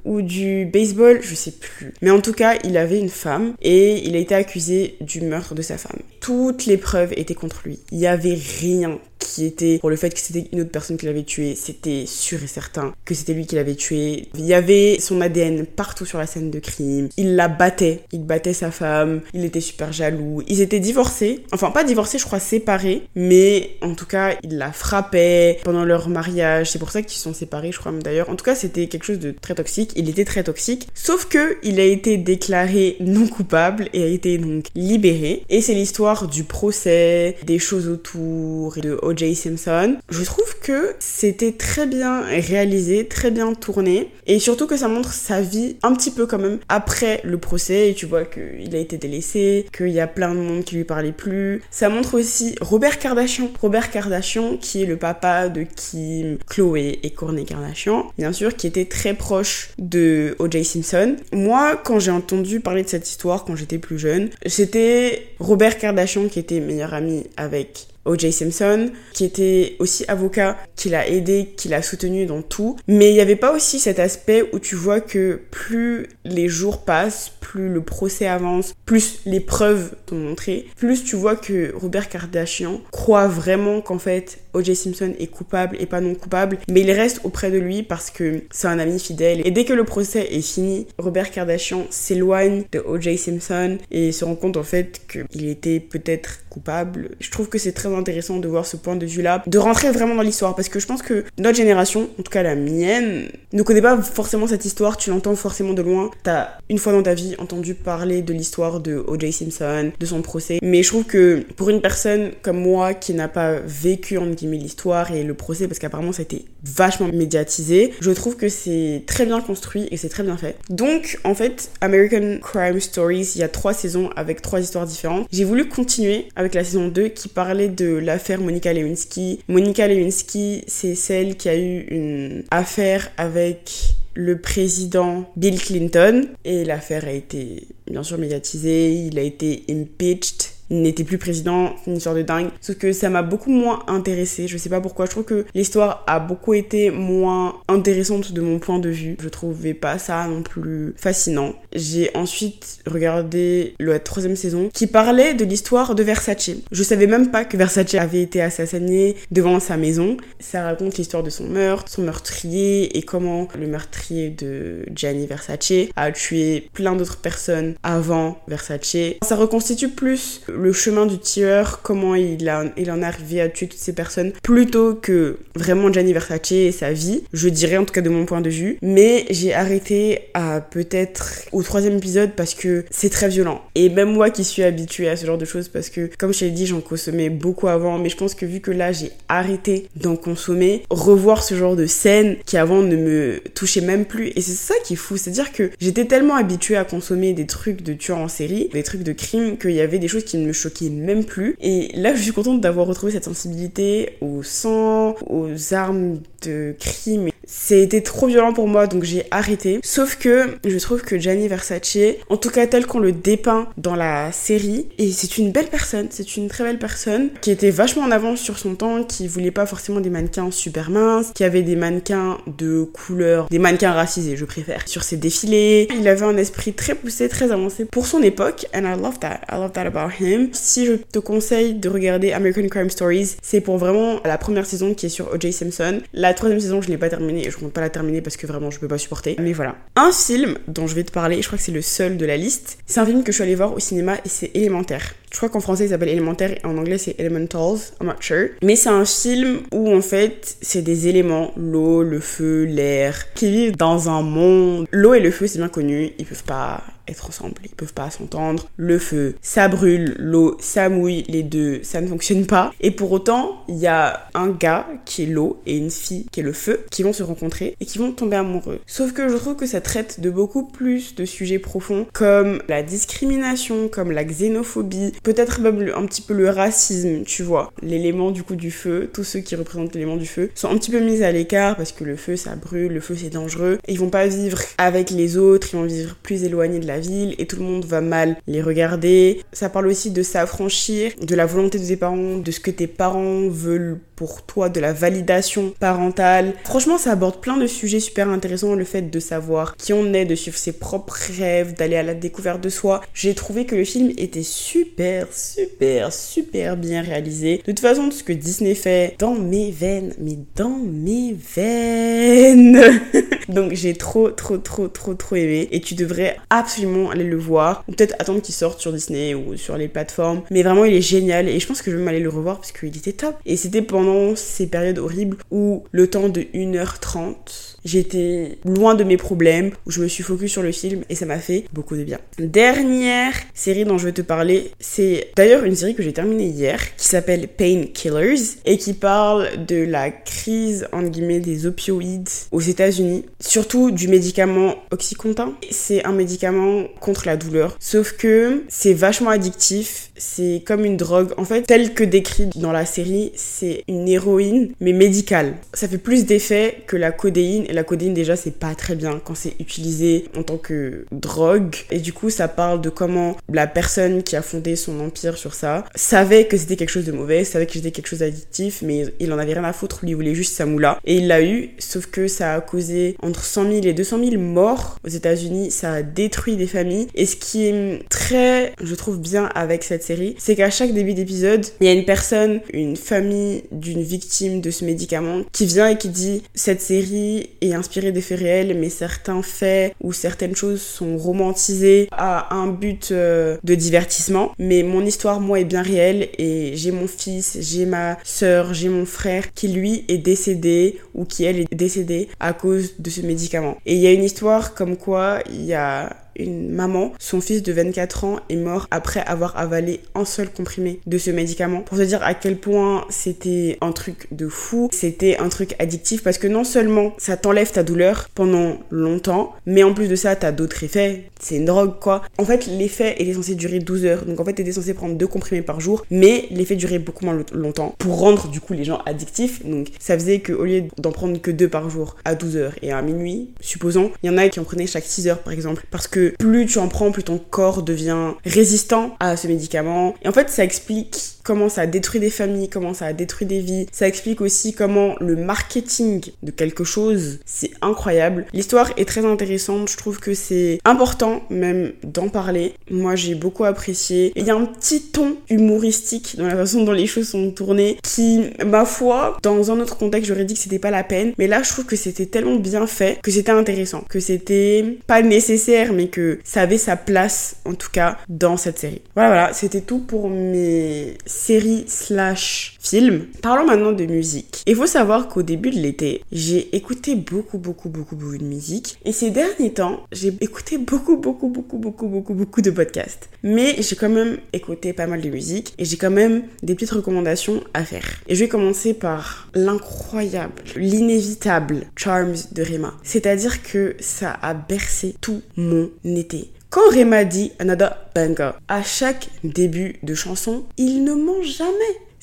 ou 0.05 0.21
du 0.21 0.65
baseball, 0.65 1.19
je 1.21 1.35
sais 1.35 1.51
plus. 1.51 1.93
Mais 2.01 2.11
en 2.11 2.19
tout 2.19 2.33
cas, 2.33 2.55
il 2.63 2.77
avait 2.77 2.99
une 2.99 3.09
femme 3.09 3.53
et 3.61 4.05
il 4.05 4.15
a 4.15 4.19
été 4.19 4.35
accusé 4.35 4.95
du 5.01 5.21
meurtre 5.21 5.55
de 5.55 5.61
sa 5.61 5.77
femme. 5.77 5.99
Toutes 6.23 6.67
les 6.67 6.77
preuves 6.77 7.11
étaient 7.17 7.35
contre 7.35 7.63
lui. 7.65 7.79
Il 7.91 7.99
y 7.99 8.07
avait 8.07 8.39
rien 8.61 8.97
qui 9.19 9.45
était 9.45 9.79
pour 9.79 9.89
le 9.89 9.95
fait 9.95 10.13
que 10.13 10.19
c'était 10.19 10.47
une 10.51 10.61
autre 10.61 10.71
personne 10.71 10.97
qui 10.97 11.05
l'avait 11.05 11.23
tué, 11.23 11.55
c'était 11.55 12.05
sûr 12.05 12.43
et 12.43 12.47
certain 12.47 12.93
que 13.05 13.15
c'était 13.15 13.33
lui 13.33 13.45
qui 13.45 13.55
l'avait 13.55 13.75
tué. 13.75 14.27
Il 14.35 14.45
y 14.45 14.53
avait 14.53 14.97
son 14.99 15.21
ADN 15.21 15.65
partout 15.65 16.05
sur 16.05 16.19
la 16.19 16.27
scène 16.27 16.51
de 16.51 16.59
crime. 16.59 17.09
Il 17.17 17.35
la 17.35 17.47
battait, 17.47 18.01
il 18.11 18.23
battait 18.23 18.53
sa 18.53 18.71
femme, 18.71 19.21
il 19.33 19.43
était 19.45 19.61
super 19.61 19.91
jaloux. 19.91 20.43
Ils 20.47 20.61
étaient 20.61 20.79
divorcés, 20.79 21.43
enfin 21.51 21.71
pas 21.71 21.83
divorcés, 21.83 22.17
je 22.17 22.25
crois 22.25 22.39
séparés, 22.39 23.03
mais 23.15 23.71
en 23.81 23.95
tout 23.95 24.05
cas, 24.05 24.35
il 24.43 24.57
la 24.57 24.71
frappait 24.71 25.59
pendant 25.63 25.85
leur 25.85 26.09
mariage. 26.09 26.71
C'est 26.71 26.79
pour 26.79 26.91
ça 26.91 27.01
qu'ils 27.01 27.19
sont 27.19 27.33
séparés, 27.33 27.71
je 27.71 27.79
crois 27.79 27.91
d'ailleurs. 27.91 28.29
En 28.29 28.35
tout 28.35 28.45
cas, 28.45 28.55
c'était 28.55 28.87
quelque 28.87 29.05
chose 29.05 29.19
de 29.19 29.31
très 29.31 29.55
toxique. 29.55 29.91
Il 29.95 30.09
était 30.09 30.25
très 30.25 30.43
toxique, 30.43 30.87
sauf 30.93 31.25
que 31.25 31.57
il 31.63 31.79
a 31.79 31.85
été 31.85 32.17
déclaré 32.17 32.97
non 32.99 33.27
coupable 33.27 33.89
et 33.93 34.03
a 34.03 34.07
été 34.07 34.37
donc 34.37 34.65
libéré. 34.75 35.43
Et 35.49 35.61
c'est 35.61 35.73
l'histoire 35.73 36.12
du 36.21 36.43
procès, 36.43 37.35
des 37.43 37.59
choses 37.59 37.87
autour 37.87 38.75
de 38.75 38.97
O.J. 39.01 39.35
Simpson. 39.35 39.97
Je 40.09 40.23
trouve 40.23 40.55
que 40.61 40.93
c'était 40.99 41.53
très 41.53 41.85
bien 41.85 42.21
réalisé, 42.21 43.07
très 43.07 43.31
bien 43.31 43.53
tourné, 43.53 44.09
et 44.27 44.39
surtout 44.39 44.67
que 44.67 44.77
ça 44.77 44.87
montre 44.87 45.11
sa 45.11 45.41
vie 45.41 45.75
un 45.83 45.93
petit 45.93 46.11
peu 46.11 46.25
quand 46.25 46.37
même 46.37 46.59
après 46.69 47.19
le 47.23 47.37
procès, 47.37 47.89
et 47.89 47.93
tu 47.93 48.05
vois 48.05 48.25
qu'il 48.25 48.75
a 48.75 48.79
été 48.79 48.97
délaissé, 48.97 49.65
qu'il 49.75 49.89
y 49.89 49.99
a 49.99 50.07
plein 50.07 50.33
de 50.35 50.39
monde 50.39 50.63
qui 50.63 50.75
lui 50.75 50.83
parlait 50.83 51.11
plus. 51.11 51.61
Ça 51.71 51.89
montre 51.89 52.13
aussi 52.19 52.55
Robert 52.61 52.99
Kardashian. 52.99 53.49
Robert 53.59 53.89
Kardashian, 53.91 54.57
qui 54.57 54.83
est 54.83 54.85
le 54.85 54.97
papa 54.97 55.49
de 55.49 55.63
Kim, 55.63 56.37
Chloé 56.47 56.99
et 57.03 57.09
Kourtney 57.09 57.45
Kardashian, 57.45 58.11
bien 58.17 58.31
sûr, 58.31 58.55
qui 58.55 58.67
était 58.67 58.85
très 58.85 59.15
proche 59.15 59.71
de 59.79 60.35
O.J. 60.39 60.63
Simpson. 60.63 61.15
Moi, 61.31 61.81
quand 61.83 61.99
j'ai 61.99 62.11
entendu 62.11 62.59
parler 62.59 62.83
de 62.83 62.89
cette 62.89 63.09
histoire 63.09 63.45
quand 63.45 63.55
j'étais 63.55 63.79
plus 63.79 63.97
jeune, 63.97 64.29
c'était 64.45 65.27
Robert 65.39 65.77
Kardashian 65.77 66.02
qui 66.29 66.39
était 66.39 66.59
meilleur 66.59 66.93
ami 66.93 67.25
avec 67.37 67.87
O.J. 68.05 68.31
Simpson, 68.31 68.91
qui 69.13 69.25
était 69.25 69.75
aussi 69.79 70.03
avocat, 70.07 70.57
qui 70.75 70.89
l'a 70.89 71.07
aidé, 71.07 71.53
qui 71.55 71.69
l'a 71.69 71.81
soutenu 71.81 72.25
dans 72.25 72.41
tout. 72.41 72.77
Mais 72.87 73.09
il 73.09 73.13
n'y 73.13 73.21
avait 73.21 73.35
pas 73.35 73.53
aussi 73.55 73.79
cet 73.79 73.99
aspect 73.99 74.49
où 74.53 74.59
tu 74.59 74.75
vois 74.75 74.99
que 74.99 75.41
plus 75.51 76.07
les 76.25 76.47
jours 76.47 76.83
passent, 76.83 77.31
plus 77.39 77.69
le 77.69 77.81
procès 77.81 78.27
avance, 78.27 78.73
plus 78.85 79.19
les 79.25 79.39
preuves 79.39 79.95
sont 80.09 80.15
montrées, 80.15 80.65
plus 80.75 81.03
tu 81.03 81.15
vois 81.15 81.35
que 81.35 81.73
Robert 81.75 82.09
Kardashian 82.09 82.81
croit 82.91 83.27
vraiment 83.27 83.81
qu'en 83.81 83.99
fait 83.99 84.39
O.J. 84.53 84.75
Simpson 84.75 85.13
est 85.19 85.27
coupable 85.27 85.77
et 85.79 85.85
pas 85.85 86.01
non 86.01 86.15
coupable, 86.15 86.57
mais 86.69 86.81
il 86.81 86.91
reste 86.91 87.21
auprès 87.23 87.51
de 87.51 87.57
lui 87.57 87.83
parce 87.83 88.09
que 88.09 88.41
c'est 88.51 88.67
un 88.67 88.79
ami 88.79 88.99
fidèle. 88.99 89.41
Et 89.45 89.51
dès 89.51 89.65
que 89.65 89.73
le 89.73 89.83
procès 89.83 90.27
est 90.31 90.41
fini, 90.41 90.87
Robert 90.97 91.31
Kardashian 91.31 91.85
s'éloigne 91.89 92.63
de 92.71 92.79
O.J. 92.79 93.17
Simpson 93.17 93.77
et 93.91 94.11
se 94.11 94.25
rend 94.25 94.35
compte 94.35 94.57
en 94.57 94.63
fait 94.63 95.01
qu'il 95.07 95.47
était 95.47 95.79
peut-être 95.79 96.39
coupable. 96.49 97.11
Je 97.19 97.31
trouve 97.31 97.49
que 97.49 97.57
c'est 97.57 97.71
très 97.71 97.89
intéressant 97.97 98.37
de 98.37 98.47
voir 98.47 98.65
ce 98.65 98.77
point 98.77 98.95
de 98.95 99.05
vue-là, 99.05 99.43
de 99.45 99.57
rentrer 99.57 99.91
vraiment 99.91 100.15
dans 100.15 100.21
l'histoire, 100.21 100.55
parce 100.55 100.69
que 100.69 100.79
je 100.79 100.87
pense 100.87 101.01
que 101.01 101.25
notre 101.37 101.57
génération, 101.57 102.09
en 102.19 102.23
tout 102.23 102.31
cas 102.31 102.43
la 102.43 102.55
mienne, 102.55 103.29
ne 103.51 103.63
connaît 103.63 103.81
pas 103.81 104.01
forcément 104.01 104.47
cette 104.47 104.65
histoire, 104.65 104.97
tu 104.97 105.09
l'entends 105.09 105.35
forcément 105.35 105.73
de 105.73 105.81
loin. 105.81 106.11
T'as 106.23 106.49
une 106.69 106.77
fois 106.77 106.91
dans 106.91 107.03
ta 107.03 107.13
vie 107.13 107.35
entendu 107.37 107.73
parler 107.73 108.21
de 108.21 108.33
l'histoire 108.33 108.79
de 108.79 109.03
O.J. 109.07 109.31
Simpson, 109.31 109.91
de 109.99 110.05
son 110.05 110.21
procès, 110.21 110.59
mais 110.61 110.83
je 110.83 110.89
trouve 110.89 111.05
que 111.05 111.45
pour 111.55 111.69
une 111.69 111.81
personne 111.81 112.31
comme 112.41 112.59
moi 112.59 112.93
qui 112.93 113.13
n'a 113.13 113.27
pas 113.27 113.59
vécu 113.59 114.17
en 114.17 114.27
guillemets 114.27 114.57
l'histoire 114.57 115.11
et 115.11 115.23
le 115.23 115.33
procès, 115.33 115.67
parce 115.67 115.79
qu'apparemment 115.79 116.11
ça 116.11 116.21
a 116.21 116.23
été 116.23 116.45
vachement 116.63 117.07
médiatisé, 117.07 117.93
je 117.99 118.11
trouve 118.11 118.35
que 118.35 118.49
c'est 118.49 119.03
très 119.05 119.25
bien 119.25 119.41
construit 119.41 119.87
et 119.91 119.97
c'est 119.97 120.09
très 120.09 120.23
bien 120.23 120.37
fait. 120.37 120.57
Donc 120.69 121.19
en 121.23 121.35
fait, 121.35 121.71
American 121.81 122.39
Crime 122.41 122.79
Stories, 122.79 123.33
il 123.35 123.39
y 123.39 123.43
a 123.43 123.49
trois 123.49 123.73
saisons 123.73 124.09
avec 124.15 124.41
trois 124.41 124.61
histoires 124.61 124.85
différentes. 124.85 125.27
J'ai 125.31 125.43
voulu 125.43 125.67
continuer 125.67 126.27
avec 126.35 126.53
la 126.53 126.63
saison 126.63 126.87
2 126.87 127.09
qui 127.09 127.27
parlait 127.27 127.69
de 127.69 127.87
l'affaire 127.87 128.39
Monica 128.39 128.73
Lewinsky. 128.73 129.39
Monica 129.47 129.87
Lewinsky, 129.87 130.63
c'est 130.67 130.95
celle 130.95 131.35
qui 131.35 131.49
a 131.49 131.57
eu 131.57 131.85
une 131.89 132.43
affaire 132.51 133.11
avec 133.17 133.95
le 134.15 134.37
président 134.39 135.29
Bill 135.35 135.59
Clinton 135.59 136.27
et 136.45 136.63
l'affaire 136.65 137.05
a 137.05 137.11
été 137.11 137.67
bien 137.89 138.03
sûr 138.03 138.17
médiatisée, 138.17 138.91
il 138.91 139.17
a 139.17 139.23
été 139.23 139.63
impeached 139.69 140.49
n'était 140.69 141.03
plus 141.03 141.17
président, 141.17 141.75
une 141.87 141.97
histoire 141.97 142.15
de 142.15 142.21
dingue. 142.21 142.49
Sauf 142.61 142.77
que 142.77 142.91
ça 142.93 143.09
m'a 143.09 143.21
beaucoup 143.21 143.51
moins 143.51 143.83
intéressé. 143.87 144.47
Je 144.47 144.57
sais 144.57 144.69
pas 144.69 144.81
pourquoi. 144.81 145.05
Je 145.05 145.11
trouve 145.11 145.23
que 145.23 145.45
l'histoire 145.53 146.03
a 146.07 146.19
beaucoup 146.19 146.53
été 146.53 146.89
moins 146.89 147.55
intéressante 147.67 148.31
de 148.31 148.41
mon 148.41 148.59
point 148.59 148.79
de 148.79 148.89
vue. 148.89 149.17
Je 149.21 149.29
trouvais 149.29 149.73
pas 149.73 149.97
ça 149.99 150.27
non 150.27 150.41
plus 150.41 150.93
fascinant. 150.97 151.53
J'ai 151.73 152.09
ensuite 152.15 152.79
regardé 152.85 153.75
la 153.79 153.99
troisième 153.99 154.35
saison 154.35 154.69
qui 154.73 154.87
parlait 154.87 155.33
de 155.33 155.45
l'histoire 155.45 155.95
de 155.95 156.03
Versace. 156.03 156.51
Je 156.71 156.83
savais 156.83 157.07
même 157.07 157.31
pas 157.31 157.45
que 157.45 157.57
Versace 157.57 157.95
avait 157.95 158.21
été 158.21 158.41
assassiné 158.41 159.15
devant 159.31 159.59
sa 159.59 159.77
maison. 159.77 160.17
Ça 160.39 160.63
raconte 160.63 160.97
l'histoire 160.97 161.23
de 161.23 161.29
son 161.29 161.45
meurtre, 161.45 161.91
son 161.91 162.03
meurtrier 162.03 162.97
et 162.97 163.01
comment 163.01 163.47
le 163.59 163.67
meurtrier 163.67 164.29
de 164.29 164.85
Gianni 164.93 165.27
Versace 165.27 165.89
a 165.95 166.11
tué 166.11 166.69
plein 166.73 166.95
d'autres 166.95 167.17
personnes 167.17 167.75
avant 167.83 168.37
Versace. 168.47 168.97
Ça 169.23 169.35
reconstitue 169.35 169.89
plus 169.89 170.41
le 170.63 170.73
chemin 170.73 171.05
du 171.05 171.19
tueur, 171.19 171.81
comment 171.83 172.15
il, 172.15 172.47
a, 172.47 172.63
il 172.77 172.89
en 172.89 173.01
est 173.01 173.05
arrivé 173.05 173.41
à 173.41 173.49
tuer 173.49 173.67
toutes 173.67 173.79
ces 173.79 173.93
personnes, 173.93 174.31
plutôt 174.41 174.95
que 174.95 175.37
vraiment 175.55 175.91
Gianni 175.91 176.13
Versace 176.13 176.51
et 176.51 176.71
sa 176.71 176.93
vie, 176.93 177.23
je 177.33 177.49
dirais 177.49 177.77
en 177.77 177.85
tout 177.85 177.93
cas 177.93 178.01
de 178.01 178.09
mon 178.09 178.25
point 178.25 178.41
de 178.41 178.49
vue. 178.49 178.77
Mais 178.81 179.25
j'ai 179.29 179.53
arrêté 179.53 180.29
à 180.33 180.61
peut-être 180.61 181.43
au 181.51 181.61
troisième 181.63 181.97
épisode 181.97 182.31
parce 182.35 182.53
que 182.53 182.85
c'est 182.89 183.09
très 183.09 183.27
violent. 183.27 183.61
Et 183.75 183.89
même 183.89 184.11
moi 184.11 184.29
qui 184.29 184.43
suis 184.43 184.63
habituée 184.63 185.09
à 185.09 185.15
ce 185.15 185.25
genre 185.25 185.37
de 185.37 185.45
choses, 185.45 185.67
parce 185.67 185.89
que 185.89 186.09
comme 186.17 186.33
je 186.33 186.39
t'ai 186.39 186.51
dit, 186.51 186.65
j'en 186.65 186.81
consommais 186.81 187.29
beaucoup 187.29 187.67
avant, 187.67 187.99
mais 187.99 188.09
je 188.09 188.17
pense 188.17 188.33
que 188.33 188.45
vu 188.45 188.61
que 188.61 188.71
là 188.71 188.91
j'ai 188.91 189.11
arrêté 189.27 189.87
d'en 189.95 190.15
consommer, 190.15 190.83
revoir 190.89 191.43
ce 191.43 191.55
genre 191.55 191.75
de 191.75 191.85
scène 191.85 192.37
qui 192.45 192.57
avant 192.57 192.81
ne 192.81 192.95
me 192.95 193.41
touchait 193.53 193.81
même 193.81 194.05
plus. 194.05 194.31
Et 194.35 194.41
c'est 194.41 194.51
ça 194.53 194.75
qui 194.85 194.93
est 194.93 194.97
fou, 194.97 195.17
c'est-à-dire 195.17 195.51
que 195.51 195.71
j'étais 195.79 196.05
tellement 196.05 196.35
habituée 196.35 196.77
à 196.77 196.85
consommer 196.85 197.33
des 197.33 197.45
trucs 197.45 197.81
de 197.81 197.93
tueurs 197.93 198.19
en 198.19 198.27
série, 198.29 198.69
des 198.71 198.83
trucs 198.83 199.03
de 199.03 199.11
crime, 199.11 199.57
qu'il 199.57 199.71
y 199.71 199.81
avait 199.81 199.99
des 199.99 200.07
choses 200.07 200.23
qui 200.23 200.37
me 200.45 200.53
choquaient 200.53 200.89
même 200.89 201.25
plus. 201.25 201.55
Et 201.59 201.91
là, 201.95 202.15
je 202.15 202.21
suis 202.21 202.31
contente 202.31 202.61
d'avoir 202.61 202.87
retrouvé 202.87 203.11
cette 203.11 203.25
sensibilité 203.25 204.17
au 204.21 204.43
sang, 204.43 205.15
aux 205.27 205.73
armes 205.73 206.19
de 206.43 206.75
crime 206.79 207.29
c'était 207.45 208.01
trop 208.01 208.27
violent 208.27 208.53
pour 208.53 208.67
moi, 208.67 208.87
donc 208.87 209.03
j'ai 209.03 209.25
arrêté. 209.31 209.79
Sauf 209.83 210.17
que 210.17 210.57
je 210.65 210.77
trouve 210.77 211.01
que 211.01 211.17
Gianni 211.17 211.47
Versace, 211.47 211.97
en 212.29 212.37
tout 212.37 212.49
cas 212.49 212.67
tel 212.67 212.85
qu'on 212.85 212.99
le 212.99 213.11
dépeint 213.11 213.67
dans 213.77 213.95
la 213.95 214.31
série, 214.31 214.87
et 214.97 215.11
c'est 215.11 215.37
une 215.37 215.51
belle 215.51 215.67
personne, 215.67 216.07
c'est 216.09 216.37
une 216.37 216.47
très 216.47 216.63
belle 216.63 216.79
personne, 216.79 217.29
qui 217.41 217.51
était 217.51 217.69
vachement 217.69 218.03
en 218.03 218.11
avance 218.11 218.39
sur 218.39 218.57
son 218.57 218.75
temps, 218.75 219.03
qui 219.03 219.27
voulait 219.27 219.51
pas 219.51 219.65
forcément 219.65 219.99
des 219.99 220.09
mannequins 220.09 220.51
super 220.51 220.89
minces, 220.89 221.31
qui 221.33 221.43
avait 221.43 221.61
des 221.61 221.75
mannequins 221.75 222.37
de 222.57 222.83
couleur, 222.83 223.47
des 223.49 223.59
mannequins 223.59 223.91
racisés, 223.91 224.37
je 224.37 224.45
préfère, 224.45 224.87
sur 224.87 225.03
ses 225.03 225.17
défilés. 225.17 225.87
Il 225.97 226.07
avait 226.07 226.25
un 226.25 226.37
esprit 226.37 226.73
très 226.73 226.95
poussé, 226.95 227.27
très 227.27 227.51
avancé 227.51 227.85
pour 227.85 228.07
son 228.07 228.21
époque, 228.23 228.65
and 228.73 228.83
I 228.83 228.99
love 228.99 229.19
that. 229.19 229.41
I 229.51 229.55
love 229.55 229.73
that 229.73 229.85
about 229.85 230.11
him. 230.19 230.49
Si 230.53 230.85
je 230.85 230.93
te 230.93 231.19
conseille 231.19 231.73
de 231.73 231.89
regarder 231.89 232.31
American 232.31 232.67
Crime 232.67 232.89
Stories, 232.89 233.35
c'est 233.41 233.61
pour 233.61 233.77
vraiment 233.77 234.19
la 234.25 234.37
première 234.37 234.65
saison 234.65 234.93
qui 234.93 235.07
est 235.07 235.09
sur 235.09 235.31
O.J. 235.33 235.51
Simpson. 235.53 235.99
La 236.13 236.32
troisième 236.33 236.59
saison, 236.59 236.81
je 236.81 236.89
l'ai 236.89 236.97
pas 236.97 237.09
terminée 237.09 237.47
et 237.47 237.51
je 237.51 237.57
compte 237.57 237.73
pas 237.73 237.81
la 237.81 237.89
terminer 237.89 238.21
parce 238.21 238.37
que 238.37 238.47
vraiment 238.47 238.71
je 238.71 238.79
peux 238.79 238.87
pas 238.87 238.97
supporter. 238.97 239.35
Mais 239.39 239.53
voilà. 239.53 239.75
Un 239.95 240.11
film 240.11 240.57
dont 240.67 240.87
je 240.87 240.95
vais 240.95 241.03
te 241.03 241.11
parler, 241.11 241.41
je 241.41 241.47
crois 241.47 241.57
que 241.57 241.63
c'est 241.63 241.71
le 241.71 241.81
seul 241.81 242.17
de 242.17 242.25
la 242.25 242.37
liste, 242.37 242.77
c'est 242.85 242.99
un 242.99 243.05
film 243.05 243.23
que 243.23 243.31
je 243.31 243.35
suis 243.35 243.43
allée 243.43 243.55
voir 243.55 243.73
au 243.73 243.79
cinéma 243.79 244.15
et 244.15 244.29
c'est 244.29 244.51
élémentaire. 244.53 245.13
Je 245.31 245.37
crois 245.37 245.49
qu'en 245.49 245.61
français 245.61 245.85
il 245.85 245.89
s'appelle 245.89 246.09
élémentaire 246.09 246.51
et 246.51 246.65
en 246.65 246.77
anglais 246.77 246.99
c'est 246.99 247.19
Elementals, 247.19 247.93
I'm 247.99 248.07
not 248.07 248.13
sure. 248.21 248.49
Mais 248.61 248.75
c'est 248.75 248.89
un 248.89 249.05
film 249.05 249.61
où 249.71 249.93
en 249.93 250.01
fait 250.01 250.57
c'est 250.61 250.83
des 250.83 251.07
éléments, 251.07 251.51
l'eau, 251.57 252.03
le 252.03 252.19
feu, 252.19 252.65
l'air, 252.65 253.33
qui 253.33 253.49
vivent 253.49 253.77
dans 253.77 254.09
un 254.09 254.21
monde. 254.21 254.87
L'eau 254.91 255.15
et 255.15 255.19
le 255.19 255.31
feu 255.31 255.47
c'est 255.47 255.57
bien 255.57 255.69
connu, 255.69 256.11
ils 256.19 256.25
peuvent 256.25 256.43
pas 256.43 256.83
être 257.07 257.27
ensemble, 257.27 257.55
ils 257.63 257.75
peuvent 257.75 257.93
pas 257.93 258.09
s'entendre. 258.09 258.69
Le 258.77 258.97
feu, 258.99 259.35
ça 259.41 259.67
brûle, 259.67 260.15
l'eau, 260.17 260.57
ça 260.59 260.89
mouille, 260.89 261.23
les 261.27 261.43
deux, 261.43 261.81
ça 261.83 262.01
ne 262.01 262.07
fonctionne 262.07 262.45
pas. 262.45 262.71
Et 262.81 262.91
pour 262.91 263.11
autant, 263.11 263.63
il 263.67 263.77
y 263.77 263.87
a 263.87 264.27
un 264.33 264.49
gars 264.49 264.87
qui 265.05 265.23
est 265.23 265.27
l'eau 265.27 265.61
et 265.65 265.77
une 265.77 265.91
fille 265.91 266.25
qui 266.31 266.39
est 266.39 266.43
le 266.43 266.53
feu 266.53 266.85
qui 266.91 267.03
vont 267.03 267.13
se 267.13 267.23
rencontrer 267.23 267.75
et 267.79 267.85
qui 267.85 267.97
vont 267.97 268.11
tomber 268.11 268.37
amoureux. 268.37 268.79
Sauf 268.85 269.13
que 269.13 269.29
je 269.29 269.35
trouve 269.35 269.55
que 269.55 269.65
ça 269.65 269.81
traite 269.81 270.19
de 270.19 270.29
beaucoup 270.29 270.63
plus 270.65 271.15
de 271.15 271.25
sujets 271.25 271.59
profonds 271.59 272.05
comme 272.13 272.61
la 272.67 272.83
discrimination, 272.83 273.87
comme 273.87 274.11
la 274.11 274.23
xénophobie, 274.23 275.13
peut-être 275.23 275.59
même 275.61 275.91
un 275.95 276.05
petit 276.05 276.21
peu 276.21 276.33
le 276.33 276.49
racisme, 276.49 277.23
tu 277.23 277.43
vois. 277.43 277.71
L'élément 277.81 278.31
du 278.31 278.43
coup 278.43 278.55
du 278.55 278.71
feu, 278.71 279.09
tous 279.11 279.23
ceux 279.23 279.39
qui 279.39 279.55
représentent 279.55 279.93
l'élément 279.93 280.17
du 280.17 280.25
feu 280.25 280.49
sont 280.55 280.69
un 280.69 280.77
petit 280.77 280.91
peu 280.91 280.99
mis 280.99 281.23
à 281.23 281.31
l'écart 281.31 281.75
parce 281.75 281.91
que 281.91 282.03
le 282.03 282.15
feu 282.15 282.35
ça 282.35 282.55
brûle, 282.55 282.93
le 282.93 282.99
feu 282.99 283.15
c'est 283.15 283.29
dangereux. 283.29 283.79
Ils 283.87 283.99
vont 283.99 284.09
pas 284.09 284.27
vivre 284.27 284.59
avec 284.77 285.09
les 285.09 285.37
autres, 285.37 285.69
ils 285.73 285.77
vont 285.77 285.85
vivre 285.85 286.15
plus 286.21 286.43
éloignés 286.43 286.79
de 286.79 286.87
la 286.87 286.92
ville 286.99 287.35
et 287.37 287.45
tout 287.45 287.57
le 287.57 287.63
monde 287.63 287.85
va 287.85 288.01
mal 288.01 288.37
les 288.47 288.61
regarder. 288.61 289.41
Ça 289.51 289.69
parle 289.69 289.87
aussi 289.87 290.11
de 290.11 290.23
s'affranchir, 290.23 291.11
de 291.21 291.35
la 291.35 291.45
volonté 291.45 291.79
de 291.79 291.85
tes 291.85 291.97
parents, 291.97 292.37
de 292.37 292.51
ce 292.51 292.59
que 292.59 292.71
tes 292.71 292.87
parents 292.87 293.47
veulent 293.49 293.99
pour 294.23 294.41
toi, 294.43 294.69
de 294.69 294.79
la 294.79 294.93
validation 294.93 295.73
parentale. 295.81 296.53
Franchement, 296.63 296.97
ça 296.97 297.11
aborde 297.11 297.41
plein 297.41 297.57
de 297.57 297.67
sujets 297.67 297.99
super 297.99 298.29
intéressants, 298.29 298.73
le 298.73 298.85
fait 298.85 299.01
de 299.01 299.19
savoir 299.19 299.75
qui 299.75 299.91
on 299.91 300.13
est, 300.13 300.23
de 300.23 300.33
suivre 300.33 300.57
ses 300.57 300.71
propres 300.71 301.17
rêves, 301.37 301.73
d'aller 301.73 301.97
à 301.97 302.03
la 302.03 302.13
découverte 302.13 302.61
de 302.61 302.69
soi. 302.69 303.01
J'ai 303.13 303.33
trouvé 303.33 303.65
que 303.65 303.75
le 303.75 303.83
film 303.83 304.11
était 304.17 304.43
super, 304.43 305.27
super, 305.33 306.13
super 306.13 306.77
bien 306.77 307.01
réalisé. 307.01 307.57
De 307.57 307.63
toute 307.63 307.81
façon, 307.81 308.05
tout 308.05 308.15
ce 308.15 308.23
que 308.23 308.31
Disney 308.31 308.75
fait 308.75 309.17
dans 309.19 309.35
mes 309.35 309.71
veines, 309.71 310.13
mais 310.19 310.37
dans 310.55 310.79
mes 310.79 311.35
veines. 311.55 312.81
Donc 313.49 313.73
j'ai 313.73 313.93
trop, 313.93 314.29
trop, 314.29 314.57
trop, 314.57 314.87
trop, 314.87 315.15
trop 315.15 315.35
aimé. 315.35 315.67
Et 315.71 315.81
tu 315.81 315.95
devrais 315.95 316.37
absolument 316.49 317.09
aller 317.09 317.25
le 317.25 317.37
voir. 317.37 317.83
Ou 317.89 317.91
peut-être 317.91 318.15
attendre 318.19 318.41
qu'il 318.41 318.55
sorte 318.55 318.79
sur 318.79 318.93
Disney 318.93 319.35
ou 319.35 319.57
sur 319.57 319.77
les 319.77 319.89
plateformes. 319.89 320.43
Mais 320.49 320.63
vraiment, 320.63 320.85
il 320.85 320.93
est 320.93 321.01
génial. 321.01 321.49
Et 321.49 321.59
je 321.59 321.67
pense 321.67 321.81
que 321.81 321.91
je 321.91 321.97
vais 321.97 322.03
m'aller 322.03 322.21
le 322.21 322.29
revoir 322.29 322.57
parce 322.57 322.71
qu'il 322.71 322.95
était 322.95 323.11
top. 323.11 323.35
Et 323.45 323.57
c'était 323.57 323.81
pendant 323.81 324.12
ces 324.35 324.67
périodes 324.67 324.99
horribles 324.99 325.37
où 325.51 325.83
le 325.91 326.09
temps 326.09 326.29
de 326.29 326.41
1h30 326.41 327.73
J'étais 327.85 328.59
loin 328.63 328.95
de 328.95 329.03
mes 329.03 329.17
problèmes, 329.17 329.71
où 329.85 329.91
je 329.91 330.01
me 330.01 330.07
suis 330.07 330.23
focus 330.23 330.51
sur 330.51 330.63
le 330.63 330.71
film 330.71 331.03
et 331.09 331.15
ça 331.15 331.25
m'a 331.25 331.39
fait 331.39 331.65
beaucoup 331.73 331.97
de 331.97 332.03
bien. 332.03 332.19
Dernière 332.39 333.33
série 333.53 333.83
dont 333.83 333.97
je 333.97 334.05
vais 334.05 334.13
te 334.13 334.21
parler, 334.21 334.71
c'est 334.79 335.31
d'ailleurs 335.35 335.65
une 335.65 335.75
série 335.75 335.93
que 335.93 336.03
j'ai 336.03 336.13
terminée 336.13 336.47
hier 336.47 336.79
qui 336.95 337.07
s'appelle 337.07 337.47
Pain 337.49 337.85
Killers 337.93 338.59
et 338.65 338.77
qui 338.77 338.93
parle 338.93 339.65
de 339.65 339.83
la 339.83 340.11
crise 340.11 340.87
entre 340.93 341.09
guillemets 341.09 341.41
des 341.41 341.65
opioïdes 341.65 342.29
aux 342.51 342.61
États-Unis, 342.61 343.25
surtout 343.41 343.91
du 343.91 344.07
médicament 344.07 344.75
Oxycontin. 344.91 345.53
C'est 345.69 346.05
un 346.05 346.13
médicament 346.13 346.85
contre 347.01 347.25
la 347.25 347.35
douleur, 347.35 347.75
sauf 347.79 348.13
que 348.13 348.63
c'est 348.69 348.93
vachement 348.93 349.29
addictif, 349.29 350.11
c'est 350.23 350.63
comme 350.65 350.85
une 350.85 350.97
drogue. 350.97 351.33
En 351.37 351.45
fait, 351.45 351.63
tel 351.63 351.93
que 351.93 352.03
décrit 352.03 352.49
dans 352.55 352.71
la 352.71 352.85
série, 352.85 353.31
c'est 353.35 353.83
une 353.87 354.07
héroïne 354.07 354.71
mais 354.79 354.93
médicale. 354.93 355.55
Ça 355.73 355.87
fait 355.87 355.97
plus 355.97 356.25
d'effet 356.25 356.83
que 356.87 356.95
la 356.95 357.11
codéine 357.11 357.65
la 357.73 357.83
codéine 357.83 358.13
déjà 358.13 358.35
c'est 358.35 358.57
pas 358.57 358.75
très 358.75 358.95
bien 358.95 359.19
quand 359.23 359.35
c'est 359.35 359.55
utilisé 359.59 360.25
en 360.37 360.43
tant 360.43 360.57
que 360.57 361.05
drogue. 361.11 361.75
Et 361.91 361.99
du 361.99 362.13
coup 362.13 362.29
ça 362.29 362.47
parle 362.47 362.81
de 362.81 362.89
comment 362.89 363.35
la 363.51 363.67
personne 363.67 364.23
qui 364.23 364.35
a 364.35 364.41
fondé 364.41 364.75
son 364.75 364.99
empire 364.99 365.37
sur 365.37 365.53
ça 365.53 365.85
savait 365.95 366.45
que 366.45 366.57
c'était 366.57 366.75
quelque 366.75 366.89
chose 366.89 367.05
de 367.05 367.11
mauvais, 367.11 367.43
savait 367.43 367.65
que 367.65 367.73
c'était 367.73 367.91
quelque 367.91 368.07
chose 368.07 368.19
d'addictif 368.19 368.81
mais 368.81 369.05
il 369.19 369.33
en 369.33 369.39
avait 369.39 369.53
rien 369.53 369.63
à 369.63 369.73
foutre, 369.73 369.99
lui 370.03 370.11
il 370.11 370.15
voulait 370.15 370.35
juste 370.35 370.53
sa 370.53 370.65
moula. 370.65 370.99
Et 371.05 371.17
il 371.17 371.27
l'a 371.27 371.43
eu 371.43 371.71
sauf 371.79 372.05
que 372.05 372.27
ça 372.27 372.53
a 372.53 372.61
causé 372.61 373.17
entre 373.21 373.43
100 373.43 373.71
000 373.71 373.85
et 373.85 373.93
200 373.93 374.23
000 374.23 374.41
morts. 374.41 374.97
Aux 375.03 375.09
États-Unis, 375.09 375.71
ça 375.71 375.93
a 375.93 376.01
détruit 376.01 376.55
des 376.55 376.67
familles. 376.67 377.07
Et 377.15 377.25
ce 377.25 377.35
qui 377.35 377.65
est 377.65 378.07
très 378.09 378.73
je 378.81 378.95
trouve 378.95 379.19
bien 379.19 379.49
avec 379.55 379.83
cette 379.83 380.03
série 380.03 380.12
c'est 380.37 380.55
qu'à 380.55 380.69
chaque 380.69 380.93
début 380.93 381.13
d'épisode 381.13 381.65
il 381.81 381.87
y 381.87 381.89
a 381.89 381.93
une 381.93 382.05
personne, 382.05 382.61
une 382.73 382.95
famille 382.95 383.63
d'une 383.71 384.01
victime 384.01 384.61
de 384.61 384.71
ce 384.71 384.85
médicament 384.85 385.41
qui 385.51 385.65
vient 385.65 385.87
et 385.87 385.97
qui 385.97 386.09
dit 386.09 386.43
cette 386.53 386.81
série 386.81 387.49
est 387.61 387.73
inspiré 387.73 388.11
des 388.11 388.21
faits 388.21 388.39
réels, 388.39 388.77
mais 388.79 388.89
certains 388.89 389.41
faits 389.41 389.95
ou 390.01 390.13
certaines 390.13 390.55
choses 390.55 390.81
sont 390.81 391.17
romantisées 391.17 392.07
à 392.11 392.53
un 392.55 392.67
but 392.67 393.09
euh, 393.11 393.57
de 393.63 393.75
divertissement. 393.75 394.51
Mais 394.59 394.83
mon 394.83 395.05
histoire, 395.05 395.39
moi, 395.39 395.59
est 395.59 395.65
bien 395.65 395.81
réelle 395.81 396.29
et 396.37 396.73
j'ai 396.75 396.91
mon 396.91 397.07
fils, 397.07 397.57
j'ai 397.61 397.85
ma 397.85 398.17
soeur, 398.23 398.73
j'ai 398.73 398.89
mon 398.89 399.05
frère 399.05 399.53
qui, 399.53 399.67
lui, 399.67 400.05
est 400.07 400.17
décédé 400.17 400.99
ou 401.13 401.25
qui, 401.25 401.43
elle, 401.45 401.59
est 401.59 401.73
décédée 401.73 402.29
à 402.39 402.53
cause 402.53 402.93
de 402.99 403.09
ce 403.09 403.21
médicament. 403.21 403.77
Et 403.85 403.95
il 403.95 404.01
y 404.01 404.07
a 404.07 404.11
une 404.11 404.23
histoire 404.23 404.73
comme 404.73 404.97
quoi 404.97 405.39
il 405.49 405.65
y 405.65 405.73
a 405.73 406.15
une 406.35 406.69
maman, 406.69 407.13
son 407.19 407.41
fils 407.41 407.63
de 407.63 407.71
24 407.71 408.23
ans 408.23 408.39
est 408.49 408.55
mort 408.55 408.87
après 408.91 409.21
avoir 409.21 409.57
avalé 409.57 410.01
un 410.15 410.25
seul 410.25 410.49
comprimé 410.49 410.99
de 411.05 411.17
ce 411.17 411.31
médicament. 411.31 411.81
Pour 411.81 411.97
te 411.97 412.03
dire 412.03 412.23
à 412.23 412.33
quel 412.33 412.57
point 412.57 413.05
c'était 413.09 413.77
un 413.81 413.91
truc 413.91 414.27
de 414.31 414.47
fou, 414.47 414.89
c'était 414.91 415.37
un 415.37 415.49
truc 415.49 415.75
addictif 415.79 416.23
parce 416.23 416.37
que 416.37 416.47
non 416.47 416.63
seulement 416.63 417.13
ça 417.17 417.37
t'enlève 417.37 417.71
ta 417.71 417.83
douleur 417.83 418.29
pendant 418.35 418.79
longtemps, 418.89 419.53
mais 419.65 419.83
en 419.83 419.93
plus 419.93 420.07
de 420.07 420.15
ça, 420.15 420.35
t'as 420.35 420.51
d'autres 420.51 420.83
effets. 420.83 421.25
C'est 421.39 421.55
une 421.55 421.65
drogue 421.65 421.99
quoi. 421.99 422.21
En 422.37 422.45
fait, 422.45 422.67
l'effet 422.67 423.15
était 423.19 423.33
censé 423.33 423.55
durer 423.55 423.79
12 423.79 424.05
heures. 424.05 424.25
Donc 424.25 424.39
en 424.39 424.45
fait, 424.45 424.53
t'étais 424.53 424.71
censé 424.71 424.93
prendre 424.93 425.15
deux 425.15 425.27
comprimés 425.27 425.61
par 425.61 425.79
jour, 425.79 426.05
mais 426.09 426.47
l'effet 426.51 426.75
durait 426.75 426.99
beaucoup 426.99 427.25
moins 427.25 427.37
longtemps 427.53 427.95
pour 427.97 428.19
rendre 428.19 428.47
du 428.47 428.59
coup 428.59 428.73
les 428.73 428.83
gens 428.83 429.01
addictifs. 429.05 429.65
Donc 429.65 429.87
ça 429.99 430.17
faisait 430.17 430.39
qu'au 430.39 430.63
lieu 430.63 430.83
d'en 430.97 431.11
prendre 431.11 431.39
que 431.41 431.51
deux 431.51 431.69
par 431.69 431.89
jour 431.89 432.15
à 432.25 432.35
12 432.35 432.57
heures 432.57 432.75
et 432.81 432.91
à 432.91 433.01
minuit, 433.01 433.49
supposons, 433.59 434.11
il 434.23 434.27
y 434.27 434.29
en 434.29 434.37
a 434.37 434.49
qui 434.49 434.59
en 434.59 434.63
prenaient 434.63 434.87
chaque 434.87 435.05
6 435.05 435.27
heures 435.27 435.39
par 435.39 435.53
exemple 435.53 435.85
parce 435.91 436.07
plus 436.29 436.65
tu 436.65 436.79
en 436.79 436.87
prends, 436.87 437.11
plus 437.11 437.23
ton 437.23 437.37
corps 437.37 437.83
devient 437.83 438.33
résistant 438.45 439.15
à 439.19 439.37
ce 439.37 439.47
médicament. 439.47 440.15
Et 440.23 440.27
en 440.27 440.31
fait, 440.31 440.49
ça 440.49 440.63
explique 440.63 441.17
comment 441.43 441.69
ça 441.69 441.81
a 441.81 441.87
détruit 441.87 442.19
des 442.19 442.29
familles, 442.29 442.69
comment 442.69 442.93
ça 442.93 443.05
a 443.05 443.13
détruit 443.13 443.45
des 443.45 443.59
vies. 443.59 443.87
Ça 443.91 444.07
explique 444.07 444.41
aussi 444.41 444.73
comment 444.73 445.15
le 445.19 445.35
marketing 445.35 446.31
de 446.41 446.51
quelque 446.51 446.83
chose, 446.83 447.39
c'est 447.45 447.71
incroyable. 447.81 448.45
L'histoire 448.53 448.91
est 448.97 449.05
très 449.05 449.25
intéressante, 449.25 449.89
je 449.89 449.97
trouve 449.97 450.19
que 450.19 450.33
c'est 450.33 450.79
important 450.85 451.43
même 451.49 451.93
d'en 452.03 452.29
parler. 452.29 452.73
Moi 452.89 453.15
j'ai 453.15 453.35
beaucoup 453.35 453.65
apprécié. 453.65 454.31
Il 454.35 454.45
y 454.45 454.51
a 454.51 454.55
un 454.55 454.65
petit 454.65 455.01
ton 455.01 455.37
humoristique 455.49 456.35
dans 456.37 456.47
la 456.47 456.55
façon 456.55 456.83
dont 456.83 456.91
les 456.91 457.07
choses 457.07 457.27
sont 457.27 457.51
tournées 457.51 457.97
qui, 458.01 458.41
ma 458.65 458.85
foi, 458.85 459.37
dans 459.43 459.71
un 459.71 459.79
autre 459.79 459.97
contexte 459.97 460.29
j'aurais 460.29 460.45
dit 460.45 460.53
que 460.53 460.59
c'était 460.59 460.79
pas 460.79 460.91
la 460.91 461.03
peine. 461.03 461.33
Mais 461.37 461.47
là 461.47 461.61
je 461.63 461.69
trouve 461.69 461.85
que 461.85 461.95
c'était 461.95 462.25
tellement 462.25 462.55
bien 462.55 462.87
fait 462.87 463.19
que 463.21 463.31
c'était 463.31 463.51
intéressant, 463.51 464.05
que 464.09 464.19
c'était 464.19 464.97
pas 465.07 465.21
nécessaire 465.21 465.93
mais 465.93 466.07
que 466.07 466.39
ça 466.43 466.61
avait 466.61 466.77
sa 466.77 466.95
place 466.95 467.57
en 467.65 467.73
tout 467.73 467.89
cas 467.91 468.17
dans 468.29 468.57
cette 468.57 468.79
série. 468.79 469.01
Voilà 469.15 469.33
voilà, 469.33 469.53
c'était 469.53 469.81
tout 469.81 469.97
pour 469.97 470.29
mes 470.29 471.17
séries 471.33 471.85
slash 471.87 472.77
films. 472.79 473.25
Parlons 473.41 473.65
maintenant 473.65 473.91
de 473.91 474.05
musique. 474.05 474.61
Il 474.67 474.75
faut 474.75 474.85
savoir 474.85 475.27
qu'au 475.27 475.41
début 475.41 475.71
de 475.71 475.79
l'été, 475.79 476.21
j'ai 476.31 476.75
écouté 476.75 477.15
beaucoup 477.15 477.57
beaucoup 477.57 477.89
beaucoup 477.89 478.15
beaucoup 478.15 478.37
de 478.37 478.43
musique 478.43 478.97
et 479.03 479.11
ces 479.11 479.31
derniers 479.31 479.73
temps, 479.73 480.01
j'ai 480.11 480.33
écouté 480.41 480.77
beaucoup 480.77 481.17
beaucoup 481.17 481.49
beaucoup 481.49 481.77
beaucoup 481.77 482.07
beaucoup 482.07 482.33
beaucoup 482.33 482.61
de 482.61 482.71
podcasts. 482.71 483.29
Mais 483.41 483.75
j'ai 483.79 483.95
quand 483.95 484.09
même 484.09 484.37
écouté 484.53 484.93
pas 484.93 485.07
mal 485.07 485.21
de 485.21 485.29
musique 485.29 485.73
et 485.77 485.85
j'ai 485.85 485.97
quand 485.97 486.11
même 486.11 486.43
des 486.61 486.75
petites 486.75 486.91
recommandations 486.91 487.63
à 487.73 487.83
faire. 487.83 488.05
Et 488.27 488.35
je 488.35 488.41
vais 488.41 488.49
commencer 488.49 488.93
par 488.93 489.49
l'incroyable, 489.55 490.61
l'inévitable 490.75 491.87
Charms 491.95 492.35
de 492.51 492.63
Rema. 492.63 492.93
C'est-à-dire 493.03 493.63
que 493.63 493.95
ça 493.99 494.37
a 494.41 494.53
bercé 494.53 495.15
tout 495.19 495.41
mon 495.57 495.89
été. 496.05 496.49
Quand 496.73 496.89
Rema 496.89 497.23
dit 497.23 497.51
Another 497.59 497.95
Banger, 498.15 498.53
à 498.67 498.81
chaque 498.81 499.29
début 499.43 499.99
de 500.01 500.15
chanson, 500.15 500.63
il 500.75 501.03
ne 501.03 501.13
ment 501.13 501.43
jamais. 501.43 501.69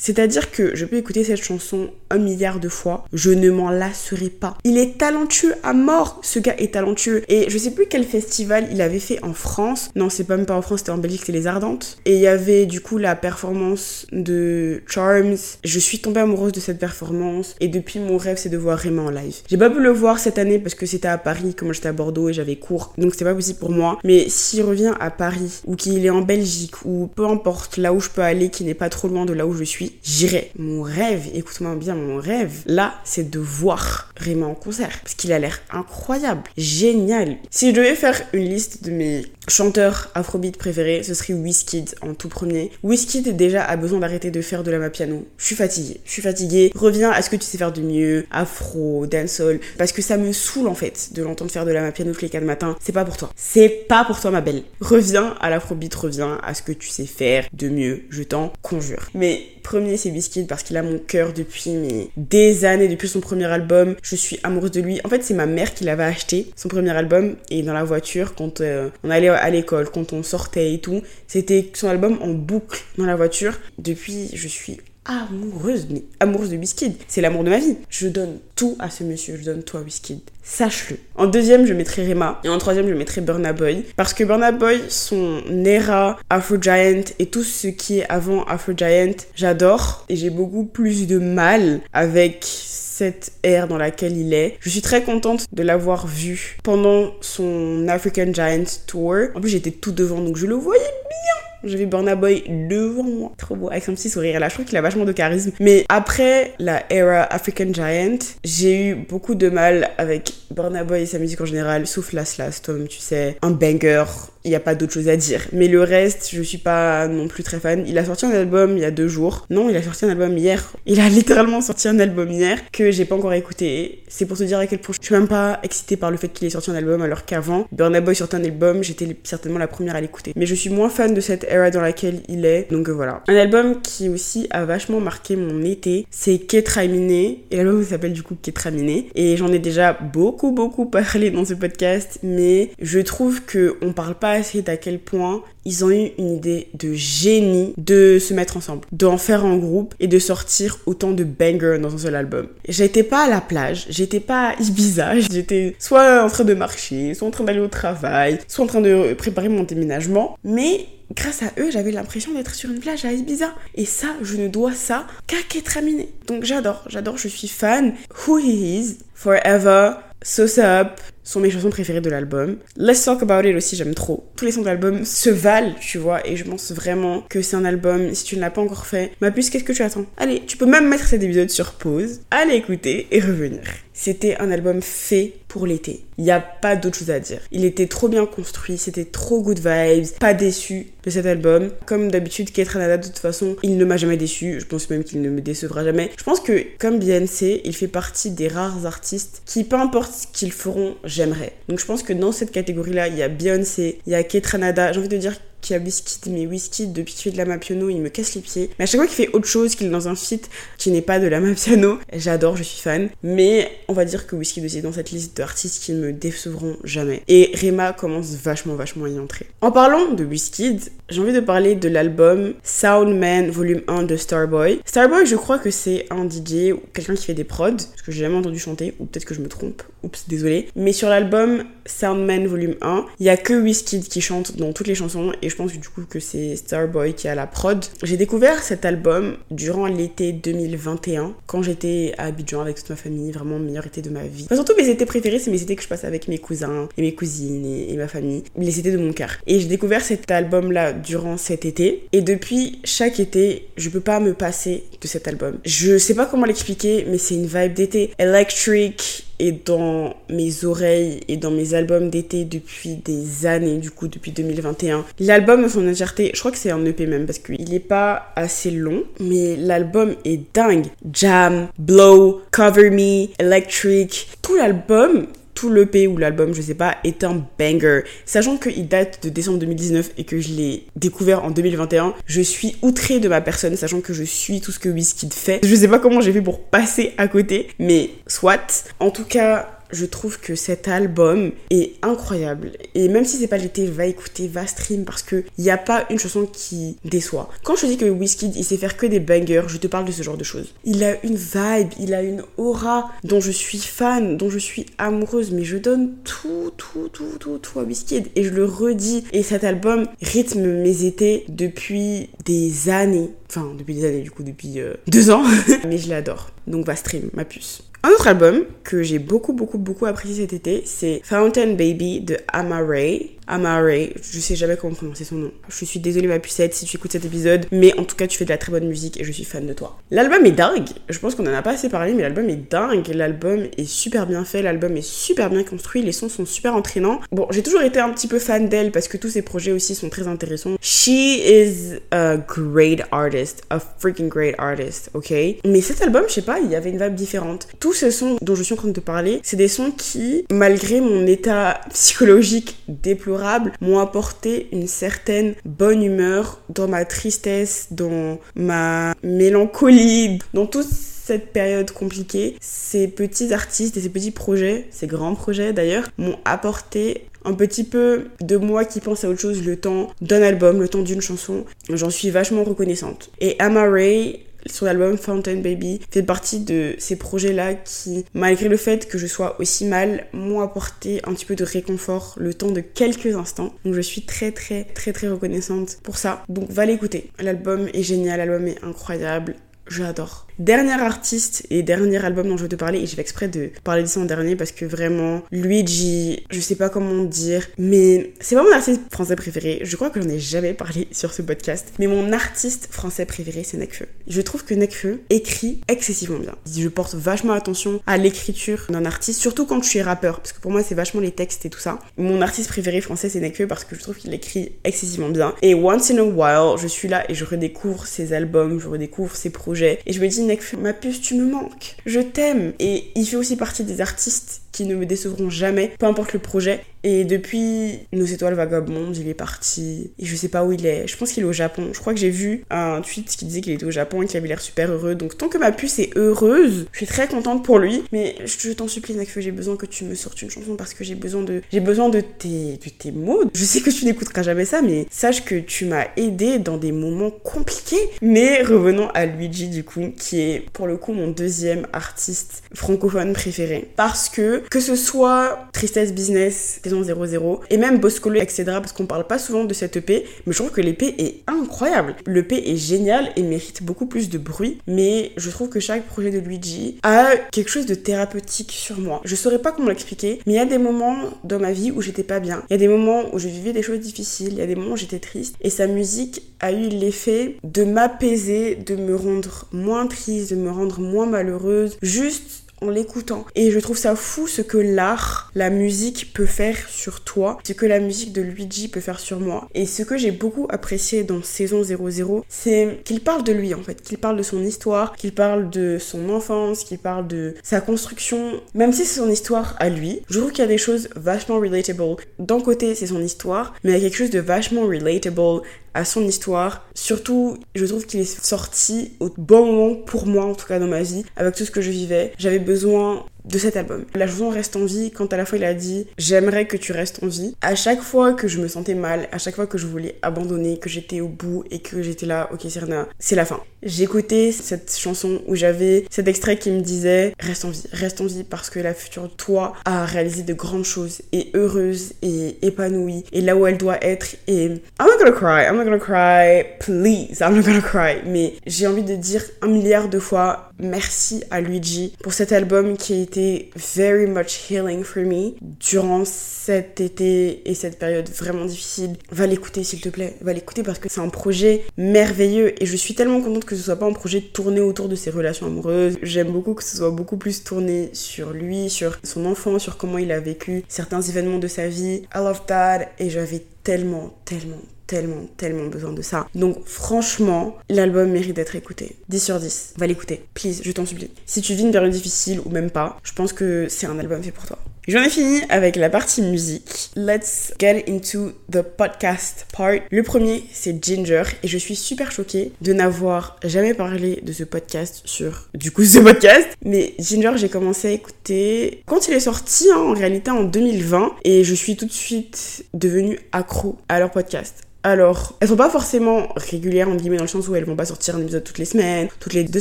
C'est-à-dire 0.00 0.50
que 0.50 0.74
je 0.74 0.86
peux 0.86 0.96
écouter 0.96 1.24
cette 1.24 1.44
chanson 1.44 1.90
un 2.08 2.16
milliard 2.16 2.58
de 2.58 2.70
fois, 2.70 3.04
je 3.12 3.30
ne 3.30 3.50
m'en 3.50 3.70
lasserai 3.70 4.30
pas. 4.30 4.56
Il 4.64 4.78
est 4.78 4.96
talentueux 4.96 5.54
à 5.62 5.74
mort, 5.74 6.20
ce 6.22 6.38
gars 6.38 6.56
est 6.56 6.72
talentueux. 6.72 7.22
Et 7.28 7.50
je 7.50 7.58
sais 7.58 7.72
plus 7.72 7.84
quel 7.86 8.04
festival 8.04 8.66
il 8.72 8.80
avait 8.80 8.98
fait 8.98 9.22
en 9.22 9.34
France. 9.34 9.90
Non, 9.94 10.08
c'est 10.08 10.24
pas 10.24 10.38
même 10.38 10.46
pas 10.46 10.56
en 10.56 10.62
France, 10.62 10.80
c'était 10.80 10.90
en 10.90 10.98
Belgique, 10.98 11.20
c'était 11.20 11.38
les 11.38 11.46
Ardentes. 11.46 11.98
Et 12.06 12.14
il 12.14 12.20
y 12.20 12.26
avait 12.26 12.64
du 12.64 12.80
coup 12.80 12.96
la 12.96 13.14
performance 13.14 14.06
de 14.10 14.82
Charms. 14.86 15.36
Je 15.62 15.78
suis 15.78 15.98
tombée 15.98 16.20
amoureuse 16.20 16.52
de 16.52 16.60
cette 16.60 16.78
performance. 16.78 17.54
Et 17.60 17.68
depuis, 17.68 18.00
mon 18.00 18.16
rêve, 18.16 18.38
c'est 18.38 18.48
de 18.48 18.56
voir 18.56 18.78
Raymond 18.78 19.08
en 19.08 19.10
live. 19.10 19.36
J'ai 19.50 19.58
pas 19.58 19.68
pu 19.68 19.80
le 19.80 19.90
voir 19.90 20.18
cette 20.18 20.38
année 20.38 20.58
parce 20.58 20.74
que 20.74 20.86
c'était 20.86 21.08
à 21.08 21.18
Paris, 21.18 21.54
comme 21.54 21.74
j'étais 21.74 21.88
à 21.88 21.92
Bordeaux 21.92 22.30
et 22.30 22.32
j'avais 22.32 22.56
cours. 22.56 22.94
Donc 22.96 23.12
c'était 23.12 23.26
pas 23.26 23.34
possible 23.34 23.58
pour 23.58 23.70
moi. 23.70 23.98
Mais 24.02 24.30
s'il 24.30 24.62
revient 24.62 24.94
à 24.98 25.10
Paris, 25.10 25.60
ou 25.66 25.76
qu'il 25.76 26.06
est 26.06 26.10
en 26.10 26.22
Belgique, 26.22 26.86
ou 26.86 27.06
peu 27.14 27.26
importe 27.26 27.76
là 27.76 27.92
où 27.92 28.00
je 28.00 28.08
peux 28.08 28.22
aller, 28.22 28.48
qui 28.48 28.64
n'est 28.64 28.72
pas 28.72 28.88
trop 28.88 29.06
loin 29.06 29.26
de 29.26 29.34
là 29.34 29.46
où 29.46 29.52
je 29.52 29.64
suis, 29.64 29.89
j'irai. 30.02 30.50
Mon 30.58 30.82
rêve, 30.82 31.28
écoute-moi 31.34 31.74
bien, 31.76 31.94
mon 31.94 32.16
rêve, 32.18 32.62
là, 32.66 32.94
c'est 33.04 33.30
de 33.30 33.38
voir 33.38 34.12
Raymond 34.16 34.52
en 34.52 34.54
concert. 34.54 35.00
Parce 35.02 35.14
qu'il 35.14 35.32
a 35.32 35.38
l'air 35.38 35.60
incroyable, 35.70 36.42
génial. 36.56 37.36
Si 37.50 37.70
je 37.70 37.74
devais 37.74 37.94
faire 37.94 38.20
une 38.32 38.44
liste 38.44 38.84
de 38.84 38.90
mes 38.90 39.26
chanteurs 39.48 40.10
afrobeat 40.14 40.56
préférés, 40.56 41.02
ce 41.02 41.14
serait 41.14 41.32
Wizkid 41.32 41.94
en 42.02 42.14
tout 42.14 42.28
premier. 42.28 42.70
Wizkid 42.82 43.36
déjà 43.36 43.64
a 43.64 43.76
besoin 43.76 44.00
d'arrêter 44.00 44.30
de 44.30 44.40
faire 44.42 44.62
de 44.62 44.70
la 44.70 44.90
piano. 44.90 45.26
Je 45.38 45.46
suis 45.46 45.56
fatiguée, 45.56 46.00
je 46.04 46.10
suis 46.10 46.22
fatiguée. 46.22 46.72
Reviens 46.74 47.10
à 47.10 47.22
ce 47.22 47.30
que 47.30 47.36
tu 47.36 47.44
sais 47.44 47.58
faire 47.58 47.72
de 47.72 47.80
mieux, 47.80 48.26
afro, 48.30 49.06
dancehall, 49.06 49.60
parce 49.78 49.92
que 49.92 50.02
ça 50.02 50.16
me 50.16 50.32
saoule 50.32 50.68
en 50.68 50.74
fait 50.74 51.10
de 51.12 51.22
l'entendre 51.22 51.50
faire 51.50 51.64
de 51.64 51.72
la 51.72 51.90
piano 51.92 52.12
tous 52.12 52.22
les 52.22 52.28
4 52.28 52.44
matins. 52.44 52.76
C'est 52.80 52.92
pas 52.92 53.04
pour 53.04 53.16
toi. 53.16 53.30
C'est 53.36 53.86
pas 53.88 54.04
pour 54.04 54.20
toi 54.20 54.30
ma 54.30 54.40
belle. 54.40 54.62
Reviens 54.80 55.34
à 55.40 55.50
l'afrobeat, 55.50 55.94
reviens 55.94 56.38
à 56.42 56.54
ce 56.54 56.62
que 56.62 56.72
tu 56.72 56.88
sais 56.88 57.06
faire 57.06 57.46
de 57.52 57.68
mieux, 57.68 58.04
je 58.10 58.22
t'en 58.22 58.52
conjure. 58.62 59.08
Mais 59.14 59.42
premier 59.62 59.79
c'est 59.96 60.10
Wizkid 60.10 60.46
parce 60.46 60.62
qu'il 60.62 60.76
a 60.76 60.82
mon 60.82 60.98
cœur 60.98 61.32
depuis 61.32 62.10
des 62.16 62.64
années, 62.64 62.88
depuis 62.88 63.08
son 63.08 63.20
premier 63.20 63.46
album. 63.46 63.96
Je 64.02 64.16
suis 64.16 64.38
amoureuse 64.42 64.70
de 64.70 64.80
lui. 64.80 65.00
En 65.04 65.08
fait, 65.08 65.22
c'est 65.22 65.34
ma 65.34 65.46
mère 65.46 65.74
qui 65.74 65.84
l'avait 65.84 66.04
acheté, 66.04 66.50
son 66.56 66.68
premier 66.68 66.90
album, 66.90 67.36
et 67.50 67.62
dans 67.62 67.72
la 67.72 67.84
voiture, 67.84 68.34
quand 68.34 68.60
euh, 68.60 68.88
on 69.04 69.10
allait 69.10 69.28
à 69.28 69.50
l'école, 69.50 69.90
quand 69.90 70.12
on 70.12 70.22
sortait 70.22 70.74
et 70.74 70.80
tout, 70.80 71.02
c'était 71.26 71.70
son 71.74 71.88
album 71.88 72.18
en 72.22 72.28
boucle 72.28 72.82
dans 72.98 73.06
la 73.06 73.16
voiture. 73.16 73.58
Depuis, 73.78 74.30
je 74.34 74.48
suis 74.48 74.78
amoureuse, 75.10 75.88
mais 75.90 76.04
amoureuse 76.20 76.50
de 76.50 76.56
Wizkid. 76.56 76.94
C'est 77.08 77.20
l'amour 77.20 77.44
de 77.44 77.50
ma 77.50 77.58
vie. 77.58 77.76
Je 77.88 78.08
donne 78.08 78.38
tout 78.54 78.76
à 78.78 78.90
ce 78.90 79.02
monsieur, 79.02 79.36
je 79.36 79.44
donne 79.44 79.62
tout 79.62 79.76
à 79.76 79.80
Wizkid. 79.80 80.20
Sache-le. 80.42 80.96
En 81.16 81.26
deuxième, 81.26 81.66
je 81.66 81.74
mettrai 81.74 82.06
Rema. 82.06 82.40
Et 82.44 82.48
en 82.48 82.58
troisième, 82.58 82.88
je 82.88 82.94
mettrai 82.94 83.20
Burna 83.20 83.52
Boy. 83.52 83.84
Parce 83.96 84.14
que 84.14 84.24
Burna 84.24 84.52
Boy, 84.52 84.80
son 84.88 85.42
era 85.64 86.18
Afro 86.30 86.56
Giant 86.60 87.02
et 87.18 87.26
tout 87.26 87.42
ce 87.42 87.68
qui 87.68 87.98
est 87.98 88.08
avant 88.08 88.44
Afro 88.44 88.72
Giant, 88.76 89.14
j'adore. 89.34 90.04
Et 90.08 90.16
j'ai 90.16 90.30
beaucoup 90.30 90.64
plus 90.64 91.06
de 91.06 91.18
mal 91.18 91.80
avec 91.92 92.44
cette 92.44 93.32
ère 93.42 93.66
dans 93.66 93.78
laquelle 93.78 94.16
il 94.16 94.32
est. 94.34 94.56
Je 94.60 94.68
suis 94.68 94.82
très 94.82 95.02
contente 95.02 95.46
de 95.52 95.62
l'avoir 95.62 96.06
vu 96.06 96.58
pendant 96.62 97.12
son 97.20 97.86
African 97.88 98.32
Giant 98.32 98.64
Tour. 98.86 99.16
En 99.34 99.40
plus, 99.40 99.50
j'étais 99.50 99.70
tout 99.70 99.92
devant, 99.92 100.20
donc 100.20 100.36
je 100.36 100.46
le 100.46 100.54
voyais 100.54 100.82
bien 100.82 101.49
j'avais 101.64 101.86
Burna 101.86 102.14
Boy 102.14 102.44
devant 102.48 103.02
moi. 103.02 103.32
Trop 103.36 103.56
beau. 103.56 103.70
Avec 103.70 103.84
son 103.84 103.94
petit 103.94 104.10
sourire 104.10 104.40
là. 104.40 104.48
Je 104.48 104.54
trouve 104.54 104.66
qu'il 104.66 104.76
a 104.76 104.82
vachement 104.82 105.04
de 105.04 105.12
charisme. 105.12 105.52
Mais 105.60 105.84
après 105.88 106.54
la 106.58 106.84
era 106.90 107.22
African 107.22 107.72
Giant, 107.72 108.18
j'ai 108.44 108.88
eu 108.88 108.94
beaucoup 108.94 109.34
de 109.34 109.48
mal 109.48 109.90
avec 109.98 110.32
Burna 110.50 110.84
Boy 110.84 111.02
et 111.02 111.06
sa 111.06 111.18
musique 111.18 111.40
en 111.40 111.46
général. 111.46 111.86
Sauf 111.86 112.12
Last 112.12 112.38
Last 112.38 112.64
Tom, 112.64 112.88
tu 112.88 112.98
sais. 112.98 113.36
Un 113.42 113.50
banger 113.50 114.04
il 114.44 114.50
n'y 114.50 114.56
a 114.56 114.60
pas 114.60 114.74
d'autre 114.74 114.92
chose 114.92 115.08
à 115.08 115.16
dire. 115.16 115.46
Mais 115.52 115.68
le 115.68 115.82
reste, 115.82 116.30
je 116.32 116.42
suis 116.42 116.58
pas 116.58 117.08
non 117.08 117.28
plus 117.28 117.42
très 117.42 117.60
fan. 117.60 117.84
Il 117.86 117.98
a 117.98 118.04
sorti 118.04 118.26
un 118.26 118.30
album 118.30 118.76
il 118.76 118.80
y 118.80 118.84
a 118.84 118.90
deux 118.90 119.08
jours. 119.08 119.46
Non, 119.50 119.68
il 119.68 119.76
a 119.76 119.82
sorti 119.82 120.04
un 120.04 120.10
album 120.10 120.36
hier. 120.36 120.72
Il 120.86 121.00
a 121.00 121.08
littéralement 121.20 121.60
sorti 121.60 121.88
un 121.88 121.98
album 121.98 122.30
hier 122.30 122.58
que 122.72 122.90
j'ai 122.90 123.04
pas 123.04 123.16
encore 123.16 123.32
écouté. 123.32 124.02
C'est 124.08 124.26
pour 124.26 124.36
te 124.36 124.44
dire 124.44 124.58
à 124.58 124.66
quel 124.66 124.78
point 124.78 124.94
je 124.98 125.04
suis 125.04 125.14
même 125.14 125.28
pas 125.28 125.60
excitée 125.62 125.96
par 125.96 126.10
le 126.10 126.16
fait 126.16 126.28
qu'il 126.28 126.46
ait 126.46 126.50
sorti 126.50 126.70
un 126.70 126.74
album 126.74 127.02
alors 127.02 127.24
qu'avant, 127.24 127.66
Burna 127.72 128.00
Boy 128.00 128.14
sortait 128.14 128.36
un 128.36 128.44
album, 128.44 128.82
j'étais 128.82 129.16
certainement 129.24 129.58
la 129.58 129.68
première 129.68 129.96
à 129.96 130.00
l'écouter. 130.00 130.32
Mais 130.36 130.46
je 130.46 130.54
suis 130.54 130.70
moins 130.70 130.88
fan 130.88 131.14
de 131.14 131.20
cette 131.20 131.44
era 131.44 131.70
dans 131.70 131.80
laquelle 131.80 132.22
il 132.28 132.44
est. 132.44 132.70
Donc 132.70 132.88
euh, 132.88 132.92
voilà. 132.92 133.22
Un 133.28 133.36
album 133.36 133.80
qui 133.82 134.08
aussi 134.08 134.46
a 134.50 134.64
vachement 134.64 135.00
marqué 135.00 135.36
mon 135.36 135.62
été, 135.62 136.06
c'est 136.10 136.38
Ketraminé. 136.38 137.44
Et 137.50 137.56
l'album 137.56 137.84
s'appelle 137.84 138.12
du 138.12 138.22
coup 138.22 138.36
Ketraminé. 138.40 139.08
Et 139.14 139.36
j'en 139.36 139.52
ai 139.52 139.58
déjà 139.58 139.92
beaucoup 139.92 140.52
beaucoup 140.52 140.86
parlé 140.90 141.30
dans 141.30 141.44
ce 141.44 141.54
podcast, 141.54 142.18
mais 142.22 142.70
je 142.80 143.00
trouve 143.00 143.42
que 143.44 143.76
on 143.82 143.92
parle 143.92 144.14
pas 144.14 144.29
assez 144.30 144.62
d'à 144.62 144.76
quel 144.76 144.98
point 144.98 145.42
ils 145.64 145.84
ont 145.84 145.90
eu 145.90 146.10
une 146.18 146.36
idée 146.36 146.68
de 146.74 146.92
génie 146.94 147.74
de 147.76 148.18
se 148.18 148.34
mettre 148.34 148.56
ensemble, 148.56 148.82
d'en 148.92 149.18
faire 149.18 149.44
un 149.44 149.56
groupe 149.56 149.94
et 150.00 150.06
de 150.06 150.18
sortir 150.18 150.78
autant 150.86 151.12
de 151.12 151.24
bangers 151.24 151.78
dans 151.80 151.94
un 151.94 151.98
seul 151.98 152.14
album. 152.14 152.48
J'étais 152.68 153.02
pas 153.02 153.24
à 153.24 153.28
la 153.28 153.40
plage, 153.40 153.86
j'étais 153.90 154.20
pas 154.20 154.50
à 154.50 154.60
Ibiza, 154.60 155.20
j'étais 155.30 155.76
soit 155.78 156.24
en 156.24 156.28
train 156.28 156.44
de 156.44 156.54
marcher, 156.54 157.14
soit 157.14 157.28
en 157.28 157.30
train 157.30 157.44
d'aller 157.44 157.60
au 157.60 157.68
travail, 157.68 158.38
soit 158.48 158.64
en 158.64 158.68
train 158.68 158.80
de 158.80 159.14
préparer 159.14 159.48
mon 159.48 159.64
déménagement, 159.64 160.38
mais 160.44 160.86
grâce 161.14 161.42
à 161.42 161.52
eux, 161.58 161.70
j'avais 161.70 161.90
l'impression 161.90 162.32
d'être 162.32 162.54
sur 162.54 162.70
une 162.70 162.80
plage 162.80 163.04
à 163.04 163.12
Ibiza. 163.12 163.52
Et 163.74 163.84
ça, 163.84 164.08
je 164.22 164.36
ne 164.36 164.48
dois 164.48 164.72
ça 164.72 165.06
qu'à 165.26 165.42
Ketraminé. 165.48 166.08
Donc 166.26 166.44
j'adore, 166.44 166.84
j'adore, 166.88 167.18
je 167.18 167.28
suis 167.28 167.48
fan. 167.48 167.94
Who 168.26 168.38
He 168.38 168.78
Is, 168.78 168.98
Forever, 169.14 169.92
So 170.22 170.44
Up, 170.58 171.00
sont 171.22 171.40
mes 171.40 171.50
chansons 171.50 171.70
préférées 171.70 172.00
de 172.00 172.10
l'album. 172.10 172.56
Let's 172.76 173.04
Talk 173.04 173.22
About 173.22 173.48
It 173.48 173.56
aussi, 173.56 173.76
j'aime 173.76 173.94
trop. 173.94 174.30
Tous 174.36 174.44
les 174.44 174.52
sons 174.52 174.62
de 174.62 174.66
l'album 174.66 175.04
se 175.04 175.30
valent, 175.30 175.74
tu 175.80 175.98
vois, 175.98 176.26
et 176.26 176.36
je 176.36 176.44
pense 176.44 176.72
vraiment 176.72 177.22
que 177.28 177.42
c'est 177.42 177.56
un 177.56 177.64
album, 177.64 178.14
si 178.14 178.24
tu 178.24 178.36
ne 178.36 178.40
l'as 178.40 178.50
pas 178.50 178.60
encore 178.60 178.86
fait, 178.86 179.12
ma 179.20 179.30
puce, 179.30 179.50
qu'est-ce 179.50 179.64
que 179.64 179.72
tu 179.72 179.82
attends 179.82 180.06
Allez, 180.16 180.42
tu 180.46 180.56
peux 180.56 180.66
même 180.66 180.88
mettre 180.88 181.06
cet 181.06 181.22
épisode 181.22 181.50
sur 181.50 181.72
pause, 181.72 182.20
aller 182.30 182.54
écouter 182.54 183.06
et 183.10 183.20
revenir. 183.20 183.62
C'était 184.02 184.38
un 184.38 184.50
album 184.50 184.80
fait 184.80 185.34
pour 185.46 185.66
l'été. 185.66 186.00
Il 186.16 186.24
n'y 186.24 186.30
a 186.30 186.40
pas 186.40 186.74
d'autre 186.74 186.96
chose 186.96 187.10
à 187.10 187.20
dire. 187.20 187.42
Il 187.52 187.66
était 187.66 187.86
trop 187.86 188.08
bien 188.08 188.24
construit, 188.24 188.78
c'était 188.78 189.04
trop 189.04 189.42
good 189.42 189.58
vibes, 189.58 190.06
pas 190.18 190.32
déçu 190.32 190.86
de 191.04 191.10
cet 191.10 191.26
album. 191.26 191.68
Comme 191.84 192.10
d'habitude, 192.10 192.50
Kate 192.50 192.68
Ranada, 192.68 192.96
de 192.96 193.06
toute 193.08 193.18
façon, 193.18 193.56
il 193.62 193.76
ne 193.76 193.84
m'a 193.84 193.98
jamais 193.98 194.16
déçu. 194.16 194.58
Je 194.58 194.64
pense 194.64 194.88
même 194.88 195.04
qu'il 195.04 195.20
ne 195.20 195.28
me 195.28 195.42
décevra 195.42 195.84
jamais. 195.84 196.10
Je 196.16 196.24
pense 196.24 196.40
que, 196.40 196.64
comme 196.78 196.98
Beyoncé, 196.98 197.60
il 197.66 197.76
fait 197.76 197.88
partie 197.88 198.30
des 198.30 198.48
rares 198.48 198.86
artistes 198.86 199.42
qui, 199.44 199.64
peu 199.64 199.76
importe 199.76 200.14
ce 200.14 200.26
qu'ils 200.32 200.52
feront, 200.52 200.96
j'aimerais. 201.04 201.52
Donc 201.68 201.78
je 201.78 201.84
pense 201.84 202.02
que 202.02 202.14
dans 202.14 202.32
cette 202.32 202.52
catégorie-là, 202.52 203.08
il 203.08 203.18
y 203.18 203.22
a 203.22 203.28
Beyoncé, 203.28 203.98
il 204.06 204.12
y 204.12 204.14
a 204.14 204.22
Kate 204.22 204.46
Ranada. 204.46 204.92
J'ai 204.92 204.98
envie 205.00 205.08
de 205.08 205.18
dire 205.18 205.36
qui 205.60 205.74
a 205.74 205.78
Wizkid, 205.78 206.32
mais 206.32 206.46
Wizkid, 206.46 206.92
depuis 206.92 207.14
qu'il 207.14 207.24
fait 207.24 207.30
de 207.30 207.38
la 207.38 207.44
mapiano, 207.44 207.88
il 207.88 208.00
me 208.00 208.08
casse 208.08 208.34
les 208.34 208.40
pieds. 208.40 208.70
Mais 208.78 208.84
à 208.84 208.86
chaque 208.86 209.00
fois 209.00 209.06
qu'il 209.06 209.16
fait 209.16 209.34
autre 209.34 209.46
chose, 209.46 209.74
qu'il 209.74 209.86
est 209.86 209.90
dans 209.90 210.08
un 210.08 210.14
feat 210.14 210.48
qui 210.78 210.90
n'est 210.90 211.02
pas 211.02 211.18
de 211.18 211.26
la 211.26 211.40
mapiano, 211.40 211.98
j'adore, 212.12 212.56
je 212.56 212.62
suis 212.62 212.80
fan. 212.80 213.08
Mais 213.22 213.70
on 213.88 213.92
va 213.92 214.04
dire 214.04 214.26
que 214.26 214.36
Wizkid 214.36 214.64
aussi 214.64 214.78
est 214.78 214.82
dans 214.82 214.92
cette 214.92 215.10
liste 215.10 215.36
d'artistes 215.36 215.82
qui 215.82 215.92
ne 215.92 216.00
me 216.06 216.12
décevront 216.12 216.76
jamais. 216.84 217.22
Et 217.28 217.52
Rema 217.54 217.92
commence 217.92 218.34
vachement, 218.34 218.74
vachement 218.74 219.04
à 219.04 219.08
y 219.08 219.18
entrer. 219.18 219.46
En 219.60 219.72
parlant 219.72 220.12
de 220.12 220.24
Wizkid, 220.24 220.80
j'ai 221.08 221.20
envie 221.20 221.32
de 221.32 221.40
parler 221.40 221.74
de 221.74 221.88
l'album 221.88 222.54
Soundman 222.62 223.50
Volume 223.50 223.82
1 223.88 224.04
de 224.04 224.16
Starboy. 224.16 224.80
Starboy, 224.84 225.26
je 225.26 225.36
crois 225.36 225.58
que 225.58 225.70
c'est 225.70 226.06
un 226.10 226.28
DJ 226.28 226.72
ou 226.72 226.80
quelqu'un 226.92 227.14
qui 227.14 227.26
fait 227.26 227.34
des 227.34 227.44
prods, 227.44 227.72
parce 227.72 228.02
que 228.02 228.12
j'ai 228.12 228.20
jamais 228.20 228.36
entendu 228.36 228.58
chanter, 228.58 228.94
ou 228.98 229.06
peut-être 229.06 229.24
que 229.24 229.34
je 229.34 229.40
me 229.40 229.48
trompe. 229.48 229.82
Oups, 230.02 230.28
désolé. 230.28 230.68
Mais 230.76 230.92
sur 230.92 231.08
l'album 231.08 231.64
Soundman 231.90 232.46
volume 232.46 232.76
1. 232.80 233.06
Il 233.18 233.26
y 233.26 233.28
a 233.28 233.36
que 233.36 233.52
Wizkid 233.52 234.08
qui 234.08 234.20
chante 234.20 234.56
dans 234.56 234.72
toutes 234.72 234.86
les 234.86 234.94
chansons 234.94 235.32
et 235.42 235.50
je 235.50 235.56
pense 235.56 235.72
du 235.72 235.88
coup 235.88 236.02
que 236.08 236.20
c'est 236.20 236.56
Starboy 236.56 237.14
qui 237.14 237.28
a 237.28 237.34
la 237.34 237.46
prod. 237.46 237.84
J'ai 238.02 238.16
découvert 238.16 238.62
cet 238.62 238.84
album 238.84 239.36
durant 239.50 239.86
l'été 239.86 240.32
2021 240.32 241.34
quand 241.46 241.62
j'étais 241.62 242.14
à 242.18 242.26
Abidjan 242.26 242.60
avec 242.60 242.76
toute 242.76 242.90
ma 242.90 242.96
famille, 242.96 243.32
vraiment 243.32 243.58
meilleur 243.58 243.86
été 243.86 244.02
de 244.02 244.10
ma 244.10 244.22
vie. 244.22 244.46
surtout 244.52 244.74
mes 244.76 244.88
étés 244.88 245.06
préférés, 245.06 245.38
c'est 245.38 245.50
mes 245.50 245.62
étés 245.62 245.76
que 245.76 245.82
je 245.82 245.88
passe 245.88 246.04
avec 246.04 246.28
mes 246.28 246.38
cousins 246.38 246.88
et 246.96 247.02
mes 247.02 247.14
cousines 247.14 247.66
et, 247.66 247.96
ma 247.96 248.08
famille, 248.08 248.44
les 248.56 248.78
étés 248.78 248.92
de 248.92 248.98
mon 248.98 249.12
cœur. 249.12 249.32
Et 249.46 249.60
j'ai 249.60 249.68
découvert 249.68 250.02
cet 250.02 250.30
album 250.30 250.72
là 250.72 250.92
durant 250.92 251.36
cet 251.36 251.64
été 251.64 252.04
et 252.12 252.22
depuis 252.22 252.80
chaque 252.84 253.20
été, 253.20 253.68
je 253.76 253.88
peux 253.90 254.00
pas 254.00 254.20
me 254.20 254.34
passer 254.34 254.84
de 255.00 255.06
cet 255.06 255.28
album. 255.28 255.58
Je 255.64 255.98
sais 255.98 256.14
pas 256.14 256.26
comment 256.26 256.46
l'expliquer, 256.46 257.06
mais 257.08 257.18
c'est 257.18 257.34
une 257.34 257.46
vibe 257.46 257.74
d'été 257.74 258.12
electric 258.18 259.26
et 259.40 259.52
dans 259.52 260.14
mes 260.28 260.64
oreilles 260.64 261.20
et 261.26 261.36
dans 261.36 261.50
mes 261.50 261.74
albums 261.74 262.10
d'été 262.10 262.44
depuis 262.44 262.96
des 262.96 263.46
années, 263.46 263.78
du 263.78 263.90
coup 263.90 264.06
depuis 264.06 264.30
2021. 264.30 265.04
L'album 265.18 265.68
son 265.68 265.88
entièreté, 265.88 266.30
je 266.34 266.38
crois 266.38 266.52
que 266.52 266.58
c'est 266.58 266.70
un 266.70 266.84
EP 266.84 267.06
même 267.06 267.26
parce 267.26 267.38
qu'il 267.38 267.72
est 267.74 267.80
pas 267.80 268.32
assez 268.36 268.70
long, 268.70 269.04
mais 269.18 269.56
l'album 269.56 270.14
est 270.24 270.40
dingue. 270.54 270.86
Jam, 271.12 271.68
Blow, 271.78 272.42
Cover 272.50 272.90
Me, 272.90 273.28
Electric, 273.38 274.28
tout 274.42 274.56
l'album 274.56 275.26
tout 275.60 275.70
l'EP 275.70 276.06
ou 276.06 276.16
l'album, 276.16 276.54
je 276.54 276.62
sais 276.62 276.74
pas, 276.74 276.96
est 277.04 277.22
un 277.22 277.44
banger. 277.58 278.00
Sachant 278.24 278.56
qu'il 278.56 278.88
date 278.88 279.22
de 279.22 279.28
décembre 279.28 279.58
2019 279.58 280.12
et 280.16 280.24
que 280.24 280.40
je 280.40 280.54
l'ai 280.54 280.86
découvert 280.96 281.44
en 281.44 281.50
2021, 281.50 282.14
je 282.24 282.40
suis 282.40 282.76
outrée 282.80 283.20
de 283.20 283.28
ma 283.28 283.42
personne, 283.42 283.76
sachant 283.76 284.00
que 284.00 284.14
je 284.14 284.24
suis 284.24 284.62
tout 284.62 284.72
ce 284.72 284.78
que 284.78 284.88
Wizkid 284.88 285.34
fait. 285.34 285.60
Je 285.62 285.74
sais 285.74 285.88
pas 285.88 285.98
comment 285.98 286.22
j'ai 286.22 286.32
fait 286.32 286.40
pour 286.40 286.60
passer 286.60 287.12
à 287.18 287.28
côté, 287.28 287.68
mais 287.78 288.08
soit. 288.26 288.90
En 289.00 289.10
tout 289.10 289.24
cas, 289.24 289.79
je 289.92 290.06
trouve 290.06 290.40
que 290.40 290.54
cet 290.54 290.88
album 290.88 291.52
est 291.70 291.94
incroyable. 292.02 292.72
Et 292.94 293.08
même 293.08 293.24
si 293.24 293.36
c'est 293.36 293.46
pas 293.46 293.58
l'été, 293.58 293.86
va 293.86 294.06
écouter, 294.06 294.48
va 294.48 294.66
stream 294.66 295.04
parce 295.04 295.22
que 295.22 295.44
il 295.58 295.64
n'y 295.64 295.70
a 295.70 295.78
pas 295.78 296.06
une 296.10 296.18
chanson 296.18 296.46
qui 296.50 296.96
déçoit. 297.04 297.50
Quand 297.64 297.76
je 297.76 297.86
dis 297.86 297.96
que 297.96 298.04
Wizkid 298.04 298.56
il 298.56 298.64
sait 298.64 298.76
faire 298.76 298.96
que 298.96 299.06
des 299.06 299.20
bangers, 299.20 299.64
je 299.68 299.78
te 299.78 299.86
parle 299.86 300.04
de 300.04 300.12
ce 300.12 300.22
genre 300.22 300.36
de 300.36 300.44
choses. 300.44 300.74
Il 300.84 301.02
a 301.04 301.22
une 301.24 301.36
vibe, 301.36 301.90
il 301.98 302.14
a 302.14 302.22
une 302.22 302.42
aura 302.56 303.10
dont 303.24 303.40
je 303.40 303.50
suis 303.50 303.78
fan, 303.78 304.36
dont 304.36 304.50
je 304.50 304.58
suis 304.58 304.86
amoureuse, 304.98 305.50
mais 305.50 305.64
je 305.64 305.76
donne 305.76 306.14
tout, 306.24 306.72
tout, 306.76 307.08
tout, 307.12 307.38
tout, 307.38 307.58
tout 307.58 307.78
à 307.78 307.82
Wizkid 307.82 308.28
et 308.36 308.44
je 308.44 308.50
le 308.50 308.64
redis. 308.64 309.24
Et 309.32 309.42
cet 309.42 309.64
album 309.64 310.06
rythme 310.22 310.60
mes 310.60 311.04
étés 311.04 311.44
depuis 311.48 312.30
des 312.44 312.88
années. 312.88 313.30
Enfin, 313.48 313.72
depuis 313.76 313.94
des 313.94 314.04
années, 314.04 314.22
du 314.22 314.30
coup, 314.30 314.42
depuis 314.42 314.80
euh, 314.80 314.94
deux 315.08 315.30
ans. 315.30 315.42
mais 315.88 315.98
je 315.98 316.08
l'adore. 316.08 316.50
Donc 316.66 316.86
va 316.86 316.96
stream, 316.96 317.30
ma 317.34 317.44
puce. 317.44 317.82
Un 318.02 318.08
autre 318.08 318.28
album 318.28 318.64
que 318.82 319.02
j'ai 319.02 319.18
beaucoup, 319.18 319.52
beaucoup, 319.52 319.76
beaucoup 319.76 320.06
apprécié 320.06 320.34
cet 320.36 320.54
été, 320.54 320.82
c'est 320.86 321.20
Fountain 321.22 321.74
Baby 321.74 322.22
de 322.22 322.38
Ama 322.48 322.78
Ray. 322.78 323.36
Amare, 323.50 324.10
je 324.22 324.38
sais 324.38 324.54
jamais 324.54 324.76
comment 324.76 324.94
prononcer 324.94 325.24
son 325.24 325.34
nom. 325.34 325.52
Je 325.68 325.84
suis 325.84 325.98
désolée 325.98 326.28
ma 326.28 326.38
pucette 326.38 326.72
si 326.72 326.84
tu 326.84 326.96
écoutes 326.96 327.10
cet 327.10 327.24
épisode, 327.24 327.66
mais 327.72 327.92
en 327.98 328.04
tout 328.04 328.14
cas 328.14 328.28
tu 328.28 328.38
fais 328.38 328.44
de 328.44 328.50
la 328.50 328.58
très 328.58 328.70
bonne 328.70 328.86
musique 328.86 329.20
et 329.20 329.24
je 329.24 329.32
suis 329.32 329.44
fan 329.44 329.66
de 329.66 329.72
toi. 329.72 329.98
L'album 330.12 330.46
est 330.46 330.52
dingue, 330.52 330.88
je 331.08 331.18
pense 331.18 331.34
qu'on 331.34 331.46
en 331.46 331.54
a 331.54 331.60
pas 331.60 331.72
assez 331.72 331.88
parlé, 331.88 332.14
mais 332.14 332.22
l'album 332.22 332.48
est 332.48 332.70
dingue, 332.70 333.08
l'album 333.08 333.66
est 333.76 333.84
super 333.84 334.26
bien 334.28 334.44
fait, 334.44 334.62
l'album 334.62 334.96
est 334.96 335.04
super 335.04 335.50
bien 335.50 335.64
construit, 335.64 336.02
les 336.02 336.12
sons 336.12 336.28
sont 336.28 336.46
super 336.46 336.76
entraînants. 336.76 337.20
Bon, 337.32 337.48
j'ai 337.50 337.64
toujours 337.64 337.82
été 337.82 337.98
un 337.98 338.10
petit 338.10 338.28
peu 338.28 338.38
fan 338.38 338.68
d'elle 338.68 338.92
parce 338.92 339.08
que 339.08 339.16
tous 339.16 339.30
ses 339.30 339.42
projets 339.42 339.72
aussi 339.72 339.96
sont 339.96 340.10
très 340.10 340.28
intéressants. 340.28 340.76
She 340.80 341.08
is 341.08 341.98
a 342.12 342.36
great 342.36 343.02
artist, 343.10 343.62
a 343.70 343.80
freaking 343.80 344.28
great 344.28 344.54
artist, 344.58 345.10
ok? 345.14 345.32
Mais 345.64 345.80
cet 345.80 346.02
album, 346.02 346.24
je 346.28 346.34
sais 346.34 346.42
pas, 346.42 346.60
il 346.60 346.70
y 346.70 346.76
avait 346.76 346.90
une 346.90 347.02
vibe 347.02 347.16
différente. 347.16 347.66
Tous 347.80 347.94
ces 347.94 348.12
sons 348.12 348.36
dont 348.42 348.54
je 348.54 348.62
suis 348.62 348.74
en 348.74 348.76
train 348.76 348.88
de 348.88 348.92
te 348.92 349.00
parler, 349.00 349.40
c'est 349.42 349.56
des 349.56 349.68
sons 349.68 349.90
qui, 349.90 350.44
malgré 350.52 351.00
mon 351.00 351.26
état 351.26 351.80
psychologique 351.92 352.76
déplorable, 352.90 353.72
m'ont 353.80 353.98
apporté 353.98 354.68
une 354.72 354.86
certaine 354.86 355.54
bonne 355.64 356.02
humeur 356.02 356.60
dans 356.68 356.88
ma 356.88 357.04
tristesse, 357.04 357.88
dans 357.90 358.38
ma 358.54 359.14
mélancolie, 359.22 360.38
dans 360.54 360.66
toute 360.66 360.86
cette 360.86 361.52
période 361.52 361.90
compliquée. 361.92 362.56
Ces 362.60 363.08
petits 363.08 363.52
artistes 363.52 363.96
et 363.96 364.00
ces 364.00 364.08
petits 364.08 364.32
projets, 364.32 364.86
ces 364.90 365.06
grands 365.06 365.34
projets 365.34 365.72
d'ailleurs, 365.72 366.08
m'ont 366.18 366.38
apporté 366.44 367.26
un 367.44 367.54
petit 367.54 367.84
peu 367.84 368.26
de 368.40 368.56
moi 368.56 368.84
qui 368.84 369.00
pense 369.00 369.24
à 369.24 369.28
autre 369.28 369.40
chose 369.40 369.64
le 369.64 369.76
temps 369.76 370.10
d'un 370.20 370.42
album, 370.42 370.80
le 370.80 370.88
temps 370.88 371.02
d'une 371.02 371.20
chanson. 371.20 371.64
J'en 371.88 372.10
suis 372.10 372.30
vachement 372.30 372.64
reconnaissante. 372.64 373.30
Et 373.40 373.56
Ama 373.58 373.88
Ray, 373.88 374.40
son 374.66 374.86
album 374.86 375.16
Fountain 375.16 375.56
Baby 375.56 376.00
fait 376.10 376.22
partie 376.22 376.60
de 376.60 376.94
ces 376.98 377.16
projets-là 377.16 377.74
qui, 377.74 378.24
malgré 378.34 378.68
le 378.68 378.76
fait 378.76 379.08
que 379.08 379.18
je 379.18 379.26
sois 379.26 379.60
aussi 379.60 379.84
mal, 379.84 380.26
m'ont 380.32 380.60
apporté 380.60 381.20
un 381.24 381.34
petit 381.34 381.44
peu 381.44 381.56
de 381.56 381.64
réconfort 381.64 382.34
le 382.38 382.54
temps 382.54 382.70
de 382.70 382.80
quelques 382.80 383.34
instants. 383.34 383.74
Donc 383.84 383.94
je 383.94 384.00
suis 384.00 384.22
très 384.22 384.52
très 384.52 384.84
très 384.84 385.12
très 385.12 385.28
reconnaissante 385.28 385.98
pour 386.02 386.18
ça. 386.18 386.44
Donc 386.48 386.70
va 386.70 386.86
l'écouter. 386.86 387.30
L'album 387.40 387.88
est 387.92 388.02
génial, 388.02 388.38
l'album 388.38 388.66
est 388.66 388.82
incroyable. 388.84 389.54
J'adore. 389.88 390.46
Dernier 390.60 391.00
artiste 391.00 391.66
et 391.70 391.82
dernier 391.82 392.22
album 392.22 392.46
dont 392.46 392.58
je 392.58 392.64
veux 392.64 392.68
te 392.68 392.76
parler, 392.76 392.98
et 392.98 393.06
je 393.06 393.16
vais 393.16 393.22
exprès 393.22 393.48
de 393.48 393.70
parler 393.82 394.02
de 394.02 394.08
ça 394.08 394.20
en 394.20 394.26
dernier 394.26 394.56
parce 394.56 394.72
que 394.72 394.84
vraiment, 394.84 395.40
Luigi, 395.50 396.44
je 396.50 396.60
sais 396.60 396.74
pas 396.74 396.90
comment 396.90 397.24
dire, 397.24 397.66
mais 397.78 398.34
c'est 398.40 398.56
pas 398.56 398.62
mon 398.62 398.70
artiste 398.70 399.00
français 399.10 399.36
préféré. 399.36 399.80
Je 399.84 399.96
crois 399.96 400.10
que 400.10 400.20
j'en 400.20 400.28
ai 400.28 400.38
jamais 400.38 400.74
parlé 400.74 401.08
sur 401.12 401.32
ce 401.32 401.40
podcast, 401.40 401.94
mais 401.98 402.08
mon 402.08 402.30
artiste 402.34 402.88
français 402.90 403.24
préféré, 403.24 403.62
c'est 403.64 403.78
Nekfeu. 403.78 404.04
Je 404.26 404.42
trouve 404.42 404.62
que 404.66 404.74
Nekfeu 404.74 405.22
écrit 405.30 405.80
excessivement 405.88 406.38
bien. 406.38 406.54
Je 406.70 406.88
porte 406.88 407.14
vachement 407.14 407.54
attention 407.54 408.02
à 408.06 408.18
l'écriture 408.18 408.84
d'un 408.90 409.06
artiste, 409.06 409.40
surtout 409.40 409.64
quand 409.64 409.82
je 409.82 409.88
suis 409.88 410.02
rappeur, 410.02 410.40
parce 410.40 410.52
que 410.52 410.60
pour 410.60 410.72
moi, 410.72 410.82
c'est 410.82 410.94
vachement 410.94 411.22
les 411.22 411.30
textes 411.30 411.64
et 411.64 411.70
tout 411.70 411.80
ça. 411.80 412.00
Mon 412.18 412.42
artiste 412.42 412.68
préféré 412.68 413.00
français, 413.00 413.30
c'est 413.30 413.40
Nekfeu 413.40 413.66
parce 413.66 413.84
que 413.84 413.96
je 413.96 414.02
trouve 414.02 414.16
qu'il 414.16 414.34
écrit 414.34 414.72
excessivement 414.84 415.30
bien. 415.30 415.54
Et 415.62 415.74
once 415.74 416.10
in 416.10 416.18
a 416.18 416.22
while, 416.22 416.78
je 416.78 416.86
suis 416.86 417.08
là 417.08 417.24
et 417.30 417.34
je 417.34 417.46
redécouvre 417.46 418.06
ses 418.06 418.34
albums, 418.34 418.78
je 418.78 418.88
redécouvre 418.88 419.34
ses 419.34 419.48
projets, 419.48 420.00
et 420.04 420.12
je 420.12 420.20
me 420.20 420.28
dis, 420.28 420.49
ma 420.78 420.92
puce, 420.92 421.20
tu 421.20 421.34
me 421.34 421.50
manques. 421.50 421.96
Je 422.06 422.20
t'aime. 422.20 422.72
Et 422.78 423.10
il 423.14 423.26
fait 423.26 423.36
aussi 423.36 423.56
partie 423.56 423.84
des 423.84 424.00
artistes 424.00 424.62
qui 424.72 424.84
ne 424.84 424.94
me 424.94 425.06
décevront 425.06 425.50
jamais, 425.50 425.92
peu 425.98 426.06
importe 426.06 426.32
le 426.32 426.38
projet. 426.38 426.80
Et 427.02 427.24
depuis 427.24 428.00
Nos 428.12 428.26
étoiles 428.26 428.54
vagabondes, 428.54 429.16
il 429.16 429.28
est 429.28 429.34
parti. 429.34 430.10
Et 430.18 430.26
je 430.26 430.36
sais 430.36 430.48
pas 430.48 430.64
où 430.64 430.72
il 430.72 430.84
est. 430.84 431.06
Je 431.06 431.16
pense 431.16 431.32
qu'il 431.32 431.42
est 431.42 431.46
au 431.46 431.52
Japon. 431.52 431.88
Je 431.92 431.98
crois 431.98 432.12
que 432.12 432.20
j'ai 432.20 432.30
vu 432.30 432.64
un 432.70 433.00
tweet 433.00 433.28
qui 433.28 433.46
disait 433.46 433.62
qu'il 433.62 433.72
était 433.72 433.86
au 433.86 433.90
Japon 433.90 434.22
et 434.22 434.26
qu'il 434.26 434.36
avait 434.36 434.48
l'air 434.48 434.60
super 434.60 434.90
heureux. 434.90 435.14
Donc 435.14 435.38
tant 435.38 435.48
que 435.48 435.56
ma 435.56 435.72
puce 435.72 435.98
est 435.98 436.16
heureuse, 436.16 436.86
je 436.92 436.96
suis 436.98 437.06
très 437.06 437.26
contente 437.26 437.64
pour 437.64 437.78
lui. 437.78 438.04
Mais 438.12 438.36
je 438.44 438.72
t'en 438.72 438.88
supplie, 438.88 439.14
Nekfeu, 439.14 439.40
j'ai 439.40 439.50
besoin 439.50 439.76
que 439.76 439.86
tu 439.86 440.04
me 440.04 440.14
sortes 440.14 440.42
une 440.42 440.50
chanson 440.50 440.76
parce 440.76 440.92
que 440.92 441.04
j'ai 441.04 441.14
besoin 441.14 441.42
de 441.42 441.62
j'ai 441.72 441.80
besoin 441.80 442.08
de 442.10 442.20
tes, 442.20 442.72
de 442.72 442.90
tes 442.90 443.12
mots. 443.12 443.44
Je 443.54 443.64
sais 443.64 443.80
que 443.80 443.90
tu 443.90 444.04
n'écouteras 444.04 444.42
jamais 444.42 444.66
ça, 444.66 444.82
mais 444.82 445.06
sache 445.10 445.44
que 445.44 445.54
tu 445.54 445.86
m'as 445.86 446.06
aidé 446.16 446.58
dans 446.58 446.76
des 446.76 446.92
moments 446.92 447.30
compliqués. 447.30 448.10
Mais 448.20 448.62
revenons 448.62 449.08
à 449.14 449.24
Luigi, 449.24 449.68
du 449.68 449.84
coup, 449.84 450.12
qui 450.16 450.40
est 450.40 450.70
pour 450.72 450.86
le 450.86 450.98
coup 450.98 451.12
mon 451.14 451.28
deuxième 451.28 451.86
artiste 451.92 452.62
francophone 452.74 453.32
préféré. 453.32 453.88
Parce 453.96 454.28
que 454.28 454.59
que 454.68 454.80
ce 454.80 454.96
soit 454.96 455.68
Tristesse 455.72 456.12
Business, 456.12 456.80
saison 456.82 457.02
00, 457.02 457.60
et 457.70 457.76
même 457.76 457.98
Boscolo, 457.98 458.40
etc., 458.40 458.64
parce 458.64 458.92
qu'on 458.92 459.06
parle 459.06 459.26
pas 459.26 459.38
souvent 459.38 459.64
de 459.64 459.74
cette 459.74 459.96
EP, 459.96 460.26
mais 460.46 460.52
je 460.52 460.58
trouve 460.58 460.70
que 460.70 460.80
l'EP 460.80 461.14
est 461.18 461.42
incroyable. 461.46 462.16
L'EP 462.26 462.70
est 462.70 462.76
génial 462.76 463.30
et 463.36 463.42
mérite 463.42 463.82
beaucoup 463.82 464.06
plus 464.06 464.28
de 464.28 464.38
bruit, 464.38 464.78
mais 464.86 465.32
je 465.36 465.50
trouve 465.50 465.68
que 465.68 465.80
chaque 465.80 466.06
projet 466.06 466.30
de 466.30 466.38
Luigi 466.38 466.98
a 467.02 467.36
quelque 467.52 467.70
chose 467.70 467.86
de 467.86 467.94
thérapeutique 467.94 468.72
sur 468.72 468.98
moi. 468.98 469.20
Je 469.24 469.34
saurais 469.34 469.60
pas 469.60 469.72
comment 469.72 469.88
l'expliquer, 469.88 470.40
mais 470.46 470.54
il 470.54 470.56
y 470.56 470.60
a 470.60 470.64
des 470.64 470.78
moments 470.78 471.16
dans 471.44 471.58
ma 471.58 471.72
vie 471.72 471.90
où 471.90 472.00
j'étais 472.00 472.22
pas 472.22 472.40
bien. 472.40 472.62
Il 472.68 472.72
y 472.72 472.76
a 472.76 472.78
des 472.78 472.88
moments 472.88 473.24
où 473.32 473.38
je 473.38 473.48
vivais 473.48 473.72
des 473.72 473.82
choses 473.82 474.00
difficiles, 474.00 474.52
il 474.52 474.58
y 474.58 474.62
a 474.62 474.66
des 474.66 474.76
moments 474.76 474.92
où 474.92 474.96
j'étais 474.96 475.18
triste, 475.18 475.56
et 475.60 475.70
sa 475.70 475.86
musique 475.86 476.42
a 476.60 476.72
eu 476.72 476.88
l'effet 476.88 477.56
de 477.64 477.84
m'apaiser, 477.84 478.74
de 478.74 478.96
me 478.96 479.14
rendre 479.14 479.66
moins 479.72 480.06
triste, 480.06 480.50
de 480.50 480.56
me 480.56 480.70
rendre 480.70 481.00
moins 481.00 481.26
malheureuse, 481.26 481.96
juste 482.02 482.64
en 482.80 482.90
l'écoutant. 482.90 483.46
Et 483.54 483.70
je 483.70 483.78
trouve 483.78 483.96
ça 483.96 484.16
fou 484.16 484.46
ce 484.46 484.62
que 484.62 484.78
l'art, 484.78 485.50
la 485.54 485.70
musique 485.70 486.32
peut 486.32 486.46
faire 486.46 486.76
sur 486.88 487.22
toi, 487.22 487.58
ce 487.64 487.72
que 487.72 487.86
la 487.86 488.00
musique 488.00 488.32
de 488.32 488.42
Luigi 488.42 488.88
peut 488.88 489.00
faire 489.00 489.20
sur 489.20 489.40
moi. 489.40 489.68
Et 489.74 489.86
ce 489.86 490.02
que 490.02 490.16
j'ai 490.16 490.30
beaucoup 490.30 490.66
apprécié 490.70 491.24
dans 491.24 491.42
Saison 491.42 491.82
00, 491.82 492.44
c'est 492.48 493.00
qu'il 493.04 493.20
parle 493.20 493.44
de 493.44 493.52
lui 493.52 493.74
en 493.74 493.82
fait, 493.82 494.02
qu'il 494.02 494.18
parle 494.18 494.36
de 494.36 494.42
son 494.42 494.62
histoire, 494.62 495.16
qu'il 495.16 495.34
parle 495.34 495.70
de 495.70 495.98
son 495.98 496.28
enfance, 496.30 496.84
qu'il 496.84 496.98
parle 496.98 497.26
de 497.26 497.54
sa 497.62 497.80
construction. 497.80 498.60
Même 498.74 498.92
si 498.92 499.04
c'est 499.04 499.20
son 499.20 499.30
histoire 499.30 499.76
à 499.78 499.88
lui, 499.88 500.22
je 500.28 500.38
trouve 500.38 500.52
qu'il 500.52 500.62
y 500.62 500.68
a 500.68 500.68
des 500.68 500.78
choses 500.78 501.08
vachement 501.16 501.58
relatable. 501.58 502.16
D'un 502.38 502.60
côté, 502.60 502.94
c'est 502.94 503.06
son 503.06 503.20
histoire, 503.20 503.74
mais 503.84 503.92
il 503.92 503.94
y 503.94 503.96
a 503.96 504.00
quelque 504.00 504.16
chose 504.16 504.30
de 504.30 504.40
vachement 504.40 504.82
relatable 504.82 505.62
à 505.94 506.04
son 506.04 506.24
histoire. 506.24 506.86
Surtout, 506.94 507.58
je 507.74 507.84
trouve 507.84 508.06
qu'il 508.06 508.20
est 508.20 508.44
sorti 508.44 509.12
au 509.20 509.30
bon 509.36 509.66
moment 509.66 509.94
pour 509.94 510.26
moi, 510.26 510.44
en 510.44 510.54
tout 510.54 510.66
cas 510.66 510.78
dans 510.78 510.86
ma 510.86 511.02
vie, 511.02 511.24
avec 511.36 511.54
tout 511.54 511.64
ce 511.64 511.70
que 511.70 511.80
je 511.80 511.90
vivais. 511.90 512.32
J'avais 512.38 512.58
besoin 512.58 513.26
de 513.50 513.58
cet 513.58 513.76
album. 513.76 514.04
La 514.14 514.26
chanson 514.26 514.48
Reste 514.48 514.76
en 514.76 514.84
vie, 514.84 515.10
quand 515.10 515.32
à 515.32 515.36
la 515.36 515.44
fois 515.44 515.58
il 515.58 515.64
a 515.64 515.74
dit 515.74 516.06
J'aimerais 516.18 516.66
que 516.66 516.76
tu 516.76 516.92
restes 516.92 517.22
en 517.22 517.26
vie, 517.26 517.54
à 517.60 517.74
chaque 517.74 518.00
fois 518.00 518.32
que 518.32 518.48
je 518.48 518.60
me 518.60 518.68
sentais 518.68 518.94
mal, 518.94 519.28
à 519.32 519.38
chaque 519.38 519.56
fois 519.56 519.66
que 519.66 519.78
je 519.78 519.86
voulais 519.86 520.16
abandonner, 520.22 520.78
que 520.78 520.88
j'étais 520.88 521.20
au 521.20 521.28
bout 521.28 521.64
et 521.70 521.80
que 521.80 522.02
j'étais 522.02 522.26
là, 522.26 522.48
ok 522.52 522.70
Serena, 522.70 523.08
c'est 523.18 523.36
la 523.36 523.44
fin. 523.44 523.60
J'écoutais 523.82 524.52
cette 524.52 524.94
chanson 524.94 525.40
où 525.46 525.54
j'avais 525.54 526.04
cet 526.10 526.28
extrait 526.28 526.58
qui 526.58 526.70
me 526.70 526.80
disait 526.80 527.32
Reste 527.40 527.64
en 527.64 527.70
vie, 527.70 527.84
reste 527.92 528.20
en 528.20 528.26
vie 528.26 528.44
parce 528.44 528.70
que 528.70 528.78
la 528.78 528.92
future 528.94 529.34
toi 529.36 529.74
a 529.84 530.04
réalisé 530.04 530.42
de 530.42 530.52
grandes 530.52 530.84
choses 530.84 531.22
et 531.32 531.50
heureuse 531.54 532.12
et 532.22 532.58
épanouie 532.62 533.24
et 533.32 533.40
là 533.40 533.56
où 533.56 533.66
elle 533.66 533.78
doit 533.78 534.02
être 534.04 534.36
et 534.46 534.66
I'm 534.66 534.80
not 535.00 535.18
gonna 535.18 535.32
cry, 535.32 535.64
I'm 535.66 535.76
not 535.76 535.84
gonna 535.84 535.98
cry, 535.98 536.64
please, 536.78 537.40
I'm 537.40 537.54
not 537.56 537.62
gonna 537.62 537.80
cry. 537.80 538.22
Mais 538.26 538.54
j'ai 538.66 538.86
envie 538.86 539.02
de 539.02 539.16
dire 539.16 539.42
un 539.62 539.68
milliard 539.68 540.08
de 540.08 540.18
fois 540.18 540.69
merci 540.82 541.42
à 541.50 541.60
Luigi 541.60 542.12
pour 542.22 542.32
cet 542.32 542.52
album 542.52 542.96
qui 542.96 543.12
a 543.12 543.16
été 543.16 543.70
very 543.94 544.26
much 544.26 544.70
healing 544.70 545.04
for 545.04 545.22
me 545.22 545.52
durant 545.80 546.24
cet 546.24 547.00
été 547.00 547.68
et 547.68 547.74
cette 547.74 547.98
période 547.98 548.28
vraiment 548.28 548.64
difficile. 548.64 549.16
Va 549.30 549.46
l'écouter 549.46 549.84
s'il 549.84 550.00
te 550.00 550.08
plaît, 550.08 550.36
va 550.40 550.52
l'écouter 550.52 550.82
parce 550.82 550.98
que 550.98 551.08
c'est 551.08 551.20
un 551.20 551.28
projet 551.28 551.84
merveilleux 551.96 552.80
et 552.82 552.86
je 552.86 552.96
suis 552.96 553.14
tellement 553.14 553.40
contente 553.40 553.64
que 553.64 553.76
ce 553.76 553.82
soit 553.82 553.96
pas 553.96 554.06
un 554.06 554.12
projet 554.12 554.40
tourné 554.40 554.80
autour 554.80 555.08
de 555.08 555.16
ses 555.16 555.30
relations 555.30 555.66
amoureuses. 555.66 556.18
J'aime 556.22 556.50
beaucoup 556.50 556.74
que 556.74 556.84
ce 556.84 556.96
soit 556.96 557.10
beaucoup 557.10 557.36
plus 557.36 557.62
tourné 557.64 558.10
sur 558.12 558.50
lui, 558.50 558.90
sur 558.90 559.18
son 559.24 559.46
enfant, 559.46 559.78
sur 559.78 559.96
comment 559.96 560.18
il 560.18 560.32
a 560.32 560.40
vécu 560.40 560.84
certains 560.88 561.20
événements 561.20 561.58
de 561.58 561.68
sa 561.68 561.88
vie. 561.88 562.22
I 562.34 562.38
love 562.38 562.62
that 562.66 563.08
et 563.18 563.30
j'avais 563.30 563.62
tellement, 563.82 564.34
tellement, 564.44 564.80
tellement, 565.06 565.46
tellement 565.56 565.86
besoin 565.86 566.12
de 566.12 566.22
ça. 566.22 566.46
Donc 566.54 566.84
franchement, 566.84 567.76
l'album 567.88 568.30
mérite 568.30 568.56
d'être 568.56 568.76
écouté. 568.76 569.16
10 569.28 569.40
sur 569.40 569.58
10. 569.58 569.94
Va 569.96 570.06
l'écouter. 570.06 570.44
Please, 570.54 570.80
je 570.82 570.92
t'en 570.92 571.06
supplie. 571.06 571.30
Si 571.46 571.62
tu 571.62 571.74
vis 571.74 571.82
une 571.82 571.92
période 571.92 572.12
difficile 572.12 572.60
ou 572.64 572.70
même 572.70 572.90
pas, 572.90 573.18
je 573.22 573.32
pense 573.32 573.52
que 573.52 573.86
c'est 573.88 574.06
un 574.06 574.18
album 574.18 574.42
fait 574.42 574.52
pour 574.52 574.66
toi. 574.66 574.78
J'en 575.10 575.24
ai 575.24 575.28
fini 575.28 575.60
avec 575.70 575.96
la 575.96 576.08
partie 576.08 576.40
musique. 576.40 577.10
Let's 577.16 577.74
get 577.80 578.04
into 578.08 578.52
the 578.70 578.80
podcast 578.82 579.66
part. 579.76 579.96
Le 580.08 580.22
premier, 580.22 580.62
c'est 580.72 581.04
Ginger 581.04 581.42
et 581.64 581.66
je 581.66 581.78
suis 581.78 581.96
super 581.96 582.30
choquée 582.30 582.70
de 582.80 582.92
n'avoir 582.92 583.58
jamais 583.64 583.92
parlé 583.92 584.40
de 584.44 584.52
ce 584.52 584.62
podcast 584.62 585.22
sur 585.24 585.68
du 585.74 585.90
coup 585.90 586.04
ce 586.04 586.20
podcast. 586.20 586.68
Mais 586.84 587.14
Ginger, 587.18 587.54
j'ai 587.56 587.68
commencé 587.68 588.06
à 588.06 588.10
écouter 588.12 589.02
quand 589.04 589.26
il 589.26 589.34
est 589.34 589.40
sorti 589.40 589.88
hein, 589.92 589.98
en 589.98 590.12
réalité 590.12 590.52
en 590.52 590.62
2020 590.62 591.32
et 591.42 591.64
je 591.64 591.74
suis 591.74 591.96
tout 591.96 592.06
de 592.06 592.12
suite 592.12 592.84
devenue 592.94 593.40
accro 593.50 593.98
à 594.08 594.20
leur 594.20 594.30
podcast. 594.30 594.84
Alors, 595.02 595.56
elles 595.60 595.68
sont 595.68 595.76
pas 595.76 595.88
forcément 595.88 596.48
régulières, 596.56 597.08
en 597.08 597.14
guillemets, 597.14 597.38
dans 597.38 597.44
le 597.44 597.48
sens 597.48 597.68
où 597.68 597.74
elles 597.74 597.84
vont 597.84 597.96
pas 597.96 598.04
sortir 598.04 598.36
un 598.36 598.40
épisode 598.40 598.64
toutes 598.64 598.78
les 598.78 598.84
semaines, 598.84 599.28
toutes 599.38 599.54
les 599.54 599.64
deux 599.64 599.80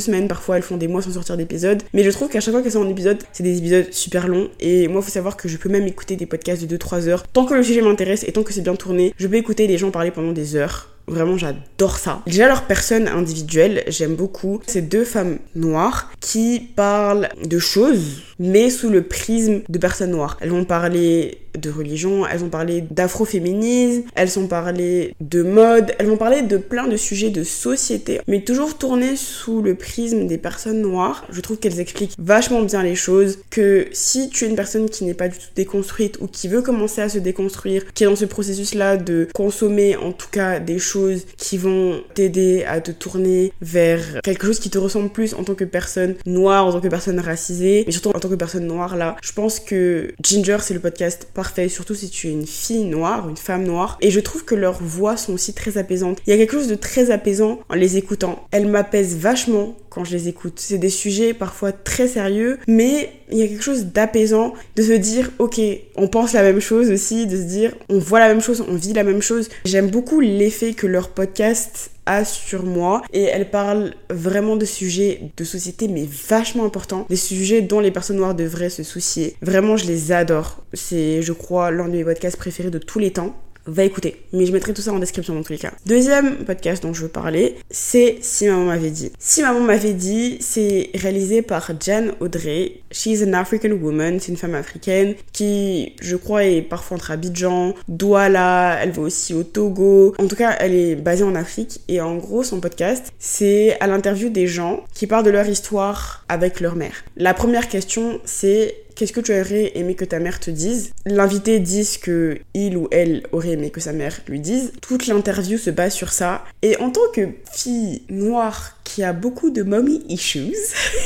semaines, 0.00 0.28
parfois 0.28 0.56
elles 0.56 0.62
font 0.62 0.78
des 0.78 0.88
mois 0.88 1.02
sans 1.02 1.12
sortir 1.12 1.36
d'épisode. 1.36 1.82
Mais 1.92 2.04
je 2.04 2.10
trouve 2.10 2.28
qu'à 2.28 2.40
chaque 2.40 2.52
fois 2.52 2.62
qu'elles 2.62 2.72
sont 2.72 2.80
en 2.80 2.88
épisode, 2.88 3.18
c'est 3.32 3.42
des 3.42 3.58
épisodes 3.58 3.92
super 3.92 4.28
longs. 4.28 4.48
Et 4.60 4.88
moi, 4.88 5.02
faut 5.02 5.10
savoir 5.10 5.36
que 5.36 5.48
je 5.48 5.58
peux 5.58 5.68
même 5.68 5.86
écouter 5.86 6.16
des 6.16 6.26
podcasts 6.26 6.64
de 6.64 6.76
2-3 6.76 7.08
heures. 7.08 7.26
Tant 7.26 7.44
que 7.44 7.54
le 7.54 7.62
sujet 7.62 7.82
m'intéresse 7.82 8.24
et 8.26 8.32
tant 8.32 8.42
que 8.42 8.52
c'est 8.52 8.62
bien 8.62 8.76
tourné, 8.76 9.12
je 9.18 9.26
peux 9.26 9.36
écouter 9.36 9.66
les 9.66 9.76
gens 9.76 9.90
parler 9.90 10.10
pendant 10.10 10.32
des 10.32 10.56
heures. 10.56 10.88
Vraiment, 11.06 11.36
j'adore 11.36 11.98
ça. 11.98 12.22
Déjà, 12.26 12.46
leur 12.46 12.62
personne 12.62 13.08
individuelle, 13.08 13.82
j'aime 13.88 14.14
beaucoup. 14.14 14.60
C'est 14.66 14.88
deux 14.88 15.04
femmes 15.04 15.38
noires 15.56 16.10
qui 16.20 16.60
parlent 16.76 17.28
de 17.44 17.58
choses, 17.58 18.22
mais 18.38 18.70
sous 18.70 18.90
le 18.90 19.02
prisme 19.02 19.62
de 19.68 19.78
personnes 19.78 20.12
noires. 20.12 20.38
Elles 20.40 20.50
vont 20.50 20.64
parler 20.64 21.38
de 21.58 21.70
religion, 21.70 22.26
elles 22.26 22.44
ont 22.44 22.48
parlé 22.48 22.82
d'afroféminisme, 22.82 24.02
elles 24.14 24.38
ont 24.38 24.46
parlé 24.46 25.14
de 25.20 25.42
mode, 25.42 25.92
elles 25.98 26.06
vont 26.06 26.16
parler 26.16 26.42
de 26.42 26.56
plein 26.56 26.88
de 26.88 26.96
sujets 26.96 27.30
de 27.30 27.44
société, 27.44 28.20
mais 28.26 28.42
toujours 28.42 28.78
tournées 28.78 29.16
sous 29.16 29.62
le 29.62 29.74
prisme 29.74 30.26
des 30.26 30.38
personnes 30.38 30.80
noires. 30.80 31.26
Je 31.30 31.40
trouve 31.40 31.58
qu'elles 31.58 31.80
expliquent 31.80 32.14
vachement 32.18 32.62
bien 32.62 32.82
les 32.82 32.94
choses, 32.94 33.38
que 33.50 33.88
si 33.92 34.30
tu 34.30 34.44
es 34.44 34.48
une 34.48 34.56
personne 34.56 34.88
qui 34.88 35.04
n'est 35.04 35.14
pas 35.14 35.28
du 35.28 35.38
tout 35.38 35.46
déconstruite 35.54 36.18
ou 36.20 36.26
qui 36.26 36.48
veut 36.48 36.62
commencer 36.62 37.00
à 37.00 37.08
se 37.08 37.18
déconstruire, 37.18 37.84
qui 37.92 38.04
est 38.04 38.06
dans 38.06 38.16
ce 38.16 38.24
processus-là 38.24 38.96
de 38.96 39.28
consommer 39.34 39.96
en 39.96 40.12
tout 40.12 40.28
cas 40.30 40.60
des 40.60 40.78
choses 40.78 41.26
qui 41.36 41.56
vont 41.56 42.02
t'aider 42.14 42.64
à 42.64 42.80
te 42.80 42.90
tourner 42.90 43.52
vers 43.60 44.20
quelque 44.22 44.46
chose 44.46 44.60
qui 44.60 44.70
te 44.70 44.78
ressemble 44.78 45.10
plus 45.10 45.34
en 45.34 45.44
tant 45.44 45.54
que 45.54 45.64
personne 45.64 46.14
noire, 46.26 46.66
en 46.66 46.72
tant 46.72 46.80
que 46.80 46.88
personne 46.88 47.18
racisée, 47.20 47.84
mais 47.86 47.92
surtout 47.92 48.10
en 48.10 48.20
tant 48.20 48.28
que 48.28 48.34
personne 48.34 48.66
noire 48.66 48.96
là, 48.96 49.16
je 49.22 49.32
pense 49.32 49.60
que 49.60 50.12
Ginger 50.22 50.58
c'est 50.60 50.74
le 50.74 50.80
podcast 50.80 51.28
surtout 51.68 51.94
si 51.94 52.10
tu 52.10 52.28
es 52.28 52.32
une 52.32 52.46
fille 52.46 52.84
noire, 52.84 53.28
une 53.28 53.36
femme 53.36 53.64
noire. 53.64 53.98
Et 54.00 54.10
je 54.10 54.20
trouve 54.20 54.44
que 54.44 54.54
leurs 54.54 54.82
voix 54.82 55.16
sont 55.16 55.32
aussi 55.32 55.52
très 55.52 55.78
apaisantes. 55.78 56.18
Il 56.26 56.30
y 56.30 56.32
a 56.32 56.36
quelque 56.36 56.52
chose 56.52 56.68
de 56.68 56.74
très 56.74 57.10
apaisant 57.10 57.60
en 57.68 57.74
les 57.74 57.96
écoutant. 57.96 58.46
Elles 58.50 58.66
m'apaisent 58.66 59.16
vachement 59.16 59.76
quand 59.88 60.04
je 60.04 60.12
les 60.12 60.28
écoute. 60.28 60.54
C'est 60.56 60.78
des 60.78 60.90
sujets 60.90 61.34
parfois 61.34 61.72
très 61.72 62.08
sérieux, 62.08 62.58
mais 62.66 63.12
il 63.30 63.38
y 63.38 63.42
a 63.42 63.48
quelque 63.48 63.62
chose 63.62 63.86
d'apaisant 63.86 64.54
de 64.76 64.82
se 64.82 64.92
dire, 64.92 65.30
ok, 65.38 65.60
on 65.96 66.08
pense 66.08 66.32
la 66.32 66.42
même 66.42 66.60
chose 66.60 66.90
aussi, 66.90 67.26
de 67.26 67.36
se 67.36 67.42
dire, 67.42 67.74
on 67.88 67.98
voit 67.98 68.20
la 68.20 68.28
même 68.28 68.40
chose, 68.40 68.64
on 68.66 68.74
vit 68.74 68.92
la 68.92 69.04
même 69.04 69.22
chose. 69.22 69.48
J'aime 69.64 69.90
beaucoup 69.90 70.20
l'effet 70.20 70.74
que 70.74 70.86
leur 70.86 71.10
podcast 71.10 71.90
sur 72.24 72.64
moi 72.64 73.02
et 73.12 73.22
elle 73.22 73.50
parle 73.50 73.94
vraiment 74.10 74.56
de 74.56 74.64
sujets 74.64 75.20
de 75.36 75.44
société 75.44 75.88
mais 75.88 76.06
vachement 76.28 76.64
importants, 76.64 77.06
des 77.08 77.16
sujets 77.16 77.62
dont 77.62 77.80
les 77.80 77.90
personnes 77.90 78.16
noires 78.16 78.34
devraient 78.34 78.70
se 78.70 78.82
soucier. 78.82 79.36
Vraiment, 79.42 79.76
je 79.76 79.86
les 79.86 80.12
adore. 80.12 80.58
C'est, 80.72 81.22
je 81.22 81.32
crois, 81.32 81.70
l'un 81.70 81.88
de 81.88 81.92
mes 81.92 82.04
podcasts 82.04 82.36
préférés 82.36 82.70
de 82.70 82.78
tous 82.78 82.98
les 82.98 83.12
temps 83.12 83.34
va 83.66 83.84
écouter. 83.84 84.22
Mais 84.32 84.46
je 84.46 84.52
mettrai 84.52 84.72
tout 84.72 84.82
ça 84.82 84.92
en 84.92 84.98
description 84.98 85.34
dans 85.34 85.42
tous 85.42 85.52
les 85.52 85.58
cas. 85.58 85.72
Deuxième 85.86 86.44
podcast 86.44 86.82
dont 86.82 86.92
je 86.92 87.02
veux 87.02 87.08
parler, 87.08 87.56
c'est 87.70 88.18
Si 88.22 88.46
Maman 88.46 88.64
m'avait 88.64 88.90
dit. 88.90 89.12
Si 89.18 89.42
Maman 89.42 89.60
m'avait 89.60 89.92
dit, 89.92 90.38
c'est 90.40 90.90
réalisé 90.94 91.42
par 91.42 91.70
Jan 91.80 92.08
Audrey. 92.20 92.80
She's 92.90 93.22
an 93.22 93.32
African 93.32 93.70
woman, 93.70 94.18
c'est 94.20 94.32
une 94.32 94.36
femme 94.36 94.54
africaine 94.54 95.14
qui, 95.32 95.94
je 96.00 96.16
crois, 96.16 96.44
est 96.44 96.62
parfois 96.62 96.96
entre 96.96 97.10
Abidjan, 97.10 97.74
Douala, 97.88 98.78
elle 98.82 98.90
va 98.90 99.02
aussi 99.02 99.34
au 99.34 99.42
Togo. 99.42 100.14
En 100.18 100.26
tout 100.26 100.36
cas, 100.36 100.56
elle 100.58 100.74
est 100.74 100.96
basée 100.96 101.24
en 101.24 101.34
Afrique 101.34 101.80
et 101.88 102.00
en 102.00 102.16
gros, 102.16 102.42
son 102.42 102.60
podcast, 102.60 103.12
c'est 103.18 103.78
à 103.80 103.86
l'interview 103.86 104.28
des 104.28 104.46
gens 104.46 104.84
qui 104.94 105.06
parlent 105.06 105.24
de 105.24 105.30
leur 105.30 105.48
histoire 105.48 106.24
avec 106.28 106.60
leur 106.60 106.76
mère. 106.76 107.04
La 107.16 107.34
première 107.34 107.68
question, 107.68 108.20
c'est 108.24 108.74
Qu'est-ce 109.00 109.14
que 109.14 109.20
tu 109.22 109.32
aurais 109.32 109.72
aimé 109.76 109.94
que 109.94 110.04
ta 110.04 110.18
mère 110.18 110.38
te 110.40 110.50
dise? 110.50 110.92
L'invité 111.06 111.58
dit 111.58 111.86
ce 111.86 111.98
que 111.98 112.38
il 112.52 112.76
ou 112.76 112.86
elle 112.90 113.22
aurait 113.32 113.52
aimé 113.52 113.70
que 113.70 113.80
sa 113.80 113.94
mère 113.94 114.20
lui 114.28 114.40
dise. 114.40 114.72
Toute 114.82 115.06
l'interview 115.06 115.56
se 115.56 115.70
base 115.70 115.94
sur 115.94 116.12
ça. 116.12 116.44
Et 116.60 116.76
en 116.76 116.90
tant 116.90 117.08
que 117.14 117.30
fille 117.50 118.02
noire 118.10 118.76
qui 118.94 119.04
a 119.04 119.12
beaucoup 119.12 119.50
de 119.50 119.62
mommy 119.62 120.02
issues. 120.08 120.56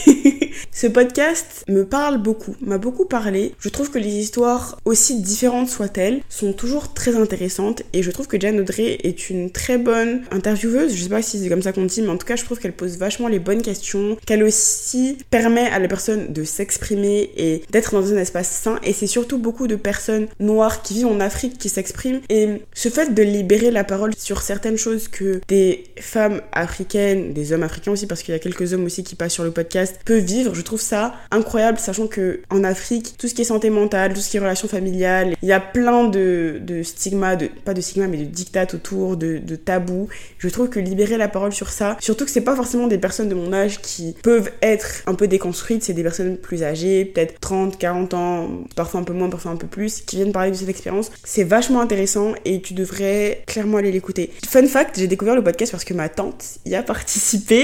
Ce 0.73 0.87
podcast 0.87 1.65
me 1.69 1.85
parle 1.85 2.19
beaucoup, 2.19 2.57
m'a 2.61 2.79
beaucoup 2.79 3.05
parlé. 3.05 3.55
Je 3.59 3.69
trouve 3.69 3.91
que 3.91 3.99
les 3.99 4.15
histoires, 4.15 4.79
aussi 4.85 5.21
différentes 5.21 5.69
soient-elles, 5.69 6.21
sont 6.29 6.53
toujours 6.53 6.95
très 6.95 7.17
intéressantes 7.17 7.83
et 7.93 8.03
je 8.03 8.11
trouve 8.11 8.27
que 8.27 8.41
Jan 8.41 8.57
Audrey 8.59 8.99
est 9.03 9.31
une 9.31 9.51
très 9.51 9.79
bonne 9.79 10.23
intervieweuse. 10.31 10.95
Je 10.95 11.03
sais 11.03 11.09
pas 11.09 11.23
si 11.23 11.39
c'est 11.39 11.49
comme 11.49 11.63
ça 11.63 11.73
qu'on 11.73 11.85
dit, 11.85 12.03
mais 12.03 12.09
en 12.09 12.17
tout 12.17 12.27
cas, 12.27 12.37
je 12.37 12.45
trouve 12.45 12.59
qu'elle 12.59 12.73
pose 12.73 12.97
vachement 12.99 13.29
les 13.29 13.39
bonnes 13.39 13.63
questions, 13.63 14.17
qu'elle 14.27 14.43
aussi 14.43 15.19
permet 15.31 15.67
à 15.67 15.79
la 15.79 15.89
personne 15.89 16.33
de 16.33 16.45
s'exprimer 16.45 17.31
et 17.37 17.63
d'être 17.71 17.93
dans 17.93 18.13
un 18.13 18.17
espace 18.17 18.49
sain. 18.49 18.79
Et 18.83 18.93
c'est 18.93 19.07
surtout 19.07 19.39
beaucoup 19.39 19.67
de 19.67 19.77
personnes 19.77 20.27
noires 20.41 20.83
qui 20.83 20.95
vivent 20.95 21.07
en 21.07 21.21
Afrique 21.21 21.59
qui 21.59 21.69
s'expriment. 21.69 22.21
Et 22.31 22.63
ce 22.73 22.89
fait 22.89 23.15
de 23.15 23.23
libérer 23.23 23.71
la 23.71 23.85
parole 23.85 24.13
sur 24.17 24.43
certaines 24.43 24.79
choses 24.79 25.09
que 25.09 25.41
des 25.49 25.85
femmes 26.01 26.41
africaines, 26.53 27.33
des 27.33 27.53
hommes 27.53 27.63
africains, 27.63 27.74
aussi 27.87 28.07
parce 28.07 28.23
qu'il 28.23 28.33
y 28.33 28.37
a 28.37 28.39
quelques 28.39 28.73
hommes 28.73 28.85
aussi 28.85 29.05
qui 29.05 29.15
passent 29.15 29.33
sur 29.33 29.45
le 29.45 29.51
podcast 29.51 30.01
peuvent 30.05 30.25
vivre. 30.25 30.55
Je 30.55 30.63
trouve 30.63 30.81
ça 30.81 31.15
incroyable, 31.31 31.79
sachant 31.79 32.07
que 32.07 32.41
en 32.51 32.65
Afrique, 32.65 33.15
tout 33.19 33.29
ce 33.29 33.35
qui 33.35 33.43
est 33.43 33.47
santé 33.47 33.71
mentale, 33.71 34.15
tout 34.15 34.21
ce 34.21 34.31
qui 34.31 34.37
est 34.37 34.41
relations 34.41 34.69
familiales, 34.69 35.37
il 35.43 35.49
y 35.49 35.53
a 35.53 35.61
plein 35.61 36.05
de, 36.05 36.59
de 36.61 36.83
stigmas, 36.83 37.37
de, 37.37 37.49
pas 37.65 37.75
de 37.75 37.81
stigmas, 37.81 38.07
mais 38.07 38.19
de 38.19 38.25
dictates 38.25 38.75
autour, 38.75 39.17
de, 39.17 39.39
de 39.39 39.57
tabous. 39.57 40.09
Je 40.39 40.49
trouve 40.49 40.69
que 40.69 40.81
libérer 40.81 41.17
la 41.17 41.29
parole 41.29 41.53
sur 41.53 41.71
ça, 41.71 41.97
surtout 42.01 42.25
que 42.25 42.31
c'est 42.31 42.41
pas 42.41 42.57
forcément 42.57 42.87
des 42.87 42.99
personnes 42.99 43.29
de 43.29 43.35
mon 43.35 43.53
âge 43.53 43.81
qui 43.81 44.15
peuvent 44.23 44.51
être 44.63 45.03
un 45.07 45.15
peu 45.15 45.29
déconstruites, 45.29 45.85
c'est 45.85 45.93
des 45.93 46.03
personnes 46.03 46.37
plus 46.37 46.63
âgées, 46.63 47.05
peut-être 47.05 47.41
30, 47.41 47.79
40 47.79 48.15
ans, 48.15 48.51
parfois 48.77 49.01
un 49.01 49.05
peu 49.05 49.13
moins, 49.13 49.29
parfois 49.29 49.53
un 49.53 49.57
peu 49.57 49.67
plus, 49.67 50.01
qui 50.01 50.17
viennent 50.17 50.33
parler 50.33 50.51
de 50.51 50.57
cette 50.57 50.69
expérience. 50.69 51.11
C'est 51.25 51.45
vachement 51.45 51.81
intéressant 51.81 52.33
et 52.45 52.61
tu 52.61 52.75
devrais 52.75 53.43
clairement 53.47 53.79
aller 53.79 53.93
l'écouter. 53.93 54.31
Fun 54.47 54.67
fact, 54.67 54.99
j'ai 54.99 55.07
découvert 55.07 55.35
le 55.35 55.43
podcast 55.43 55.73
parce 55.73 55.85
que 55.85 55.95
ma 55.95 56.09
tante 56.09 56.45
y 56.67 56.75
a 56.75 56.83
participé 56.95 57.64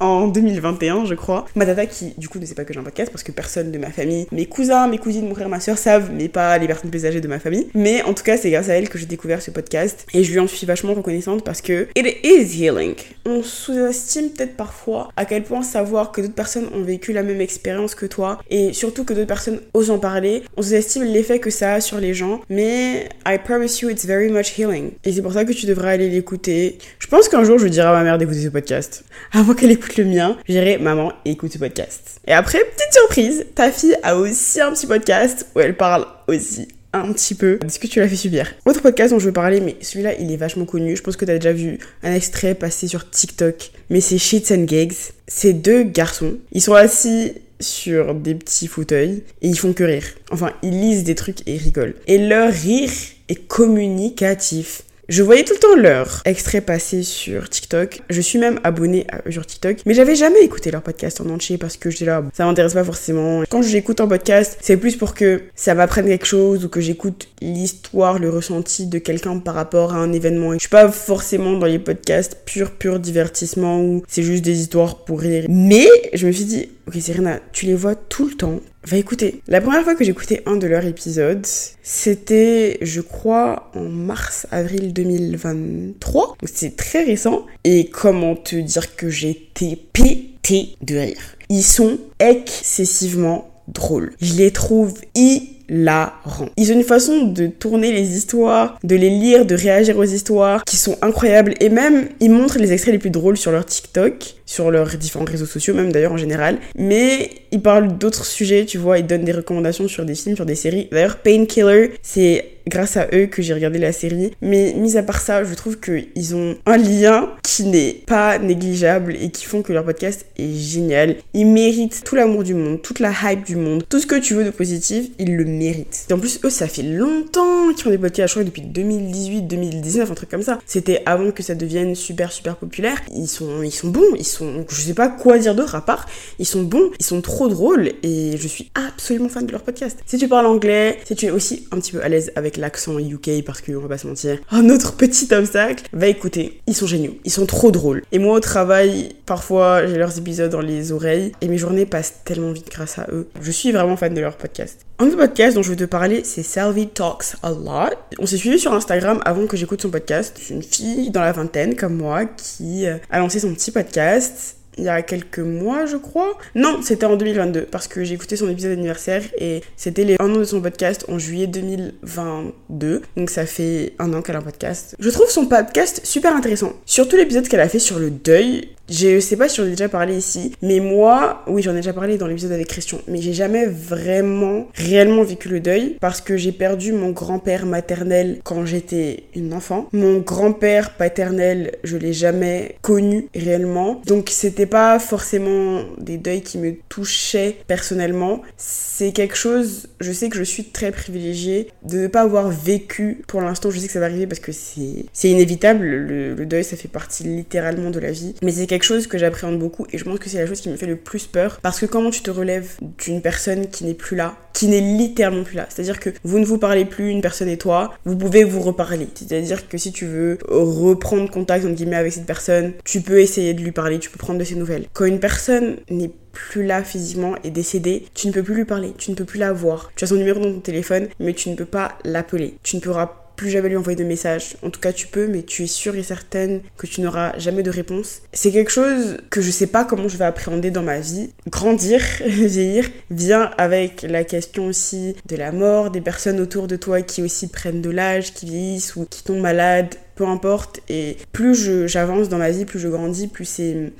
en 0.00 0.28
2021, 0.28 1.04
je 1.04 1.14
crois. 1.14 1.46
Ma 1.54 1.66
tata 1.66 1.86
qui, 1.86 2.14
du 2.18 2.28
coup, 2.28 2.38
ne 2.38 2.46
sait 2.46 2.54
pas 2.54 2.64
que 2.64 2.72
j'ai 2.72 2.80
un 2.80 2.84
podcast 2.84 3.10
parce 3.10 3.22
que 3.22 3.32
personne 3.32 3.72
de 3.72 3.78
ma 3.78 3.90
famille, 3.90 4.26
mes 4.32 4.46
cousins, 4.46 4.86
mes 4.88 4.98
cousines, 4.98 5.26
mon 5.28 5.34
frère, 5.34 5.48
ma 5.48 5.60
soeur 5.60 5.78
savent, 5.78 6.10
mais 6.12 6.28
pas 6.28 6.56
les 6.58 6.66
personnes 6.66 6.90
plus 6.90 7.06
âgées 7.06 7.20
de 7.20 7.28
ma 7.28 7.38
famille. 7.38 7.68
Mais 7.74 8.02
en 8.02 8.14
tout 8.14 8.22
cas, 8.22 8.36
c'est 8.36 8.50
grâce 8.50 8.68
à 8.68 8.74
elle 8.74 8.88
que 8.88 8.98
j'ai 8.98 9.06
découvert 9.06 9.42
ce 9.42 9.50
podcast 9.50 10.06
et 10.14 10.24
je 10.24 10.32
lui 10.32 10.38
en 10.38 10.46
suis 10.46 10.66
vachement 10.66 10.94
reconnaissante 10.94 11.44
parce 11.44 11.60
que 11.60 11.88
it 11.96 12.16
is 12.24 12.62
healing. 12.62 12.94
On 13.26 13.42
sous-estime 13.42 14.30
peut-être 14.30 14.56
parfois 14.56 15.10
à 15.16 15.24
quel 15.24 15.42
point 15.42 15.62
savoir 15.62 16.12
que 16.12 16.20
d'autres 16.20 16.34
personnes 16.34 16.68
ont 16.74 16.82
vécu 16.82 17.12
la 17.12 17.22
même 17.22 17.40
expérience 17.40 17.94
que 17.94 18.06
toi 18.06 18.38
et 18.50 18.72
surtout 18.72 19.04
que 19.04 19.14
d'autres 19.14 19.26
personnes 19.26 19.60
osent 19.74 19.90
en 19.90 19.98
parler. 19.98 20.42
On 20.56 20.62
sous-estime 20.62 21.04
l'effet 21.04 21.38
que 21.38 21.50
ça 21.50 21.74
a 21.74 21.80
sur 21.80 21.98
les 21.98 22.14
gens, 22.14 22.40
mais 22.48 23.08
I 23.26 23.38
promise 23.42 23.80
you, 23.80 23.90
it's 23.90 24.06
very 24.06 24.30
much 24.30 24.58
healing. 24.58 24.92
Et 25.04 25.12
c'est 25.12 25.22
pour 25.22 25.32
ça 25.32 25.44
que 25.44 25.52
tu 25.52 25.66
devrais 25.66 25.92
aller 25.92 26.08
l'écouter. 26.08 26.78
Je 26.98 27.06
pense 27.06 27.28
qu'un 27.28 27.44
jour, 27.44 27.58
je 27.58 27.68
dirai 27.68 27.88
à 27.88 27.92
ma 27.92 28.04
mère 28.04 28.18
d'écouter 28.18 28.42
ce 28.42 28.48
podcast 28.48 29.04
avant 29.32 29.54
qu'elle 29.54 29.70
écoute 29.70 29.87
le 29.96 30.04
mien, 30.04 30.36
je 30.46 30.52
dirais 30.52 30.78
maman, 30.78 31.12
écoute 31.24 31.52
ce 31.52 31.58
podcast. 31.58 32.20
Et 32.26 32.32
après, 32.32 32.58
petite 32.58 32.92
surprise, 32.92 33.46
ta 33.54 33.70
fille 33.70 33.96
a 34.02 34.16
aussi 34.16 34.60
un 34.60 34.72
petit 34.72 34.86
podcast 34.86 35.46
où 35.54 35.60
elle 35.60 35.76
parle 35.76 36.06
aussi 36.26 36.68
un 36.92 37.12
petit 37.12 37.34
peu 37.34 37.58
de 37.58 37.70
ce 37.70 37.78
que 37.78 37.86
tu 37.86 38.00
l'as 38.00 38.08
fait 38.08 38.16
subir. 38.16 38.52
Autre 38.64 38.80
podcast 38.80 39.12
dont 39.12 39.18
je 39.18 39.26
veux 39.26 39.32
parler, 39.32 39.60
mais 39.60 39.76
celui-là, 39.80 40.14
il 40.18 40.32
est 40.32 40.36
vachement 40.36 40.64
connu. 40.64 40.96
Je 40.96 41.02
pense 41.02 41.16
que 41.16 41.24
tu 41.24 41.30
as 41.30 41.38
déjà 41.38 41.52
vu 41.52 41.78
un 42.02 42.14
extrait 42.14 42.54
passer 42.54 42.88
sur 42.88 43.08
TikTok. 43.10 43.70
Mais 43.90 44.00
c'est 44.00 44.18
Shits 44.18 44.46
and 44.50 44.64
Gags. 44.64 44.94
C'est 45.26 45.52
deux 45.52 45.82
garçons. 45.82 46.34
Ils 46.52 46.62
sont 46.62 46.74
assis 46.74 47.34
sur 47.60 48.14
des 48.14 48.34
petits 48.34 48.68
fauteuils 48.68 49.22
et 49.42 49.48
ils 49.48 49.58
font 49.58 49.72
que 49.72 49.84
rire. 49.84 50.04
Enfin, 50.30 50.52
ils 50.62 50.80
lisent 50.80 51.04
des 51.04 51.14
trucs 51.14 51.46
et 51.46 51.56
rigolent. 51.56 51.94
Et 52.06 52.18
leur 52.18 52.52
rire 52.52 52.90
est 53.28 53.46
communicatif. 53.46 54.82
Je 55.08 55.22
voyais 55.22 55.42
tout 55.42 55.54
le 55.54 55.58
temps 55.58 55.74
leur 55.74 56.20
extrait 56.26 56.60
passer 56.60 57.02
sur 57.02 57.48
TikTok. 57.48 58.02
Je 58.10 58.20
suis 58.20 58.38
même 58.38 58.60
abonnée 58.62 59.06
à 59.10 59.26
eux 59.26 59.30
sur 59.30 59.46
TikTok. 59.46 59.78
Mais 59.86 59.94
j'avais 59.94 60.14
jamais 60.14 60.42
écouté 60.42 60.70
leur 60.70 60.82
podcast 60.82 61.22
en 61.22 61.30
entier 61.30 61.56
parce 61.56 61.78
que 61.78 61.88
j'étais 61.88 62.04
là, 62.04 62.22
ça 62.34 62.44
m'intéresse 62.44 62.74
pas 62.74 62.84
forcément. 62.84 63.42
Quand 63.48 63.62
j'écoute 63.62 64.02
un 64.02 64.06
podcast, 64.06 64.58
c'est 64.60 64.76
plus 64.76 64.96
pour 64.96 65.14
que 65.14 65.44
ça 65.54 65.74
m'apprenne 65.74 66.04
quelque 66.04 66.26
chose 66.26 66.66
ou 66.66 66.68
que 66.68 66.82
j'écoute 66.82 67.28
l'histoire, 67.40 68.18
le 68.18 68.28
ressenti 68.28 68.86
de 68.86 68.98
quelqu'un 68.98 69.38
par 69.38 69.54
rapport 69.54 69.94
à 69.94 69.96
un 69.96 70.12
événement. 70.12 70.52
Je 70.52 70.58
suis 70.58 70.68
pas 70.68 70.90
forcément 70.90 71.54
dans 71.54 71.64
les 71.64 71.78
podcasts 71.78 72.36
pur, 72.44 72.72
pur 72.72 73.00
divertissement 73.00 73.80
où 73.80 74.02
c'est 74.08 74.22
juste 74.22 74.44
des 74.44 74.60
histoires 74.60 75.06
pour 75.06 75.22
rire. 75.22 75.46
Mais 75.48 75.88
je 76.12 76.26
me 76.26 76.32
suis 76.32 76.44
dit, 76.44 76.68
ok 76.88 77.00
Serena, 77.00 77.38
tu 77.52 77.66
les 77.66 77.74
vois 77.74 77.94
tout 77.94 78.26
le 78.26 78.34
temps, 78.34 78.60
va 78.84 78.96
écouter. 78.96 79.42
La 79.46 79.60
première 79.60 79.84
fois 79.84 79.94
que 79.94 80.04
écouté 80.04 80.40
un 80.46 80.56
de 80.56 80.66
leurs 80.66 80.86
épisodes, 80.86 81.44
c'était, 81.82 82.78
je 82.80 83.02
crois, 83.02 83.70
en 83.74 83.84
mars-avril 83.84 84.94
2023. 84.94 86.36
Donc 86.40 86.50
c'est 86.52 86.76
très 86.76 87.04
récent. 87.04 87.44
Et 87.64 87.90
comment 87.90 88.34
te 88.34 88.56
dire 88.56 88.96
que 88.96 89.10
j'étais 89.10 89.78
pété 89.92 90.76
de 90.80 90.96
rire. 90.96 91.36
Ils 91.50 91.62
sont 91.62 91.98
excessivement 92.20 93.50
drôles. 93.68 94.14
Je 94.22 94.34
les 94.34 94.50
trouve 94.50 94.94
hilarants. 95.14 96.48
Ils 96.56 96.72
ont 96.72 96.76
une 96.76 96.84
façon 96.84 97.26
de 97.26 97.48
tourner 97.48 97.92
les 97.92 98.16
histoires, 98.16 98.78
de 98.82 98.96
les 98.96 99.10
lire, 99.10 99.44
de 99.44 99.54
réagir 99.54 99.98
aux 99.98 100.04
histoires 100.04 100.64
qui 100.64 100.76
sont 100.76 100.96
incroyables. 101.02 101.52
Et 101.60 101.68
même, 101.68 102.08
ils 102.20 102.30
montrent 102.30 102.58
les 102.58 102.72
extraits 102.72 102.92
les 102.92 102.98
plus 102.98 103.10
drôles 103.10 103.36
sur 103.36 103.50
leur 103.50 103.66
TikTok 103.66 104.37
sur 104.48 104.70
leurs 104.70 104.96
différents 104.96 105.26
réseaux 105.26 105.46
sociaux, 105.46 105.74
même 105.74 105.92
d'ailleurs 105.92 106.12
en 106.12 106.16
général. 106.16 106.58
Mais 106.76 107.30
ils 107.52 107.60
parlent 107.60 107.98
d'autres 107.98 108.24
sujets, 108.24 108.64
tu 108.64 108.78
vois, 108.78 108.98
ils 108.98 109.06
donnent 109.06 109.24
des 109.24 109.32
recommandations 109.32 109.86
sur 109.88 110.06
des 110.06 110.14
films, 110.14 110.36
sur 110.36 110.46
des 110.46 110.54
séries. 110.54 110.88
D'ailleurs, 110.90 111.18
Painkiller, 111.18 111.92
c'est 112.02 112.58
grâce 112.68 112.96
à 112.96 113.08
eux 113.12 113.26
que 113.26 113.42
j'ai 113.42 113.54
regardé 113.54 113.78
la 113.78 113.92
série. 113.92 114.32
Mais 114.40 114.74
mis 114.74 114.96
à 114.96 115.02
part 115.02 115.20
ça, 115.20 115.44
je 115.44 115.54
trouve 115.54 115.78
qu'ils 115.80 116.34
ont 116.34 116.56
un 116.66 116.76
lien 116.76 117.30
qui 117.42 117.64
n'est 117.64 117.92
pas 118.06 118.38
négligeable 118.38 119.16
et 119.20 119.30
qui 119.30 119.44
font 119.44 119.62
que 119.62 119.72
leur 119.72 119.84
podcast 119.84 120.26
est 120.38 120.54
génial. 120.54 121.16
Ils 121.34 121.46
méritent 121.46 122.02
tout 122.04 122.14
l'amour 122.14 122.44
du 122.44 122.54
monde, 122.54 122.80
toute 122.82 123.00
la 123.00 123.12
hype 123.24 123.44
du 123.44 123.56
monde, 123.56 123.84
tout 123.88 123.98
ce 123.98 124.06
que 124.06 124.16
tu 124.16 124.34
veux 124.34 124.44
de 124.44 124.50
positif, 124.50 125.06
ils 125.18 125.36
le 125.36 125.44
méritent. 125.44 126.06
Et 126.10 126.12
en 126.12 126.18
plus, 126.18 126.40
eux, 126.44 126.50
ça 126.50 126.68
fait 126.68 126.82
longtemps 126.82 127.72
qu'ils 127.72 127.84
font 127.84 127.90
des 127.90 127.98
podcasts, 127.98 128.28
je 128.28 128.34
crois 128.34 128.44
depuis 128.44 128.62
2018, 128.62 129.42
2019, 129.42 130.10
un 130.10 130.14
truc 130.14 130.30
comme 130.30 130.42
ça. 130.42 130.58
C'était 130.66 131.02
avant 131.06 131.30
que 131.30 131.42
ça 131.42 131.54
devienne 131.54 131.94
super, 131.94 132.32
super 132.32 132.56
populaire. 132.56 133.00
Ils 133.14 133.28
sont, 133.28 133.62
ils 133.62 133.72
sont 133.72 133.88
bons, 133.88 134.14
ils 134.16 134.26
sont 134.26 134.37
je 134.68 134.80
sais 134.80 134.94
pas 134.94 135.08
quoi 135.08 135.38
dire 135.38 135.54
d'autre 135.54 135.74
à 135.74 135.80
part, 135.80 136.06
ils 136.38 136.46
sont 136.46 136.62
bons, 136.62 136.90
ils 136.98 137.04
sont 137.04 137.20
trop 137.20 137.48
drôles 137.48 137.92
et 138.02 138.36
je 138.36 138.48
suis 138.48 138.70
absolument 138.74 139.28
fan 139.28 139.46
de 139.46 139.52
leur 139.52 139.62
podcast. 139.62 139.98
Si 140.06 140.18
tu 140.18 140.28
parles 140.28 140.46
anglais, 140.46 140.98
si 141.04 141.14
tu 141.14 141.26
es 141.26 141.30
aussi 141.30 141.66
un 141.72 141.78
petit 141.78 141.92
peu 141.92 142.02
à 142.02 142.08
l'aise 142.08 142.32
avec 142.36 142.56
l'accent 142.56 142.98
UK 142.98 143.44
parce 143.44 143.60
qu'on 143.60 143.78
va 143.80 143.88
pas 143.88 143.98
se 143.98 144.06
mentir, 144.06 144.38
un 144.50 144.68
autre 144.70 144.94
petit 144.94 145.32
obstacle, 145.32 145.84
va 145.92 146.06
écouter. 146.06 146.60
Ils 146.66 146.74
sont 146.74 146.86
géniaux, 146.86 147.16
ils 147.24 147.32
sont 147.32 147.46
trop 147.46 147.70
drôles. 147.70 148.02
Et 148.12 148.18
moi 148.18 148.34
au 148.34 148.40
travail, 148.40 149.10
parfois 149.26 149.86
j'ai 149.86 149.96
leurs 149.96 150.18
épisodes 150.18 150.50
dans 150.50 150.60
les 150.60 150.92
oreilles 150.92 151.32
et 151.40 151.48
mes 151.48 151.58
journées 151.58 151.86
passent 151.86 152.20
tellement 152.24 152.52
vite 152.52 152.70
grâce 152.70 152.98
à 152.98 153.06
eux. 153.12 153.28
Je 153.40 153.50
suis 153.50 153.72
vraiment 153.72 153.96
fan 153.96 154.14
de 154.14 154.20
leur 154.20 154.36
podcast. 154.36 154.87
Un 155.00 155.06
autre 155.06 155.16
podcast 155.16 155.54
dont 155.54 155.62
je 155.62 155.70
veux 155.70 155.76
te 155.76 155.84
parler, 155.84 156.22
c'est 156.24 156.42
Salvi 156.42 156.88
Talks 156.88 157.36
a 157.44 157.50
Lot. 157.50 157.96
On 158.18 158.26
s'est 158.26 158.36
suivi 158.36 158.58
sur 158.58 158.72
Instagram 158.72 159.20
avant 159.24 159.46
que 159.46 159.56
j'écoute 159.56 159.80
son 159.80 159.90
podcast. 159.90 160.36
C'est 160.40 160.52
une 160.52 160.62
fille 160.62 161.10
dans 161.10 161.20
la 161.20 161.30
vingtaine 161.30 161.76
comme 161.76 161.94
moi 161.96 162.24
qui 162.24 162.84
euh, 162.84 162.96
a 163.08 163.20
lancé 163.20 163.38
son 163.38 163.54
petit 163.54 163.70
podcast 163.70 164.56
il 164.78 164.84
y 164.84 164.88
a 164.88 165.02
quelques 165.02 165.40
mois, 165.40 165.86
je 165.86 165.96
crois. 165.96 166.38
Non, 166.54 166.80
c'était 166.82 167.04
en 167.04 167.16
2022 167.16 167.62
parce 167.62 167.88
que 167.88 168.04
j'ai 168.04 168.14
écouté 168.14 168.36
son 168.36 168.48
épisode 168.48 168.72
d'anniversaire 168.72 169.22
et 169.36 169.62
c'était 169.76 170.04
les 170.04 170.16
un 170.20 170.32
an 170.32 170.38
de 170.38 170.44
son 170.44 170.60
podcast 170.60 171.04
en 171.08 171.18
juillet 171.18 171.46
2022. 171.46 173.02
Donc 173.16 173.30
ça 173.30 173.44
fait 173.44 173.94
un 173.98 174.12
an 174.14 174.22
qu'elle 174.22 174.36
a 174.36 174.38
un 174.38 174.42
podcast. 174.42 174.96
Je 174.98 175.10
trouve 175.10 175.28
son 175.28 175.46
podcast 175.46 176.00
super 176.04 176.34
intéressant. 176.34 176.72
Surtout 176.86 177.16
l'épisode 177.16 177.48
qu'elle 177.48 177.60
a 177.60 177.68
fait 177.68 177.80
sur 177.80 177.98
le 177.98 178.10
deuil. 178.10 178.68
Je 178.88 179.20
sais 179.20 179.36
pas 179.36 179.48
si 179.48 179.56
j'en 179.56 179.66
ai 179.66 179.70
déjà 179.70 179.88
parlé 179.88 180.16
ici, 180.16 180.52
mais 180.62 180.80
moi, 180.80 181.42
oui, 181.46 181.62
j'en 181.62 181.72
ai 181.72 181.76
déjà 181.76 181.92
parlé 181.92 182.16
dans 182.16 182.26
l'épisode 182.26 182.52
avec 182.52 182.68
Christian, 182.68 182.98
mais 183.06 183.20
j'ai 183.20 183.34
jamais 183.34 183.66
vraiment, 183.66 184.68
réellement 184.74 185.24
vécu 185.24 185.48
le 185.48 185.60
deuil 185.60 185.96
parce 186.00 186.20
que 186.20 186.36
j'ai 186.36 186.52
perdu 186.52 186.92
mon 186.92 187.10
grand-père 187.10 187.66
maternel 187.66 188.40
quand 188.44 188.64
j'étais 188.64 189.24
une 189.34 189.52
enfant. 189.52 189.88
Mon 189.92 190.18
grand-père 190.18 190.94
paternel, 190.94 191.72
je 191.84 191.96
l'ai 191.96 192.12
jamais 192.12 192.76
connu 192.82 193.28
réellement. 193.34 194.00
Donc 194.06 194.28
c'était 194.30 194.66
pas 194.66 194.98
forcément 194.98 195.82
des 195.98 196.16
deuils 196.16 196.42
qui 196.42 196.58
me 196.58 196.74
touchaient 196.88 197.56
personnellement. 197.66 198.42
C'est 198.56 199.12
quelque 199.12 199.36
chose, 199.36 199.88
je 200.00 200.12
sais 200.12 200.28
que 200.28 200.36
je 200.36 200.44
suis 200.44 200.64
très 200.64 200.92
privilégiée 200.92 201.68
de 201.82 201.98
ne 201.98 202.06
pas 202.06 202.22
avoir 202.22 202.48
vécu 202.48 203.22
pour 203.28 203.40
l'instant. 203.40 203.70
Je 203.70 203.78
sais 203.78 203.86
que 203.86 203.92
ça 203.92 204.00
va 204.00 204.06
arriver 204.06 204.26
parce 204.26 204.40
que 204.40 204.52
c'est 204.52 205.28
inévitable. 205.28 205.84
Le, 205.84 206.34
le, 206.34 206.46
deuil, 206.46 206.64
ça 206.64 206.76
fait 206.76 206.88
partie 206.88 207.24
littéralement 207.24 207.90
de 207.90 208.00
la 208.00 208.12
vie. 208.12 208.34
Mais 208.42 208.52
c'est 208.52 208.66
quelque 208.66 208.77
chose 208.84 209.06
que 209.06 209.18
j'appréhende 209.18 209.58
beaucoup 209.58 209.86
et 209.92 209.98
je 209.98 210.04
pense 210.04 210.18
que 210.18 210.28
c'est 210.28 210.38
la 210.38 210.46
chose 210.46 210.60
qui 210.60 210.68
me 210.68 210.76
fait 210.76 210.86
le 210.86 210.96
plus 210.96 211.26
peur 211.26 211.58
parce 211.62 211.80
que 211.80 211.86
comment 211.86 212.10
tu 212.10 212.22
te 212.22 212.30
relèves 212.30 212.76
d'une 213.04 213.22
personne 213.22 213.68
qui 213.68 213.84
n'est 213.84 213.94
plus 213.94 214.16
là, 214.16 214.36
qui 214.52 214.66
n'est 214.66 214.80
littéralement 214.80 215.44
plus 215.44 215.56
là? 215.56 215.66
C'est-à-dire 215.68 216.00
que 216.00 216.10
vous 216.24 216.38
ne 216.38 216.44
vous 216.44 216.58
parlez 216.58 216.84
plus, 216.84 217.10
une 217.10 217.20
personne 217.20 217.48
et 217.48 217.56
toi, 217.58 217.94
vous 218.04 218.16
pouvez 218.16 218.44
vous 218.44 218.60
reparler. 218.60 219.08
C'est-à-dire 219.14 219.68
que 219.68 219.78
si 219.78 219.92
tu 219.92 220.06
veux 220.06 220.38
reprendre 220.48 221.30
contact, 221.30 221.64
entre 221.64 221.74
guillemets, 221.74 221.96
avec 221.96 222.12
cette 222.12 222.26
personne, 222.26 222.72
tu 222.84 223.00
peux 223.00 223.20
essayer 223.20 223.54
de 223.54 223.60
lui 223.60 223.72
parler, 223.72 223.98
tu 223.98 224.10
peux 224.10 224.18
prendre 224.18 224.38
de 224.38 224.44
ses 224.44 224.54
nouvelles. 224.54 224.86
Quand 224.92 225.04
une 225.04 225.20
personne 225.20 225.76
n'est 225.90 226.10
plus 226.32 226.64
là 226.64 226.84
physiquement 226.84 227.34
et 227.44 227.50
décédée, 227.50 228.04
tu 228.14 228.28
ne 228.28 228.32
peux 228.32 228.42
plus 228.42 228.54
lui 228.54 228.64
parler, 228.64 228.92
tu 228.96 229.10
ne 229.10 229.16
peux 229.16 229.24
plus 229.24 229.38
la 229.38 229.52
voir. 229.52 229.90
Tu 229.96 230.04
as 230.04 230.08
son 230.08 230.16
numéro 230.16 230.40
dans 230.40 230.52
ton 230.52 230.60
téléphone, 230.60 231.08
mais 231.18 231.34
tu 231.34 231.50
ne 231.50 231.56
peux 231.56 231.64
pas 231.64 231.98
l'appeler. 232.04 232.54
Tu 232.62 232.76
ne 232.76 232.80
pourras 232.80 233.27
plus 233.38 233.48
jamais 233.50 233.70
lui 233.70 233.76
envoyer 233.76 233.96
de 233.96 234.04
message. 234.04 234.56
En 234.62 234.68
tout 234.68 234.80
cas, 234.80 234.92
tu 234.92 235.06
peux, 235.06 235.28
mais 235.28 235.42
tu 235.42 235.62
es 235.62 235.66
sûre 235.66 235.94
et 235.94 236.02
certaine 236.02 236.60
que 236.76 236.86
tu 236.86 237.00
n'auras 237.00 237.38
jamais 237.38 237.62
de 237.62 237.70
réponse. 237.70 238.20
C'est 238.32 238.50
quelque 238.50 238.70
chose 238.70 239.16
que 239.30 239.40
je 239.40 239.50
sais 239.50 239.68
pas 239.68 239.84
comment 239.84 240.08
je 240.08 240.18
vais 240.18 240.26
appréhender 240.26 240.70
dans 240.70 240.82
ma 240.82 240.98
vie. 240.98 241.30
Grandir, 241.48 242.02
vieillir, 242.26 242.84
vient 243.10 243.50
avec 243.56 244.02
la 244.02 244.24
question 244.24 244.66
aussi 244.66 245.16
de 245.26 245.36
la 245.36 245.52
mort, 245.52 245.90
des 245.90 246.00
personnes 246.00 246.40
autour 246.40 246.66
de 246.66 246.76
toi 246.76 247.00
qui 247.00 247.22
aussi 247.22 247.48
prennent 247.48 247.80
de 247.80 247.90
l'âge, 247.90 248.34
qui 248.34 248.46
vieillissent 248.46 248.96
ou 248.96 249.06
qui 249.08 249.22
tombent 249.22 249.40
malades, 249.40 249.94
peu 250.18 250.26
importe. 250.26 250.80
Et 250.88 251.16
plus 251.32 251.86
j'avance 251.86 252.28
dans 252.28 252.38
ma 252.38 252.50
vie, 252.50 252.64
plus 252.64 252.80
je 252.80 252.88
grandis, 252.88 253.28
plus 253.28 253.46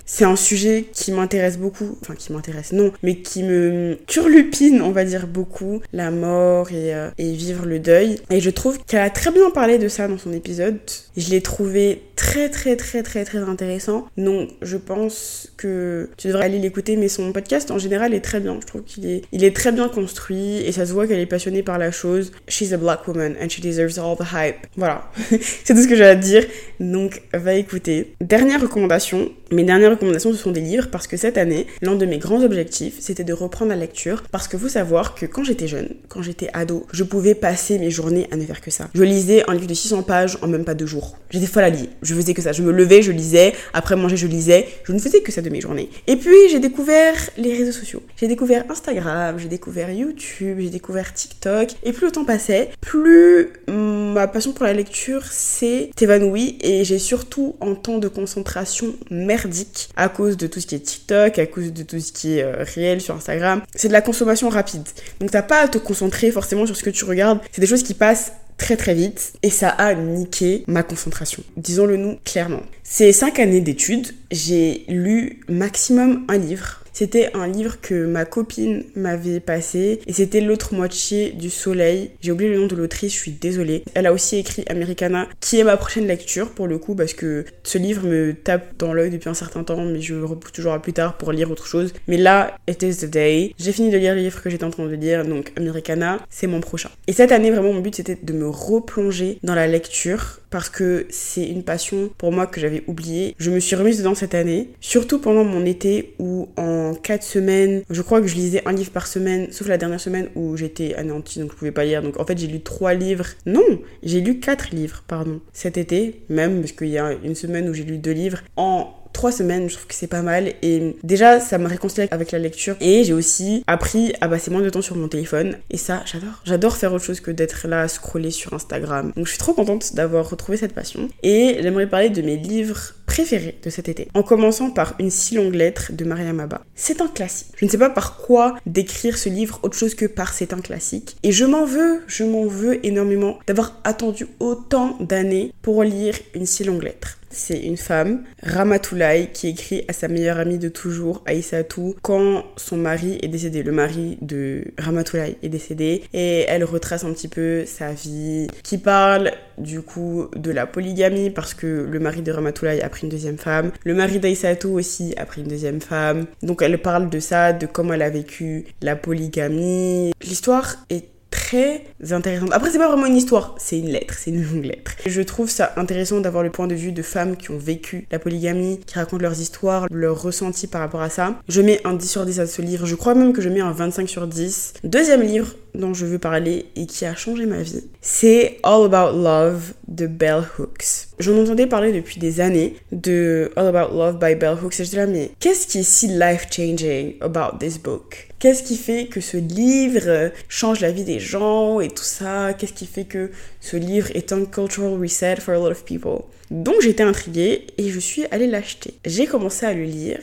c'est 0.04 0.24
un 0.24 0.36
sujet 0.36 0.86
qui 0.92 1.12
m'intéresse 1.12 1.58
beaucoup. 1.58 1.96
Enfin, 2.02 2.14
qui 2.14 2.32
m'intéresse, 2.32 2.72
non, 2.72 2.92
mais 3.04 3.20
qui 3.20 3.44
me 3.44 3.96
turlupine, 4.06 4.82
on 4.82 4.90
va 4.90 5.04
dire, 5.04 5.28
beaucoup. 5.28 5.80
La 5.92 6.10
mort 6.10 6.72
et, 6.72 6.92
euh, 6.94 7.10
et 7.18 7.32
vivre 7.32 7.66
le 7.66 7.78
deuil. 7.78 8.16
Et 8.30 8.40
je 8.40 8.50
trouve 8.50 8.78
qu'elle 8.84 9.00
a 9.00 9.10
très 9.10 9.30
bien 9.30 9.50
parlé 9.50 9.78
de 9.78 9.86
ça 9.86 10.08
dans 10.08 10.18
son 10.18 10.32
épisode. 10.32 10.78
Je 11.16 11.30
l'ai 11.30 11.40
trouvé 11.40 12.02
très 12.18 12.48
très 12.48 12.74
très 12.74 13.04
très 13.04 13.24
très 13.24 13.38
intéressant. 13.38 14.06
Donc 14.16 14.50
je 14.60 14.76
pense 14.76 15.52
que 15.56 16.10
tu 16.16 16.26
devrais 16.26 16.46
aller 16.46 16.58
l'écouter, 16.58 16.96
mais 16.96 17.08
son 17.08 17.32
podcast 17.32 17.70
en 17.70 17.78
général 17.78 18.12
est 18.12 18.20
très 18.20 18.40
bien. 18.40 18.58
Je 18.60 18.66
trouve 18.66 18.82
qu'il 18.82 19.06
est, 19.06 19.22
il 19.30 19.44
est 19.44 19.54
très 19.54 19.70
bien 19.70 19.88
construit 19.88 20.58
et 20.58 20.72
ça 20.72 20.84
se 20.84 20.92
voit 20.92 21.06
qu'elle 21.06 21.20
est 21.20 21.26
passionnée 21.26 21.62
par 21.62 21.78
la 21.78 21.92
chose. 21.92 22.32
She's 22.48 22.72
a 22.72 22.76
black 22.76 23.06
woman 23.06 23.36
and 23.40 23.48
she 23.48 23.60
deserves 23.60 23.98
all 23.98 24.16
the 24.16 24.32
hype. 24.32 24.66
Voilà, 24.76 25.08
c'est 25.28 25.74
tout 25.74 25.82
ce 25.82 25.86
que 25.86 25.94
j'ai 25.94 26.04
à 26.08 26.14
dire. 26.14 26.44
Donc 26.80 27.22
va 27.32 27.54
écouter. 27.54 28.14
Dernière 28.20 28.60
recommandation. 28.60 29.30
Mes 29.50 29.64
dernières 29.64 29.92
recommandations 29.92 30.32
ce 30.32 30.38
sont 30.38 30.50
des 30.50 30.60
livres 30.60 30.88
parce 30.90 31.06
que 31.06 31.16
cette 31.16 31.38
année, 31.38 31.66
l'un 31.80 31.94
de 31.94 32.04
mes 32.04 32.18
grands 32.18 32.42
objectifs 32.42 32.96
c'était 33.00 33.24
de 33.24 33.32
reprendre 33.32 33.70
la 33.70 33.76
lecture 33.76 34.22
parce 34.30 34.46
que 34.46 34.58
faut 34.58 34.68
savoir 34.68 35.14
que 35.14 35.26
quand 35.26 35.44
j'étais 35.44 35.66
jeune, 35.66 35.88
quand 36.08 36.22
j'étais 36.22 36.48
ado, 36.52 36.86
je 36.92 37.04
pouvais 37.04 37.34
passer 37.34 37.78
mes 37.78 37.90
journées 37.90 38.28
à 38.30 38.36
ne 38.36 38.44
faire 38.44 38.60
que 38.60 38.70
ça. 38.70 38.88
Je 38.94 39.02
lisais 39.02 39.44
un 39.48 39.54
livre 39.54 39.66
de 39.66 39.74
600 39.74 40.02
pages 40.02 40.38
en 40.42 40.48
même 40.48 40.64
pas 40.64 40.74
deux 40.74 40.86
jours. 40.86 41.16
J'étais 41.30 41.46
folle 41.46 41.64
à 41.64 41.70
lire 41.70 41.88
je 42.02 42.14
faisais 42.14 42.34
que 42.34 42.42
ça. 42.42 42.52
Je 42.52 42.62
me 42.62 42.72
levais, 42.72 43.02
je 43.02 43.12
lisais, 43.12 43.52
après 43.72 43.96
manger, 43.96 44.16
je 44.16 44.26
lisais. 44.26 44.66
Je 44.84 44.92
ne 44.92 44.98
faisais 44.98 45.20
que 45.20 45.32
ça 45.32 45.42
de 45.42 45.50
mes 45.50 45.60
journées. 45.60 45.90
Et 46.06 46.16
puis, 46.16 46.48
j'ai 46.50 46.58
découvert 46.58 47.14
les 47.36 47.56
réseaux 47.56 47.72
sociaux. 47.72 48.02
J'ai 48.16 48.28
découvert 48.28 48.64
Instagram, 48.70 49.38
j'ai 49.38 49.48
découvert 49.48 49.90
YouTube, 49.90 50.58
j'ai 50.60 50.70
découvert 50.70 51.12
TikTok. 51.12 51.70
Et 51.82 51.92
plus 51.92 52.06
le 52.06 52.12
temps 52.12 52.24
passait, 52.24 52.70
plus 52.80 53.48
ma 53.68 54.26
passion 54.26 54.52
pour 54.52 54.64
la 54.64 54.72
lecture 54.72 55.24
s'est 55.24 55.90
évanouie. 56.02 56.58
Et 56.60 56.84
j'ai 56.84 56.98
surtout 56.98 57.56
en 57.60 57.74
temps 57.74 57.98
de 57.98 58.08
concentration 58.08 58.94
merdique 59.10 59.90
à 59.96 60.08
cause 60.08 60.36
de 60.36 60.46
tout 60.46 60.60
ce 60.60 60.66
qui 60.66 60.74
est 60.74 60.80
TikTok, 60.80 61.38
à 61.38 61.46
cause 61.46 61.72
de 61.72 61.82
tout 61.82 62.00
ce 62.00 62.12
qui 62.12 62.38
est 62.38 62.42
euh, 62.42 62.64
réel 62.74 63.00
sur 63.00 63.14
Instagram. 63.14 63.62
C'est 63.74 63.88
de 63.88 63.92
la 63.92 64.02
consommation 64.02 64.48
rapide. 64.48 64.82
Donc, 65.20 65.30
t'as 65.30 65.42
pas 65.42 65.60
à 65.60 65.68
te 65.68 65.78
concentrer 65.78 66.30
forcément 66.30 66.66
sur 66.66 66.76
ce 66.76 66.82
que 66.82 66.90
tu 66.90 67.04
regardes. 67.04 67.40
C'est 67.52 67.60
des 67.60 67.66
choses 67.66 67.82
qui 67.82 67.94
passent 67.94 68.32
très 68.58 68.76
très 68.76 68.92
vite 68.92 69.34
et 69.42 69.50
ça 69.50 69.70
a 69.70 69.94
niqué 69.94 70.64
ma 70.66 70.82
concentration. 70.82 71.42
Disons-le 71.56 71.96
nous 71.96 72.18
clairement. 72.24 72.62
Ces 72.82 73.12
cinq 73.12 73.38
années 73.38 73.60
d'études, 73.60 74.08
j'ai 74.30 74.84
lu 74.88 75.40
maximum 75.48 76.24
un 76.28 76.36
livre 76.36 76.82
c'était 76.98 77.30
un 77.34 77.46
livre 77.46 77.80
que 77.80 78.06
ma 78.06 78.24
copine 78.24 78.82
m'avait 78.96 79.38
passé 79.38 80.00
et 80.08 80.12
c'était 80.12 80.40
L'autre 80.40 80.74
moitié 80.74 81.30
du 81.30 81.48
soleil. 81.48 82.10
J'ai 82.20 82.32
oublié 82.32 82.50
le 82.50 82.58
nom 82.58 82.66
de 82.66 82.74
l'autrice, 82.74 83.12
je 83.12 83.18
suis 83.18 83.30
désolée. 83.30 83.84
Elle 83.94 84.06
a 84.06 84.12
aussi 84.12 84.36
écrit 84.36 84.64
Americana, 84.68 85.28
qui 85.38 85.60
est 85.60 85.62
ma 85.64 85.76
prochaine 85.76 86.08
lecture 86.08 86.50
pour 86.50 86.66
le 86.66 86.76
coup 86.76 86.96
parce 86.96 87.14
que 87.14 87.44
ce 87.62 87.78
livre 87.78 88.04
me 88.04 88.32
tape 88.34 88.76
dans 88.78 88.92
l'œil 88.92 89.10
depuis 89.10 89.28
un 89.28 89.34
certain 89.34 89.62
temps, 89.62 89.84
mais 89.84 90.00
je 90.00 90.16
repousse 90.16 90.50
toujours 90.50 90.72
à 90.72 90.82
plus 90.82 90.92
tard 90.92 91.18
pour 91.18 91.30
lire 91.30 91.52
autre 91.52 91.66
chose. 91.66 91.92
Mais 92.08 92.16
là, 92.16 92.56
it 92.66 92.82
is 92.82 92.96
the 92.96 93.10
day. 93.10 93.54
J'ai 93.60 93.70
fini 93.70 93.90
de 93.90 93.98
lire 93.98 94.16
le 94.16 94.22
livre 94.22 94.42
que 94.42 94.50
j'étais 94.50 94.64
en 94.64 94.70
train 94.70 94.86
de 94.86 94.94
lire, 94.96 95.24
donc 95.24 95.52
Americana, 95.56 96.18
c'est 96.30 96.48
mon 96.48 96.60
prochain. 96.60 96.90
Et 97.06 97.12
cette 97.12 97.30
année, 97.30 97.52
vraiment, 97.52 97.74
mon 97.74 97.80
but 97.80 97.94
c'était 97.94 98.18
de 98.20 98.32
me 98.32 98.48
replonger 98.48 99.38
dans 99.44 99.54
la 99.54 99.68
lecture 99.68 100.40
parce 100.50 100.68
que 100.68 101.06
c'est 101.10 101.46
une 101.46 101.62
passion 101.62 102.10
pour 102.18 102.32
moi 102.32 102.46
que 102.46 102.60
j'avais 102.60 102.82
oubliée. 102.86 103.34
Je 103.38 103.50
me 103.50 103.60
suis 103.60 103.76
remise 103.76 103.98
dedans 103.98 104.14
cette 104.14 104.34
année, 104.34 104.70
surtout 104.80 105.20
pendant 105.20 105.44
mon 105.44 105.64
été 105.64 106.14
où 106.18 106.48
en 106.56 106.87
4 106.94 107.22
semaines, 107.22 107.82
je 107.90 108.02
crois 108.02 108.20
que 108.20 108.26
je 108.26 108.34
lisais 108.34 108.62
un 108.66 108.72
livre 108.72 108.90
par 108.90 109.06
semaine, 109.06 109.48
sauf 109.50 109.68
la 109.68 109.78
dernière 109.78 110.00
semaine 110.00 110.28
où 110.34 110.56
j'étais 110.56 110.94
anéantie 110.94 111.38
donc 111.40 111.52
je 111.52 111.56
pouvais 111.56 111.72
pas 111.72 111.84
lire. 111.84 112.02
Donc 112.02 112.18
en 112.18 112.24
fait, 112.24 112.38
j'ai 112.38 112.46
lu 112.46 112.60
3 112.60 112.94
livres. 112.94 113.26
Non, 113.46 113.80
j'ai 114.02 114.20
lu 114.20 114.40
4 114.40 114.74
livres, 114.74 115.04
pardon. 115.06 115.40
Cet 115.52 115.78
été, 115.78 116.22
même 116.28 116.60
parce 116.60 116.72
qu'il 116.72 116.88
y 116.88 116.98
a 116.98 117.12
une 117.12 117.34
semaine 117.34 117.68
où 117.68 117.74
j'ai 117.74 117.84
lu 117.84 117.98
2 117.98 118.10
livres 118.10 118.42
en 118.56 118.94
trois 119.12 119.32
semaines, 119.32 119.68
je 119.68 119.74
trouve 119.74 119.86
que 119.86 119.94
c'est 119.94 120.06
pas 120.06 120.22
mal. 120.22 120.52
Et 120.62 120.96
déjà, 121.02 121.40
ça 121.40 121.58
m'a 121.58 121.68
réconcilié 121.68 122.08
avec 122.10 122.32
la 122.32 122.38
lecture. 122.38 122.76
Et 122.80 123.04
j'ai 123.04 123.12
aussi 123.12 123.64
appris 123.66 124.12
à 124.20 124.28
passer 124.28 124.50
moins 124.50 124.62
de 124.62 124.70
temps 124.70 124.82
sur 124.82 124.96
mon 124.96 125.08
téléphone. 125.08 125.56
Et 125.70 125.76
ça, 125.76 126.02
j'adore. 126.06 126.42
J'adore 126.44 126.76
faire 126.76 126.92
autre 126.92 127.04
chose 127.04 127.20
que 127.20 127.30
d'être 127.30 127.66
là 127.68 127.82
à 127.82 127.88
scroller 127.88 128.30
sur 128.30 128.52
Instagram. 128.54 129.12
Donc 129.16 129.26
je 129.26 129.30
suis 129.30 129.38
trop 129.38 129.54
contente 129.54 129.94
d'avoir 129.94 130.28
retrouvé 130.28 130.58
cette 130.58 130.72
passion. 130.72 131.08
Et 131.22 131.58
j'aimerais 131.60 131.88
parler 131.88 132.10
de 132.10 132.22
mes 132.22 132.36
livres 132.36 132.94
préférés 133.06 133.58
de 133.64 133.70
cet 133.70 133.88
été. 133.88 134.08
En 134.14 134.22
commençant 134.22 134.70
par 134.70 134.94
Une 135.00 135.10
si 135.10 135.34
longue 135.34 135.54
lettre 135.54 135.92
de 135.92 136.04
Maria 136.04 136.32
Maba. 136.32 136.62
C'est 136.74 137.00
un 137.00 137.08
classique. 137.08 137.48
Je 137.56 137.64
ne 137.64 137.70
sais 137.70 137.78
pas 137.78 137.90
par 137.90 138.18
quoi 138.18 138.56
décrire 138.66 139.18
ce 139.18 139.28
livre 139.28 139.58
autre 139.62 139.76
chose 139.76 139.94
que 139.94 140.06
par 140.06 140.32
c'est 140.32 140.52
un 140.52 140.60
classique. 140.60 141.16
Et 141.22 141.32
je 141.32 141.44
m'en 141.44 141.64
veux, 141.64 142.02
je 142.06 142.24
m'en 142.24 142.46
veux 142.46 142.84
énormément 142.86 143.38
d'avoir 143.46 143.80
attendu 143.84 144.26
autant 144.38 144.96
d'années 145.00 145.52
pour 145.62 145.82
lire 145.82 146.14
Une 146.34 146.46
si 146.46 146.64
longue 146.64 146.82
lettre. 146.82 147.18
C'est 147.30 147.58
une 147.58 147.76
femme, 147.76 148.24
Ramatoulaye, 148.42 149.30
qui 149.32 149.48
écrit 149.48 149.84
à 149.88 149.92
sa 149.92 150.08
meilleure 150.08 150.38
amie 150.38 150.58
de 150.58 150.68
toujours, 150.68 151.22
Aïssatou, 151.26 151.94
quand 152.02 152.44
son 152.56 152.76
mari 152.76 153.18
est 153.22 153.28
décédé. 153.28 153.62
Le 153.62 153.72
mari 153.72 154.18
de 154.22 154.64
Ramatoulaye 154.78 155.36
est 155.42 155.48
décédé 155.48 156.04
et 156.12 156.44
elle 156.48 156.64
retrace 156.64 157.04
un 157.04 157.12
petit 157.12 157.28
peu 157.28 157.64
sa 157.66 157.92
vie, 157.92 158.48
qui 158.62 158.78
parle 158.78 159.32
du 159.58 159.82
coup 159.82 160.28
de 160.36 160.50
la 160.50 160.66
polygamie 160.66 161.30
parce 161.30 161.54
que 161.54 161.66
le 161.66 162.00
mari 162.00 162.22
de 162.22 162.32
Ramatoulaye 162.32 162.80
a 162.80 162.88
pris 162.88 163.02
une 163.02 163.08
deuxième 163.08 163.38
femme. 163.38 163.72
Le 163.84 163.94
mari 163.94 164.18
d'Aïssatou 164.18 164.70
aussi 164.78 165.14
a 165.16 165.26
pris 165.26 165.42
une 165.42 165.48
deuxième 165.48 165.80
femme. 165.80 166.26
Donc 166.42 166.62
elle 166.62 166.80
parle 166.80 167.10
de 167.10 167.20
ça, 167.20 167.52
de 167.52 167.66
comment 167.66 167.94
elle 167.94 168.02
a 168.02 168.10
vécu 168.10 168.64
la 168.82 168.96
polygamie. 168.96 170.12
L'histoire 170.22 170.76
est 170.90 171.04
très 171.48 171.82
intéressante. 172.10 172.50
Après, 172.52 172.70
c'est 172.70 172.78
pas 172.78 172.88
vraiment 172.88 173.06
une 173.06 173.16
histoire, 173.16 173.54
c'est 173.58 173.78
une 173.78 173.88
lettre, 173.88 174.14
c'est 174.18 174.30
une 174.30 174.44
longue 174.44 174.64
lettre. 174.64 174.92
Je 175.06 175.22
trouve 175.22 175.48
ça 175.48 175.72
intéressant 175.76 176.20
d'avoir 176.20 176.42
le 176.42 176.50
point 176.50 176.66
de 176.66 176.74
vue 176.74 176.92
de 176.92 177.00
femmes 177.00 177.36
qui 177.38 177.50
ont 177.50 177.56
vécu 177.56 178.06
la 178.10 178.18
polygamie, 178.18 178.80
qui 178.86 178.98
racontent 178.98 179.22
leurs 179.22 179.40
histoires, 179.40 179.86
leurs 179.90 180.20
ressentis 180.20 180.66
par 180.66 180.82
rapport 180.82 181.00
à 181.00 181.08
ça. 181.08 181.36
Je 181.48 181.62
mets 181.62 181.80
un 181.86 181.94
10 181.94 182.06
sur 182.06 182.26
10 182.26 182.40
à 182.40 182.46
ce 182.46 182.60
livre, 182.60 182.84
je 182.84 182.94
crois 182.94 183.14
même 183.14 183.32
que 183.32 183.40
je 183.40 183.48
mets 183.48 183.60
un 183.60 183.72
25 183.72 184.08
sur 184.10 184.26
10. 184.26 184.74
Deuxième 184.84 185.22
livre 185.22 185.54
dont 185.78 185.94
je 185.94 186.04
veux 186.04 186.18
parler 186.18 186.66
et 186.76 186.86
qui 186.86 187.06
a 187.06 187.14
changé 187.14 187.46
ma 187.46 187.62
vie, 187.62 187.84
c'est 188.02 188.58
All 188.62 188.84
About 188.84 189.16
Love 189.16 189.72
de 189.86 190.06
Bell 190.06 190.42
Hooks. 190.58 191.08
J'en 191.18 191.40
entendais 191.40 191.66
parler 191.66 191.92
depuis 191.92 192.18
des 192.18 192.40
années 192.40 192.76
de 192.92 193.50
All 193.56 193.68
About 193.68 193.96
Love 193.96 194.18
by 194.18 194.34
Bell 194.34 194.56
Hooks 194.62 194.80
et 194.80 194.84
je 194.84 194.96
là, 194.96 195.06
mais 195.06 195.30
qu'est-ce 195.40 195.66
qui 195.66 195.78
est 195.78 195.82
si 195.82 196.08
life-changing 196.08 197.14
about 197.20 197.58
this 197.58 197.78
book? 197.78 198.28
Qu'est-ce 198.38 198.62
qui 198.62 198.76
fait 198.76 199.06
que 199.06 199.20
ce 199.20 199.36
livre 199.36 200.30
change 200.48 200.80
la 200.80 200.92
vie 200.92 201.04
des 201.04 201.18
gens 201.18 201.80
et 201.80 201.88
tout 201.88 202.04
ça? 202.04 202.54
Qu'est-ce 202.54 202.72
qui 202.72 202.86
fait 202.86 203.04
que 203.04 203.30
ce 203.60 203.76
livre 203.76 204.10
est 204.14 204.32
un 204.32 204.44
cultural 204.44 205.00
reset 205.00 205.36
for 205.36 205.54
a 205.54 205.58
lot 205.58 205.70
of 205.70 205.84
people? 205.84 206.22
Donc 206.50 206.76
j'étais 206.80 207.02
intriguée 207.02 207.66
et 207.78 207.90
je 207.90 207.98
suis 207.98 208.24
allée 208.30 208.46
l'acheter. 208.46 208.94
J'ai 209.04 209.26
commencé 209.26 209.66
à 209.66 209.74
le 209.74 209.82
lire. 209.82 210.20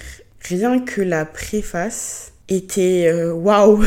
Rien 0.48 0.80
que 0.80 1.02
la 1.02 1.26
préface 1.26 2.32
était 2.50 3.08
euh, 3.08 3.34
waouh 3.34 3.84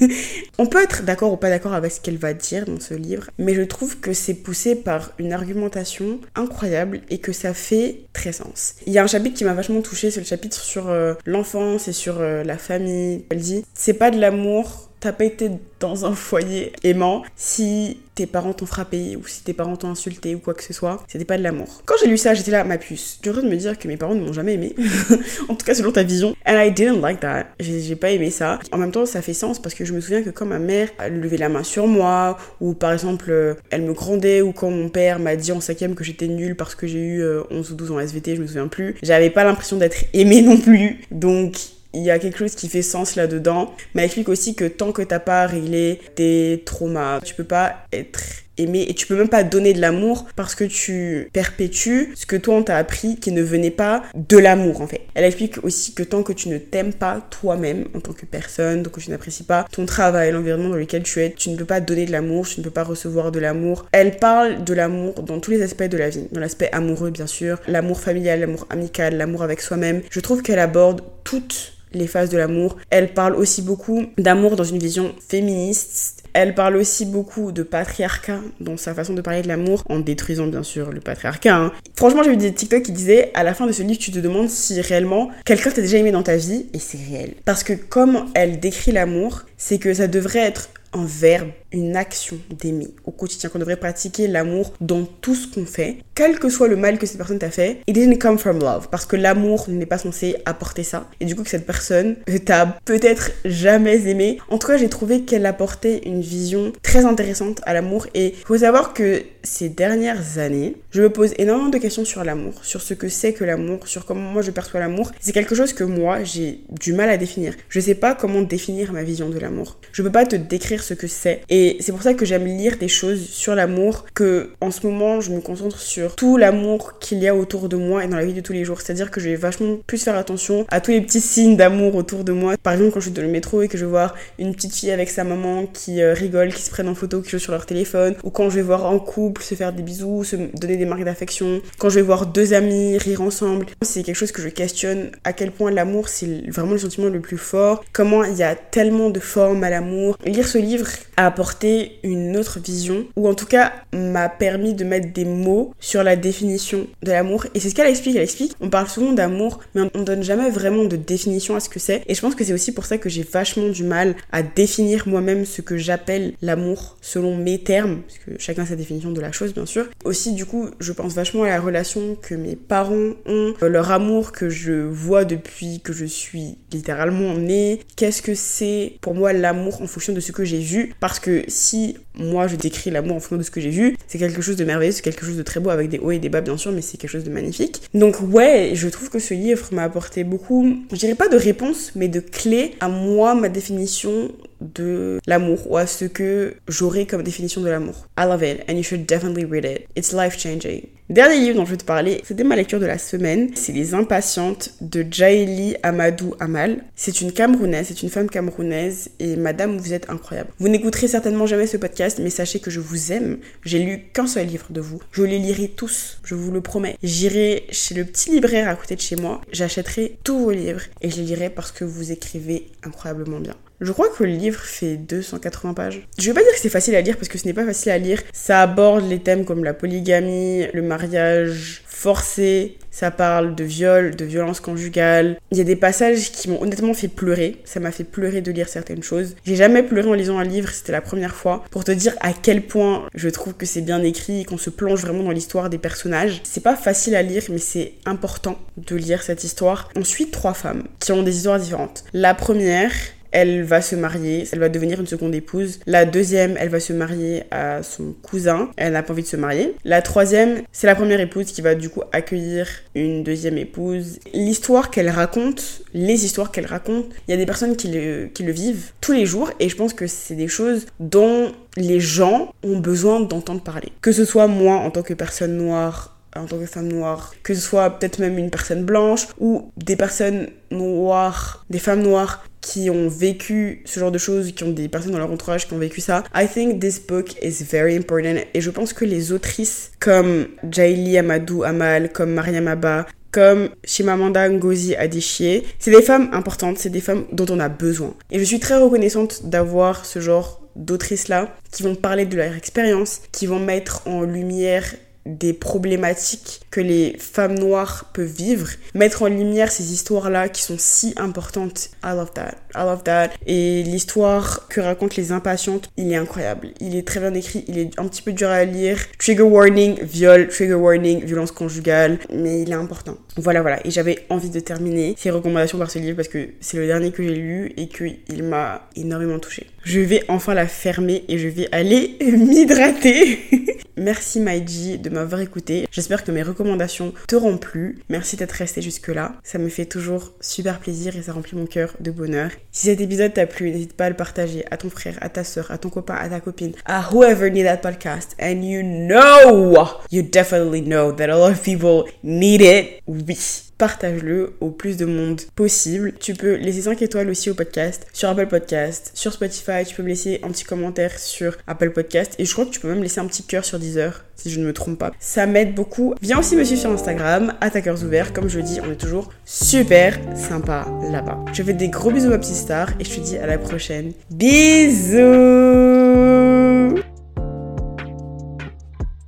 On 0.58 0.66
peut 0.66 0.82
être 0.82 1.02
d'accord 1.04 1.32
ou 1.32 1.36
pas 1.36 1.50
d'accord 1.50 1.74
avec 1.74 1.92
ce 1.92 2.00
qu'elle 2.00 2.16
va 2.16 2.32
dire 2.32 2.64
dans 2.64 2.80
ce 2.80 2.94
livre, 2.94 3.24
mais 3.38 3.54
je 3.54 3.62
trouve 3.62 3.98
que 4.00 4.14
c'est 4.14 4.34
poussé 4.34 4.74
par 4.74 5.12
une 5.18 5.34
argumentation 5.34 6.18
incroyable 6.34 7.02
et 7.10 7.18
que 7.18 7.32
ça 7.32 7.52
fait 7.52 8.00
très 8.14 8.32
sens. 8.32 8.74
Il 8.86 8.92
y 8.92 8.98
a 8.98 9.02
un 9.02 9.06
chapitre 9.06 9.36
qui 9.36 9.44
m'a 9.44 9.52
vachement 9.52 9.82
touché, 9.82 10.10
c'est 10.10 10.20
le 10.20 10.26
chapitre 10.26 10.58
sur 10.58 10.88
euh, 10.88 11.12
l'enfance 11.26 11.88
et 11.88 11.92
sur 11.92 12.20
euh, 12.20 12.42
la 12.42 12.56
famille. 12.56 13.24
Elle 13.28 13.40
dit 13.40 13.64
c'est 13.74 13.94
pas 13.94 14.10
de 14.10 14.18
l'amour 14.18 14.88
t'as 15.00 15.12
pas 15.12 15.24
été 15.24 15.50
dans 15.80 16.06
un 16.06 16.14
foyer 16.14 16.72
aimant 16.82 17.22
si 17.36 17.98
tes 18.14 18.26
parents 18.26 18.54
t'ont 18.54 18.66
frappé 18.66 19.16
ou 19.16 19.26
si 19.26 19.42
tes 19.42 19.52
parents 19.52 19.76
t'ont 19.76 19.90
insulté 19.90 20.34
ou 20.34 20.38
quoi 20.38 20.54
que 20.54 20.62
ce 20.62 20.72
soit, 20.72 21.04
c'était 21.06 21.26
pas 21.26 21.36
de 21.36 21.42
l'amour. 21.42 21.82
Quand 21.84 21.96
j'ai 22.00 22.08
lu 22.08 22.16
ça, 22.16 22.32
j'étais 22.32 22.50
là, 22.50 22.64
ma 22.64 22.78
puce. 22.78 23.18
Tu 23.22 23.30
de 23.30 23.42
me 23.42 23.56
dire 23.56 23.78
que 23.78 23.86
mes 23.88 23.98
parents 23.98 24.14
ne 24.14 24.20
m'ont 24.20 24.32
jamais 24.32 24.54
aimé. 24.54 24.74
en 25.48 25.54
tout 25.54 25.66
cas, 25.66 25.74
selon 25.74 25.92
ta 25.92 26.02
vision. 26.02 26.34
And 26.46 26.58
I 26.58 26.70
didn't 26.70 27.02
like 27.02 27.20
that. 27.20 27.48
J'ai 27.60 27.94
pas 27.96 28.10
aimé 28.10 28.30
ça. 28.30 28.58
En 28.72 28.78
même 28.78 28.90
temps, 28.90 29.04
ça 29.04 29.20
fait 29.20 29.34
sens 29.34 29.60
parce 29.60 29.74
que 29.74 29.84
je 29.84 29.92
me 29.92 30.00
souviens 30.00 30.22
que 30.22 30.30
quand 30.30 30.46
ma 30.46 30.58
mère 30.58 30.88
levait 31.10 31.36
la 31.36 31.50
main 31.50 31.62
sur 31.62 31.86
moi, 31.86 32.38
ou 32.60 32.72
par 32.72 32.92
exemple, 32.92 33.56
elle 33.70 33.82
me 33.82 33.92
grondait, 33.92 34.40
ou 34.40 34.52
quand 34.52 34.70
mon 34.70 34.88
père 34.88 35.18
m'a 35.18 35.36
dit 35.36 35.52
en 35.52 35.60
cinquième 35.60 35.94
que 35.94 36.04
j'étais 36.04 36.28
nulle 36.28 36.56
parce 36.56 36.74
que 36.74 36.86
j'ai 36.86 37.00
eu 37.00 37.22
11 37.50 37.70
euh, 37.70 37.72
ou 37.72 37.76
12 37.76 37.90
ans 37.90 38.00
SVT, 38.00 38.36
je 38.36 38.42
me 38.42 38.46
souviens 38.46 38.68
plus, 38.68 38.96
j'avais 39.02 39.30
pas 39.30 39.44
l'impression 39.44 39.76
d'être 39.76 40.04
aimée 40.14 40.40
non 40.40 40.56
plus. 40.56 41.02
Donc, 41.10 41.56
il 41.96 42.02
y 42.02 42.10
a 42.10 42.18
quelque 42.18 42.38
chose 42.38 42.54
qui 42.54 42.68
fait 42.68 42.82
sens 42.82 43.16
là-dedans. 43.16 43.74
Mais 43.94 44.02
elle 44.02 44.06
explique 44.06 44.28
aussi 44.28 44.54
que 44.54 44.66
tant 44.66 44.92
que 44.92 45.02
t'as 45.02 45.18
pas 45.18 45.46
réglé 45.46 46.00
tes 46.14 46.62
traumas, 46.64 47.20
tu 47.20 47.34
peux 47.34 47.44
pas 47.44 47.86
être 47.92 48.20
aimer 48.58 48.86
et 48.88 48.94
tu 48.94 49.06
peux 49.06 49.16
même 49.16 49.28
pas 49.28 49.44
donner 49.44 49.72
de 49.72 49.80
l'amour 49.80 50.26
parce 50.34 50.54
que 50.54 50.64
tu 50.64 51.28
perpétues 51.32 52.12
ce 52.14 52.24
que 52.26 52.36
toi 52.36 52.54
on 52.54 52.62
t'a 52.62 52.78
appris 52.78 53.16
qui 53.16 53.30
ne 53.32 53.42
venait 53.42 53.70
pas 53.70 54.02
de 54.14 54.38
l'amour 54.38 54.80
en 54.80 54.86
fait. 54.86 55.02
Elle 55.14 55.24
explique 55.24 55.62
aussi 55.62 55.92
que 55.94 56.02
tant 56.02 56.22
que 56.22 56.32
tu 56.32 56.48
ne 56.48 56.58
t'aimes 56.58 56.94
pas 56.94 57.26
toi-même 57.30 57.86
en 57.94 58.00
tant 58.00 58.12
que 58.12 58.24
personne, 58.24 58.82
donc 58.82 58.94
que 58.94 59.00
tu 59.00 59.10
n'apprécies 59.10 59.44
pas 59.44 59.66
ton 59.70 59.84
travail, 59.84 60.32
l'environnement 60.32 60.70
dans 60.70 60.76
lequel 60.76 61.02
tu 61.02 61.20
es, 61.20 61.32
tu 61.32 61.50
ne 61.50 61.56
peux 61.56 61.64
pas 61.64 61.80
donner 61.80 62.06
de 62.06 62.12
l'amour, 62.12 62.46
tu 62.48 62.60
ne 62.60 62.64
peux 62.64 62.70
pas 62.70 62.84
recevoir 62.84 63.30
de 63.30 63.40
l'amour. 63.40 63.86
Elle 63.92 64.16
parle 64.16 64.64
de 64.64 64.72
l'amour 64.72 65.22
dans 65.22 65.38
tous 65.38 65.50
les 65.50 65.62
aspects 65.62 65.84
de 65.84 65.98
la 65.98 66.08
vie, 66.08 66.26
dans 66.32 66.40
l'aspect 66.40 66.70
amoureux 66.72 67.10
bien 67.10 67.26
sûr, 67.26 67.58
l'amour 67.68 68.00
familial, 68.00 68.40
l'amour 68.40 68.66
amical, 68.70 69.16
l'amour 69.16 69.42
avec 69.42 69.60
soi-même. 69.60 70.00
Je 70.10 70.20
trouve 70.20 70.42
qu'elle 70.42 70.58
aborde 70.58 71.02
toutes 71.24 71.75
les 71.96 72.06
phases 72.06 72.30
de 72.30 72.38
l'amour. 72.38 72.76
Elle 72.90 73.14
parle 73.14 73.34
aussi 73.34 73.62
beaucoup 73.62 74.06
d'amour 74.18 74.56
dans 74.56 74.64
une 74.64 74.78
vision 74.78 75.14
féministe 75.28 76.16
elle 76.38 76.54
parle 76.54 76.76
aussi 76.76 77.06
beaucoup 77.06 77.50
de 77.50 77.62
patriarcat 77.62 78.40
dans 78.60 78.76
sa 78.76 78.92
façon 78.92 79.14
de 79.14 79.22
parler 79.22 79.40
de 79.40 79.48
l'amour, 79.48 79.82
en 79.88 80.00
détruisant 80.00 80.46
bien 80.46 80.62
sûr 80.62 80.92
le 80.92 81.00
patriarcat. 81.00 81.56
Hein. 81.56 81.72
Franchement, 81.94 82.22
j'ai 82.22 82.28
vu 82.28 82.36
des 82.36 82.52
TikTok 82.52 82.82
qui 82.82 82.92
disaient 82.92 83.30
à 83.32 83.42
la 83.42 83.54
fin 83.54 83.66
de 83.66 83.72
ce 83.72 83.82
livre, 83.82 83.98
tu 83.98 84.10
te 84.10 84.18
demandes 84.18 84.50
si 84.50 84.78
réellement 84.82 85.30
quelqu'un 85.46 85.70
t'a 85.70 85.80
déjà 85.80 85.96
aimé 85.96 86.10
dans 86.10 86.22
ta 86.22 86.36
vie, 86.36 86.66
et 86.74 86.78
c'est 86.78 86.98
réel. 86.98 87.32
Parce 87.46 87.62
que 87.62 87.72
comme 87.72 88.26
elle 88.34 88.60
décrit 88.60 88.92
l'amour, 88.92 89.44
c'est 89.56 89.78
que 89.78 89.94
ça 89.94 90.08
devrait 90.08 90.40
être 90.40 90.68
un 90.96 91.04
verbe, 91.04 91.50
une 91.72 91.96
action 91.96 92.38
d'aimer 92.50 92.88
au 93.04 93.10
quotidien, 93.10 93.50
qu'on 93.50 93.58
devrait 93.58 93.76
pratiquer 93.76 94.28
l'amour 94.28 94.72
dans 94.80 95.04
tout 95.04 95.34
ce 95.34 95.46
qu'on 95.46 95.66
fait, 95.66 95.98
quel 96.14 96.38
que 96.38 96.48
soit 96.48 96.68
le 96.68 96.76
mal 96.76 96.98
que 96.98 97.06
cette 97.06 97.18
personne 97.18 97.38
t'a 97.38 97.50
fait, 97.50 97.78
it 97.86 97.94
didn't 97.94 98.18
come 98.18 98.38
from 98.38 98.58
love, 98.58 98.88
parce 98.90 99.04
que 99.04 99.16
l'amour 99.16 99.66
n'est 99.68 99.86
pas 99.86 99.98
censé 99.98 100.36
apporter 100.46 100.82
ça, 100.82 101.08
et 101.20 101.24
du 101.24 101.36
coup 101.36 101.42
que 101.42 101.50
cette 101.50 101.66
personne 101.66 102.16
t'a 102.44 102.78
peut-être 102.84 103.32
jamais 103.44 104.08
aimé. 104.08 104.38
En 104.48 104.58
tout 104.58 104.68
cas, 104.68 104.76
j'ai 104.76 104.88
trouvé 104.88 105.22
qu'elle 105.22 105.46
apportait 105.46 106.00
une 106.06 106.20
vision 106.20 106.72
très 106.82 107.04
intéressante 107.04 107.60
à 107.64 107.74
l'amour, 107.74 108.06
et 108.14 108.34
faut 108.44 108.58
savoir 108.58 108.94
que 108.94 109.22
ces 109.42 109.68
dernières 109.68 110.38
années, 110.38 110.76
je 110.90 111.02
me 111.02 111.10
pose 111.10 111.34
énormément 111.38 111.68
de 111.68 111.78
questions 111.78 112.04
sur 112.04 112.24
l'amour, 112.24 112.54
sur 112.62 112.80
ce 112.80 112.94
que 112.94 113.08
c'est 113.08 113.32
que 113.32 113.44
l'amour, 113.44 113.86
sur 113.86 114.06
comment 114.06 114.32
moi 114.32 114.42
je 114.42 114.50
perçois 114.50 114.80
l'amour. 114.80 115.12
C'est 115.20 115.32
quelque 115.32 115.54
chose 115.54 115.72
que 115.72 115.84
moi 115.84 116.24
j'ai 116.24 116.60
du 116.70 116.92
mal 116.92 117.10
à 117.10 117.16
définir. 117.16 117.54
Je 117.68 117.80
sais 117.80 117.94
pas 117.94 118.14
comment 118.14 118.42
définir 118.42 118.92
ma 118.92 119.02
vision 119.02 119.28
de 119.28 119.38
l'amour. 119.38 119.78
Je 119.92 120.02
peux 120.02 120.10
pas 120.10 120.26
te 120.26 120.36
décrire 120.36 120.82
ce 120.86 120.94
que 120.94 121.06
c'est. 121.06 121.42
Et 121.48 121.76
c'est 121.80 121.92
pour 121.92 122.02
ça 122.02 122.14
que 122.14 122.24
j'aime 122.24 122.46
lire 122.46 122.76
des 122.78 122.88
choses 122.88 123.28
sur 123.28 123.54
l'amour, 123.54 124.06
que 124.14 124.50
en 124.60 124.70
ce 124.70 124.86
moment 124.86 125.20
je 125.20 125.30
me 125.30 125.40
concentre 125.40 125.78
sur 125.78 126.16
tout 126.16 126.36
l'amour 126.36 126.98
qu'il 126.98 127.18
y 127.18 127.28
a 127.28 127.34
autour 127.34 127.68
de 127.68 127.76
moi 127.76 128.04
et 128.04 128.08
dans 128.08 128.16
la 128.16 128.24
vie 128.24 128.34
de 128.34 128.40
tous 128.40 128.52
les 128.52 128.64
jours. 128.64 128.80
C'est-à-dire 128.80 129.10
que 129.10 129.20
je 129.20 129.28
vais 129.28 129.36
vachement 129.36 129.78
plus 129.86 130.02
faire 130.02 130.16
attention 130.16 130.66
à 130.68 130.80
tous 130.80 130.92
les 130.92 131.00
petits 131.00 131.20
signes 131.20 131.56
d'amour 131.56 131.94
autour 131.94 132.24
de 132.24 132.32
moi. 132.32 132.54
Par 132.62 132.74
exemple, 132.74 132.92
quand 132.92 133.00
je 133.00 133.06
suis 133.06 133.14
dans 133.14 133.22
le 133.22 133.28
métro 133.28 133.62
et 133.62 133.68
que 133.68 133.76
je 133.78 133.84
vais 133.84 133.90
voir 133.90 134.14
une 134.38 134.54
petite 134.54 134.74
fille 134.74 134.90
avec 134.90 135.10
sa 135.10 135.24
maman 135.24 135.66
qui 135.66 136.02
euh, 136.02 136.14
rigole, 136.14 136.52
qui 136.52 136.62
se 136.62 136.70
prennent 136.70 136.88
en 136.88 136.94
photo, 136.94 137.20
qui 137.20 137.30
joue 137.30 137.38
sur 137.38 137.52
leur 137.52 137.66
téléphone, 137.66 138.14
ou 138.22 138.30
quand 138.30 138.48
je 138.50 138.56
vais 138.56 138.62
voir 138.62 138.86
un 138.86 138.98
couple 138.98 139.42
se 139.42 139.54
faire 139.54 139.72
des 139.72 139.82
bisous, 139.82 140.24
se 140.24 140.36
donner 140.36 140.76
des 140.76 140.86
marques 140.86 141.04
d'affection, 141.04 141.60
quand 141.78 141.88
je 141.88 141.96
vais 141.96 142.02
voir 142.02 142.26
deux 142.26 142.54
amis 142.54 142.98
rire 142.98 143.22
ensemble, 143.22 143.66
c'est 143.82 144.02
quelque 144.02 144.16
chose 144.16 144.32
que 144.32 144.42
je 144.42 144.48
questionne 144.48 145.10
à 145.24 145.32
quel 145.32 145.50
point 145.50 145.70
l'amour 145.70 146.08
c'est 146.08 146.50
vraiment 146.50 146.72
le 146.72 146.78
sentiment 146.78 147.08
le 147.08 147.20
plus 147.20 147.38
fort, 147.38 147.84
comment 147.92 148.24
il 148.24 148.36
y 148.36 148.42
a 148.42 148.54
tellement 148.54 149.10
de 149.10 149.20
formes 149.20 149.64
à 149.64 149.70
l'amour. 149.70 150.16
Lire 150.24 150.46
ce 150.46 150.58
livre 150.58 150.75
a 151.16 151.26
apporté 151.26 151.98
une 152.02 152.36
autre 152.36 152.60
vision, 152.60 153.06
ou 153.16 153.28
en 153.28 153.34
tout 153.34 153.46
cas 153.46 153.72
m'a 153.92 154.28
permis 154.28 154.74
de 154.74 154.84
mettre 154.84 155.12
des 155.12 155.24
mots 155.24 155.74
sur 155.80 156.02
la 156.02 156.16
définition 156.16 156.86
de 157.02 157.10
l'amour. 157.10 157.46
Et 157.54 157.60
c'est 157.60 157.70
ce 157.70 157.74
qu'elle 157.74 157.88
explique. 157.88 158.16
Elle 158.16 158.22
explique, 158.22 158.52
on 158.60 158.70
parle 158.70 158.88
souvent 158.88 159.12
d'amour, 159.12 159.60
mais 159.74 159.82
on 159.94 160.02
donne 160.02 160.22
jamais 160.22 160.50
vraiment 160.50 160.84
de 160.84 160.96
définition 160.96 161.56
à 161.56 161.60
ce 161.60 161.68
que 161.68 161.78
c'est. 161.78 162.02
Et 162.06 162.14
je 162.14 162.20
pense 162.20 162.34
que 162.34 162.44
c'est 162.44 162.52
aussi 162.52 162.72
pour 162.72 162.84
ça 162.84 162.98
que 162.98 163.08
j'ai 163.08 163.22
vachement 163.22 163.68
du 163.68 163.84
mal 163.84 164.14
à 164.32 164.42
définir 164.42 165.08
moi-même 165.08 165.44
ce 165.44 165.62
que 165.62 165.76
j'appelle 165.76 166.34
l'amour 166.42 166.96
selon 167.00 167.36
mes 167.36 167.58
termes, 167.58 168.02
parce 168.02 168.18
que 168.18 168.42
chacun 168.42 168.66
sa 168.66 168.76
définition 168.76 169.10
de 169.10 169.20
la 169.20 169.32
chose, 169.32 169.54
bien 169.54 169.66
sûr. 169.66 169.86
Aussi, 170.04 170.32
du 170.32 170.44
coup, 170.44 170.70
je 170.80 170.92
pense 170.92 171.14
vachement 171.14 171.44
à 171.44 171.48
la 171.48 171.60
relation 171.60 172.16
que 172.20 172.34
mes 172.34 172.56
parents 172.56 173.12
ont, 173.26 173.54
euh, 173.62 173.68
leur 173.68 173.90
amour 173.90 174.32
que 174.32 174.48
je 174.48 174.72
vois 174.72 175.24
depuis 175.24 175.80
que 175.80 175.92
je 175.92 176.04
suis 176.04 176.58
littéralement 176.72 177.34
née. 177.34 177.80
Qu'est-ce 177.96 178.22
que 178.22 178.34
c'est 178.34 178.94
pour 179.00 179.14
moi 179.14 179.32
l'amour 179.32 179.82
en 179.82 179.86
fonction 179.86 180.12
de 180.12 180.20
ce 180.20 180.32
que 180.32 180.44
j'ai 180.44 180.55
vu 180.58 180.94
Parce 181.00 181.18
que 181.18 181.44
si 181.48 181.96
moi 182.18 182.46
je 182.46 182.56
décris 182.56 182.90
l'amour 182.90 183.16
en 183.16 183.20
fonction 183.20 183.36
de 183.36 183.42
ce 183.42 183.50
que 183.50 183.60
j'ai 183.60 183.70
vu, 183.70 183.96
c'est 184.06 184.18
quelque 184.18 184.40
chose 184.40 184.56
de 184.56 184.64
merveilleux, 184.64 184.92
c'est 184.92 185.02
quelque 185.02 185.24
chose 185.24 185.36
de 185.36 185.42
très 185.42 185.60
beau 185.60 185.70
avec 185.70 185.88
des 185.88 185.98
hauts 185.98 186.10
et 186.10 186.18
des 186.18 186.28
bas 186.28 186.40
bien 186.40 186.56
sûr, 186.56 186.72
mais 186.72 186.82
c'est 186.82 186.96
quelque 186.96 187.10
chose 187.10 187.24
de 187.24 187.30
magnifique. 187.30 187.82
Donc 187.94 188.16
ouais, 188.20 188.72
je 188.74 188.88
trouve 188.88 189.10
que 189.10 189.18
ce 189.18 189.34
livre 189.34 189.68
m'a 189.72 189.84
apporté 189.84 190.24
beaucoup, 190.24 190.76
je 190.90 190.96
dirais 190.96 191.14
pas 191.14 191.28
de 191.28 191.36
réponses, 191.36 191.92
mais 191.94 192.08
de 192.08 192.20
clés 192.20 192.74
à 192.80 192.88
moi, 192.88 193.34
ma 193.34 193.48
définition 193.48 194.30
de 194.60 195.20
l'amour 195.26 195.70
ou 195.70 195.76
à 195.76 195.86
ce 195.86 196.06
que 196.06 196.54
j'aurais 196.68 197.06
comme 197.06 197.22
définition 197.22 197.60
de 197.60 197.68
l'amour. 197.68 198.06
I 198.18 198.24
love 198.24 198.42
it 198.42 198.62
and 198.68 198.74
you 198.74 198.82
should 198.82 199.06
definitely 199.06 199.44
read 199.44 199.64
it. 199.64 199.86
It's 199.96 200.12
life 200.12 200.38
changing. 200.38 200.86
Dernier 201.08 201.38
livre 201.38 201.58
dont 201.58 201.64
je 201.64 201.70
vais 201.70 201.76
te 201.76 201.84
parler, 201.84 202.20
c'était 202.24 202.42
ma 202.42 202.56
lecture 202.56 202.80
de 202.80 202.84
la 202.86 202.98
semaine. 202.98 203.50
C'est 203.54 203.70
Les 203.70 203.94
Impatientes 203.94 204.70
de 204.80 205.06
Jaili 205.08 205.76
Amadou 205.84 206.34
Amal. 206.40 206.82
C'est 206.96 207.20
une 207.20 207.30
Camerounaise, 207.30 207.86
c'est 207.86 208.02
une 208.02 208.08
femme 208.08 208.28
camerounaise 208.28 209.10
et 209.20 209.36
madame, 209.36 209.78
vous 209.78 209.92
êtes 209.92 210.10
incroyable. 210.10 210.50
Vous 210.58 210.68
n'écouterez 210.68 211.06
certainement 211.06 211.46
jamais 211.46 211.68
ce 211.68 211.76
podcast, 211.76 212.18
mais 212.20 212.28
sachez 212.28 212.58
que 212.58 212.72
je 212.72 212.80
vous 212.80 213.12
aime. 213.12 213.38
J'ai 213.64 213.78
lu 213.78 214.02
qu'un 214.12 214.26
seul 214.26 214.48
livre 214.48 214.66
de 214.70 214.80
vous. 214.80 215.00
Je 215.12 215.22
les 215.22 215.38
lirai 215.38 215.68
tous, 215.68 216.18
je 216.24 216.34
vous 216.34 216.50
le 216.50 216.60
promets. 216.60 216.96
J'irai 217.04 217.68
chez 217.70 217.94
le 217.94 218.04
petit 218.04 218.32
libraire 218.32 218.68
à 218.68 218.74
côté 218.74 218.96
de 218.96 219.00
chez 219.00 219.14
moi, 219.14 219.40
j'achèterai 219.52 220.18
tous 220.24 220.40
vos 220.40 220.50
livres 220.50 220.82
et 221.02 221.10
je 221.10 221.18
les 221.18 221.22
lirai 221.22 221.50
parce 221.50 221.70
que 221.70 221.84
vous 221.84 222.10
écrivez 222.10 222.66
incroyablement 222.82 223.38
bien. 223.38 223.54
Je 223.80 223.92
crois 223.92 224.08
que 224.08 224.24
le 224.24 224.30
livre 224.30 224.60
fait 224.60 224.96
280 224.96 225.74
pages. 225.74 226.08
Je 226.18 226.26
vais 226.26 226.34
pas 226.34 226.42
dire 226.42 226.52
que 226.52 226.58
c'est 226.58 226.70
facile 226.70 226.94
à 226.94 227.02
lire 227.02 227.16
parce 227.16 227.28
que 227.28 227.38
ce 227.38 227.46
n'est 227.46 227.52
pas 227.52 227.64
facile 227.64 227.92
à 227.92 227.98
lire. 227.98 228.22
Ça 228.32 228.62
aborde 228.62 229.08
les 229.08 229.18
thèmes 229.18 229.44
comme 229.44 229.64
la 229.64 229.74
polygamie, 229.74 230.66
le 230.72 230.82
mariage 230.82 231.82
forcé, 231.86 232.76
ça 232.90 233.10
parle 233.10 233.54
de 233.54 233.64
viol, 233.64 234.16
de 234.16 234.24
violence 234.24 234.60
conjugale. 234.60 235.38
Il 235.50 235.58
y 235.58 235.60
a 235.60 235.64
des 235.64 235.76
passages 235.76 236.30
qui 236.32 236.48
m'ont 236.48 236.62
honnêtement 236.62 236.94
fait 236.94 237.08
pleurer. 237.08 237.56
Ça 237.64 237.80
m'a 237.80 237.90
fait 237.90 238.04
pleurer 238.04 238.40
de 238.40 238.52
lire 238.52 238.68
certaines 238.68 239.02
choses. 239.02 239.34
J'ai 239.44 239.56
jamais 239.56 239.82
pleuré 239.82 240.08
en 240.08 240.14
lisant 240.14 240.38
un 240.38 240.44
livre, 240.44 240.70
c'était 240.70 240.92
la 240.92 241.00
première 241.00 241.34
fois. 241.34 241.64
Pour 241.70 241.84
te 241.84 241.92
dire 241.92 242.14
à 242.20 242.32
quel 242.32 242.62
point 242.62 243.06
je 243.14 243.28
trouve 243.28 243.54
que 243.54 243.66
c'est 243.66 243.82
bien 243.82 244.02
écrit 244.02 244.40
et 244.40 244.44
qu'on 244.44 244.58
se 244.58 244.70
plonge 244.70 245.02
vraiment 245.02 245.24
dans 245.24 245.30
l'histoire 245.30 245.68
des 245.68 245.78
personnages. 245.78 246.40
C'est 246.44 246.62
pas 246.62 246.76
facile 246.76 247.16
à 247.16 247.22
lire, 247.22 247.42
mais 247.50 247.58
c'est 247.58 247.92
important 248.04 248.58
de 248.76 248.96
lire 248.96 249.22
cette 249.22 249.44
histoire. 249.44 249.90
On 249.96 250.04
suit 250.04 250.30
trois 250.30 250.54
femmes 250.54 250.84
qui 251.00 251.12
ont 251.12 251.22
des 251.22 251.36
histoires 251.36 251.58
différentes. 251.58 252.04
La 252.12 252.34
première, 252.34 252.92
elle 253.36 253.64
va 253.64 253.82
se 253.82 253.94
marier, 253.94 254.48
elle 254.50 254.60
va 254.60 254.70
devenir 254.70 254.98
une 254.98 255.06
seconde 255.06 255.34
épouse. 255.34 255.80
La 255.84 256.06
deuxième, 256.06 256.56
elle 256.58 256.70
va 256.70 256.80
se 256.80 256.94
marier 256.94 257.42
à 257.50 257.82
son 257.82 258.14
cousin, 258.22 258.70
elle 258.78 258.94
n'a 258.94 259.02
pas 259.02 259.12
envie 259.12 259.24
de 259.24 259.28
se 259.28 259.36
marier. 259.36 259.74
La 259.84 260.00
troisième, 260.00 260.62
c'est 260.72 260.86
la 260.86 260.94
première 260.94 261.20
épouse 261.20 261.52
qui 261.52 261.60
va 261.60 261.74
du 261.74 261.90
coup 261.90 262.00
accueillir 262.12 262.66
une 262.94 263.22
deuxième 263.24 263.58
épouse. 263.58 264.20
L'histoire 264.32 264.90
qu'elle 264.90 265.10
raconte, 265.10 265.82
les 265.92 266.24
histoires 266.24 266.50
qu'elle 266.50 266.64
raconte, 266.64 267.10
il 267.28 267.32
y 267.32 267.34
a 267.34 267.36
des 267.36 267.44
personnes 267.44 267.76
qui 267.76 267.88
le, 267.88 268.28
qui 268.32 268.42
le 268.42 268.52
vivent 268.52 268.92
tous 269.02 269.12
les 269.12 269.26
jours 269.26 269.50
et 269.60 269.68
je 269.68 269.76
pense 269.76 269.92
que 269.92 270.06
c'est 270.06 270.34
des 270.34 270.48
choses 270.48 270.86
dont 270.98 271.52
les 271.76 272.00
gens 272.00 272.54
ont 272.62 272.78
besoin 272.78 273.20
d'entendre 273.20 273.60
parler. 273.60 273.92
Que 274.00 274.12
ce 274.12 274.24
soit 274.24 274.46
moi 274.46 274.76
en 274.76 274.90
tant 274.90 275.02
que 275.02 275.12
personne 275.12 275.58
noire 275.58 276.16
en 276.34 276.44
tant 276.44 276.58
que 276.58 276.66
femme 276.66 276.88
noire, 276.88 277.32
que 277.42 277.54
ce 277.54 277.60
soit 277.60 277.90
peut-être 277.90 278.18
même 278.18 278.38
une 278.38 278.50
personne 278.50 278.84
blanche 278.84 279.26
ou 279.38 279.70
des 279.78 279.96
personnes 279.96 280.48
noires, 280.70 281.64
des 281.70 281.78
femmes 281.78 282.02
noires 282.02 282.44
qui 282.66 282.90
ont 282.90 283.08
vécu 283.08 283.82
ce 283.84 284.00
genre 284.00 284.10
de 284.10 284.18
choses, 284.18 284.50
qui 284.52 284.64
ont 284.64 284.72
des 284.72 284.88
personnes 284.88 285.12
dans 285.12 285.18
leur 285.18 285.30
entourage 285.30 285.68
qui 285.68 285.74
ont 285.74 285.78
vécu 285.78 286.00
ça. 286.00 286.24
I 286.34 286.48
think 286.48 286.80
this 286.80 286.98
book 287.00 287.34
is 287.40 287.62
very 287.62 287.96
important 287.96 288.40
et 288.52 288.60
je 288.60 288.70
pense 288.70 288.92
que 288.92 289.04
les 289.04 289.30
autrices 289.30 289.92
comme 290.00 290.48
Jaili 290.68 291.16
Amadou 291.16 291.62
Amal, 291.62 292.10
comme 292.12 292.32
Mariam 292.32 292.66
Abba, 292.66 293.06
comme 293.30 293.68
Shimamanda 293.84 294.48
Ngozi 294.48 294.96
Adichie, 294.96 295.62
c'est 295.78 295.92
des 295.92 296.02
femmes 296.02 296.28
importantes, 296.32 296.78
c'est 296.78 296.90
des 296.90 297.00
femmes 297.00 297.26
dont 297.30 297.46
on 297.50 297.60
a 297.60 297.68
besoin. 297.68 298.14
Et 298.32 298.40
je 298.40 298.44
suis 298.44 298.58
très 298.58 298.76
reconnaissante 298.76 299.46
d'avoir 299.46 300.04
ce 300.04 300.18
genre 300.18 300.60
d'autrices 300.74 301.28
là 301.28 301.54
qui 301.70 301.84
vont 301.84 301.94
parler 301.94 302.26
de 302.26 302.36
leur 302.36 302.52
expérience, 302.54 303.20
qui 303.30 303.46
vont 303.46 303.60
mettre 303.60 304.02
en 304.08 304.22
lumière 304.22 304.92
des 305.26 305.52
problématiques 305.52 306.60
que 306.70 306.80
les 306.80 307.16
femmes 307.18 307.58
noires 307.58 308.10
peuvent 308.14 308.26
vivre, 308.26 308.68
mettre 308.94 309.22
en 309.22 309.26
lumière 309.26 309.70
ces 309.70 309.92
histoires-là 309.92 310.48
qui 310.48 310.62
sont 310.62 310.76
si 310.78 311.12
importantes. 311.16 311.90
I 312.04 312.10
love 312.14 312.32
that. 312.34 312.54
I 312.74 312.84
love 312.84 313.02
that. 313.04 313.30
Et 313.46 313.82
l'histoire 313.82 314.68
que 314.68 314.80
racontent 314.80 315.14
les 315.16 315.32
impatientes, 315.32 315.90
il 315.96 316.12
est 316.12 316.16
incroyable. 316.16 316.68
Il 316.80 316.96
est 316.96 317.06
très 317.06 317.20
bien 317.20 317.34
écrit, 317.34 317.64
il 317.68 317.78
est 317.78 317.98
un 317.98 318.06
petit 318.06 318.22
peu 318.22 318.32
dur 318.32 318.48
à 318.48 318.64
lire. 318.64 318.98
Trigger 319.18 319.42
warning, 319.42 320.00
viol, 320.02 320.48
trigger 320.48 320.74
warning, 320.74 321.24
violence 321.24 321.50
conjugale, 321.50 322.18
mais 322.32 322.62
il 322.62 322.70
est 322.70 322.74
important. 322.74 323.16
Voilà, 323.36 323.62
voilà. 323.62 323.84
Et 323.86 323.90
j'avais 323.90 324.24
envie 324.28 324.50
de 324.50 324.60
terminer 324.60 325.14
ces 325.18 325.30
recommandations 325.30 325.78
par 325.78 325.90
ce 325.90 325.98
livre 325.98 326.16
parce 326.16 326.28
que 326.28 326.50
c'est 326.60 326.76
le 326.76 326.86
dernier 326.86 327.10
que 327.10 327.22
j'ai 327.22 327.34
lu 327.34 327.72
et 327.76 327.88
qu'il 327.88 328.42
m'a 328.42 328.88
énormément 328.94 329.38
touché. 329.38 329.66
Je 329.86 330.00
vais 330.00 330.24
enfin 330.26 330.52
la 330.52 330.66
fermer 330.66 331.24
et 331.28 331.38
je 331.38 331.46
vais 331.46 331.68
aller 331.70 332.16
m'hydrater. 332.20 333.38
Merci 333.96 334.40
Maiji 334.40 334.98
de 334.98 335.10
m'avoir 335.10 335.40
écouté. 335.40 335.86
J'espère 335.92 336.24
que 336.24 336.32
mes 336.32 336.42
recommandations 336.42 337.14
t'auront 337.28 337.56
plu. 337.56 338.00
Merci 338.08 338.34
d'être 338.34 338.50
resté 338.50 338.82
jusque-là. 338.82 339.36
Ça 339.44 339.58
me 339.58 339.68
fait 339.68 339.86
toujours 339.86 340.32
super 340.40 340.80
plaisir 340.80 341.14
et 341.16 341.22
ça 341.22 341.32
remplit 341.32 341.56
mon 341.56 341.66
cœur 341.66 341.94
de 342.00 342.10
bonheur. 342.10 342.50
Si 342.72 342.86
cet 342.86 343.00
épisode 343.00 343.32
t'a 343.32 343.46
plu, 343.46 343.70
n'hésite 343.70 343.92
pas 343.92 344.06
à 344.06 344.10
le 344.10 344.16
partager 344.16 344.64
à 344.72 344.76
ton 344.76 344.90
frère, 344.90 345.16
à 345.20 345.28
ta 345.28 345.44
soeur, 345.44 345.70
à 345.70 345.78
ton 345.78 345.88
copain, 345.88 346.16
à 346.16 346.28
ta 346.28 346.40
copine, 346.40 346.72
à 346.84 347.08
whoever 347.12 347.48
need 347.48 347.64
that 347.64 347.76
podcast. 347.76 348.34
And 348.42 348.64
you 348.64 348.82
know, 348.82 349.86
you 350.10 350.22
definitely 350.24 350.82
know 350.82 351.12
that 351.12 351.30
a 351.30 351.38
lot 351.38 351.52
of 351.52 351.62
people 351.62 352.10
need 352.24 352.60
it. 352.60 353.02
Oui 353.06 353.65
partage-le 353.78 354.54
au 354.60 354.70
plus 354.70 354.96
de 354.96 355.04
monde 355.04 355.40
possible. 355.54 356.14
Tu 356.18 356.34
peux 356.34 356.54
laisser 356.54 356.82
5 356.82 357.00
étoiles 357.02 357.28
aussi 357.28 357.50
au 357.50 357.54
podcast 357.54 358.06
sur 358.12 358.28
Apple 358.28 358.46
Podcast, 358.46 359.10
sur 359.14 359.32
Spotify, 359.32 359.84
tu 359.86 359.94
peux 359.94 360.02
me 360.02 360.08
laisser 360.08 360.40
un 360.42 360.48
petit 360.48 360.64
commentaire 360.64 361.18
sur 361.18 361.56
Apple 361.66 361.90
Podcast 361.90 362.34
et 362.38 362.44
je 362.44 362.52
crois 362.52 362.64
que 362.64 362.70
tu 362.70 362.80
peux 362.80 362.88
même 362.88 363.02
laisser 363.02 363.20
un 363.20 363.26
petit 363.26 363.42
cœur 363.42 363.64
sur 363.64 363.78
Deezer 363.78 364.24
si 364.36 364.50
je 364.50 364.60
ne 364.60 364.66
me 364.66 364.72
trompe 364.72 364.98
pas. 364.98 365.12
Ça 365.18 365.46
m'aide 365.46 365.74
beaucoup. 365.74 366.14
Viens 366.20 366.38
aussi 366.38 366.56
me 366.56 366.64
suivre 366.64 366.80
sur 366.80 366.90
Instagram, 366.90 367.54
attaqueurs 367.60 368.02
ouverts. 368.04 368.32
Comme 368.32 368.48
je 368.48 368.58
le 368.58 368.64
dis, 368.64 368.80
on 368.86 368.90
est 368.92 368.96
toujours 368.96 369.30
super 369.44 370.18
sympa 370.36 370.86
là-bas. 371.10 371.44
Je 371.52 371.62
fais 371.62 371.72
des 371.72 371.88
gros 371.88 372.10
bisous 372.10 372.28
ma 372.28 372.38
petite 372.38 372.56
star 372.56 372.90
et 373.00 373.04
je 373.04 373.14
te 373.14 373.20
dis 373.20 373.38
à 373.38 373.46
la 373.46 373.58
prochaine. 373.58 374.12
Bisous 374.30 375.16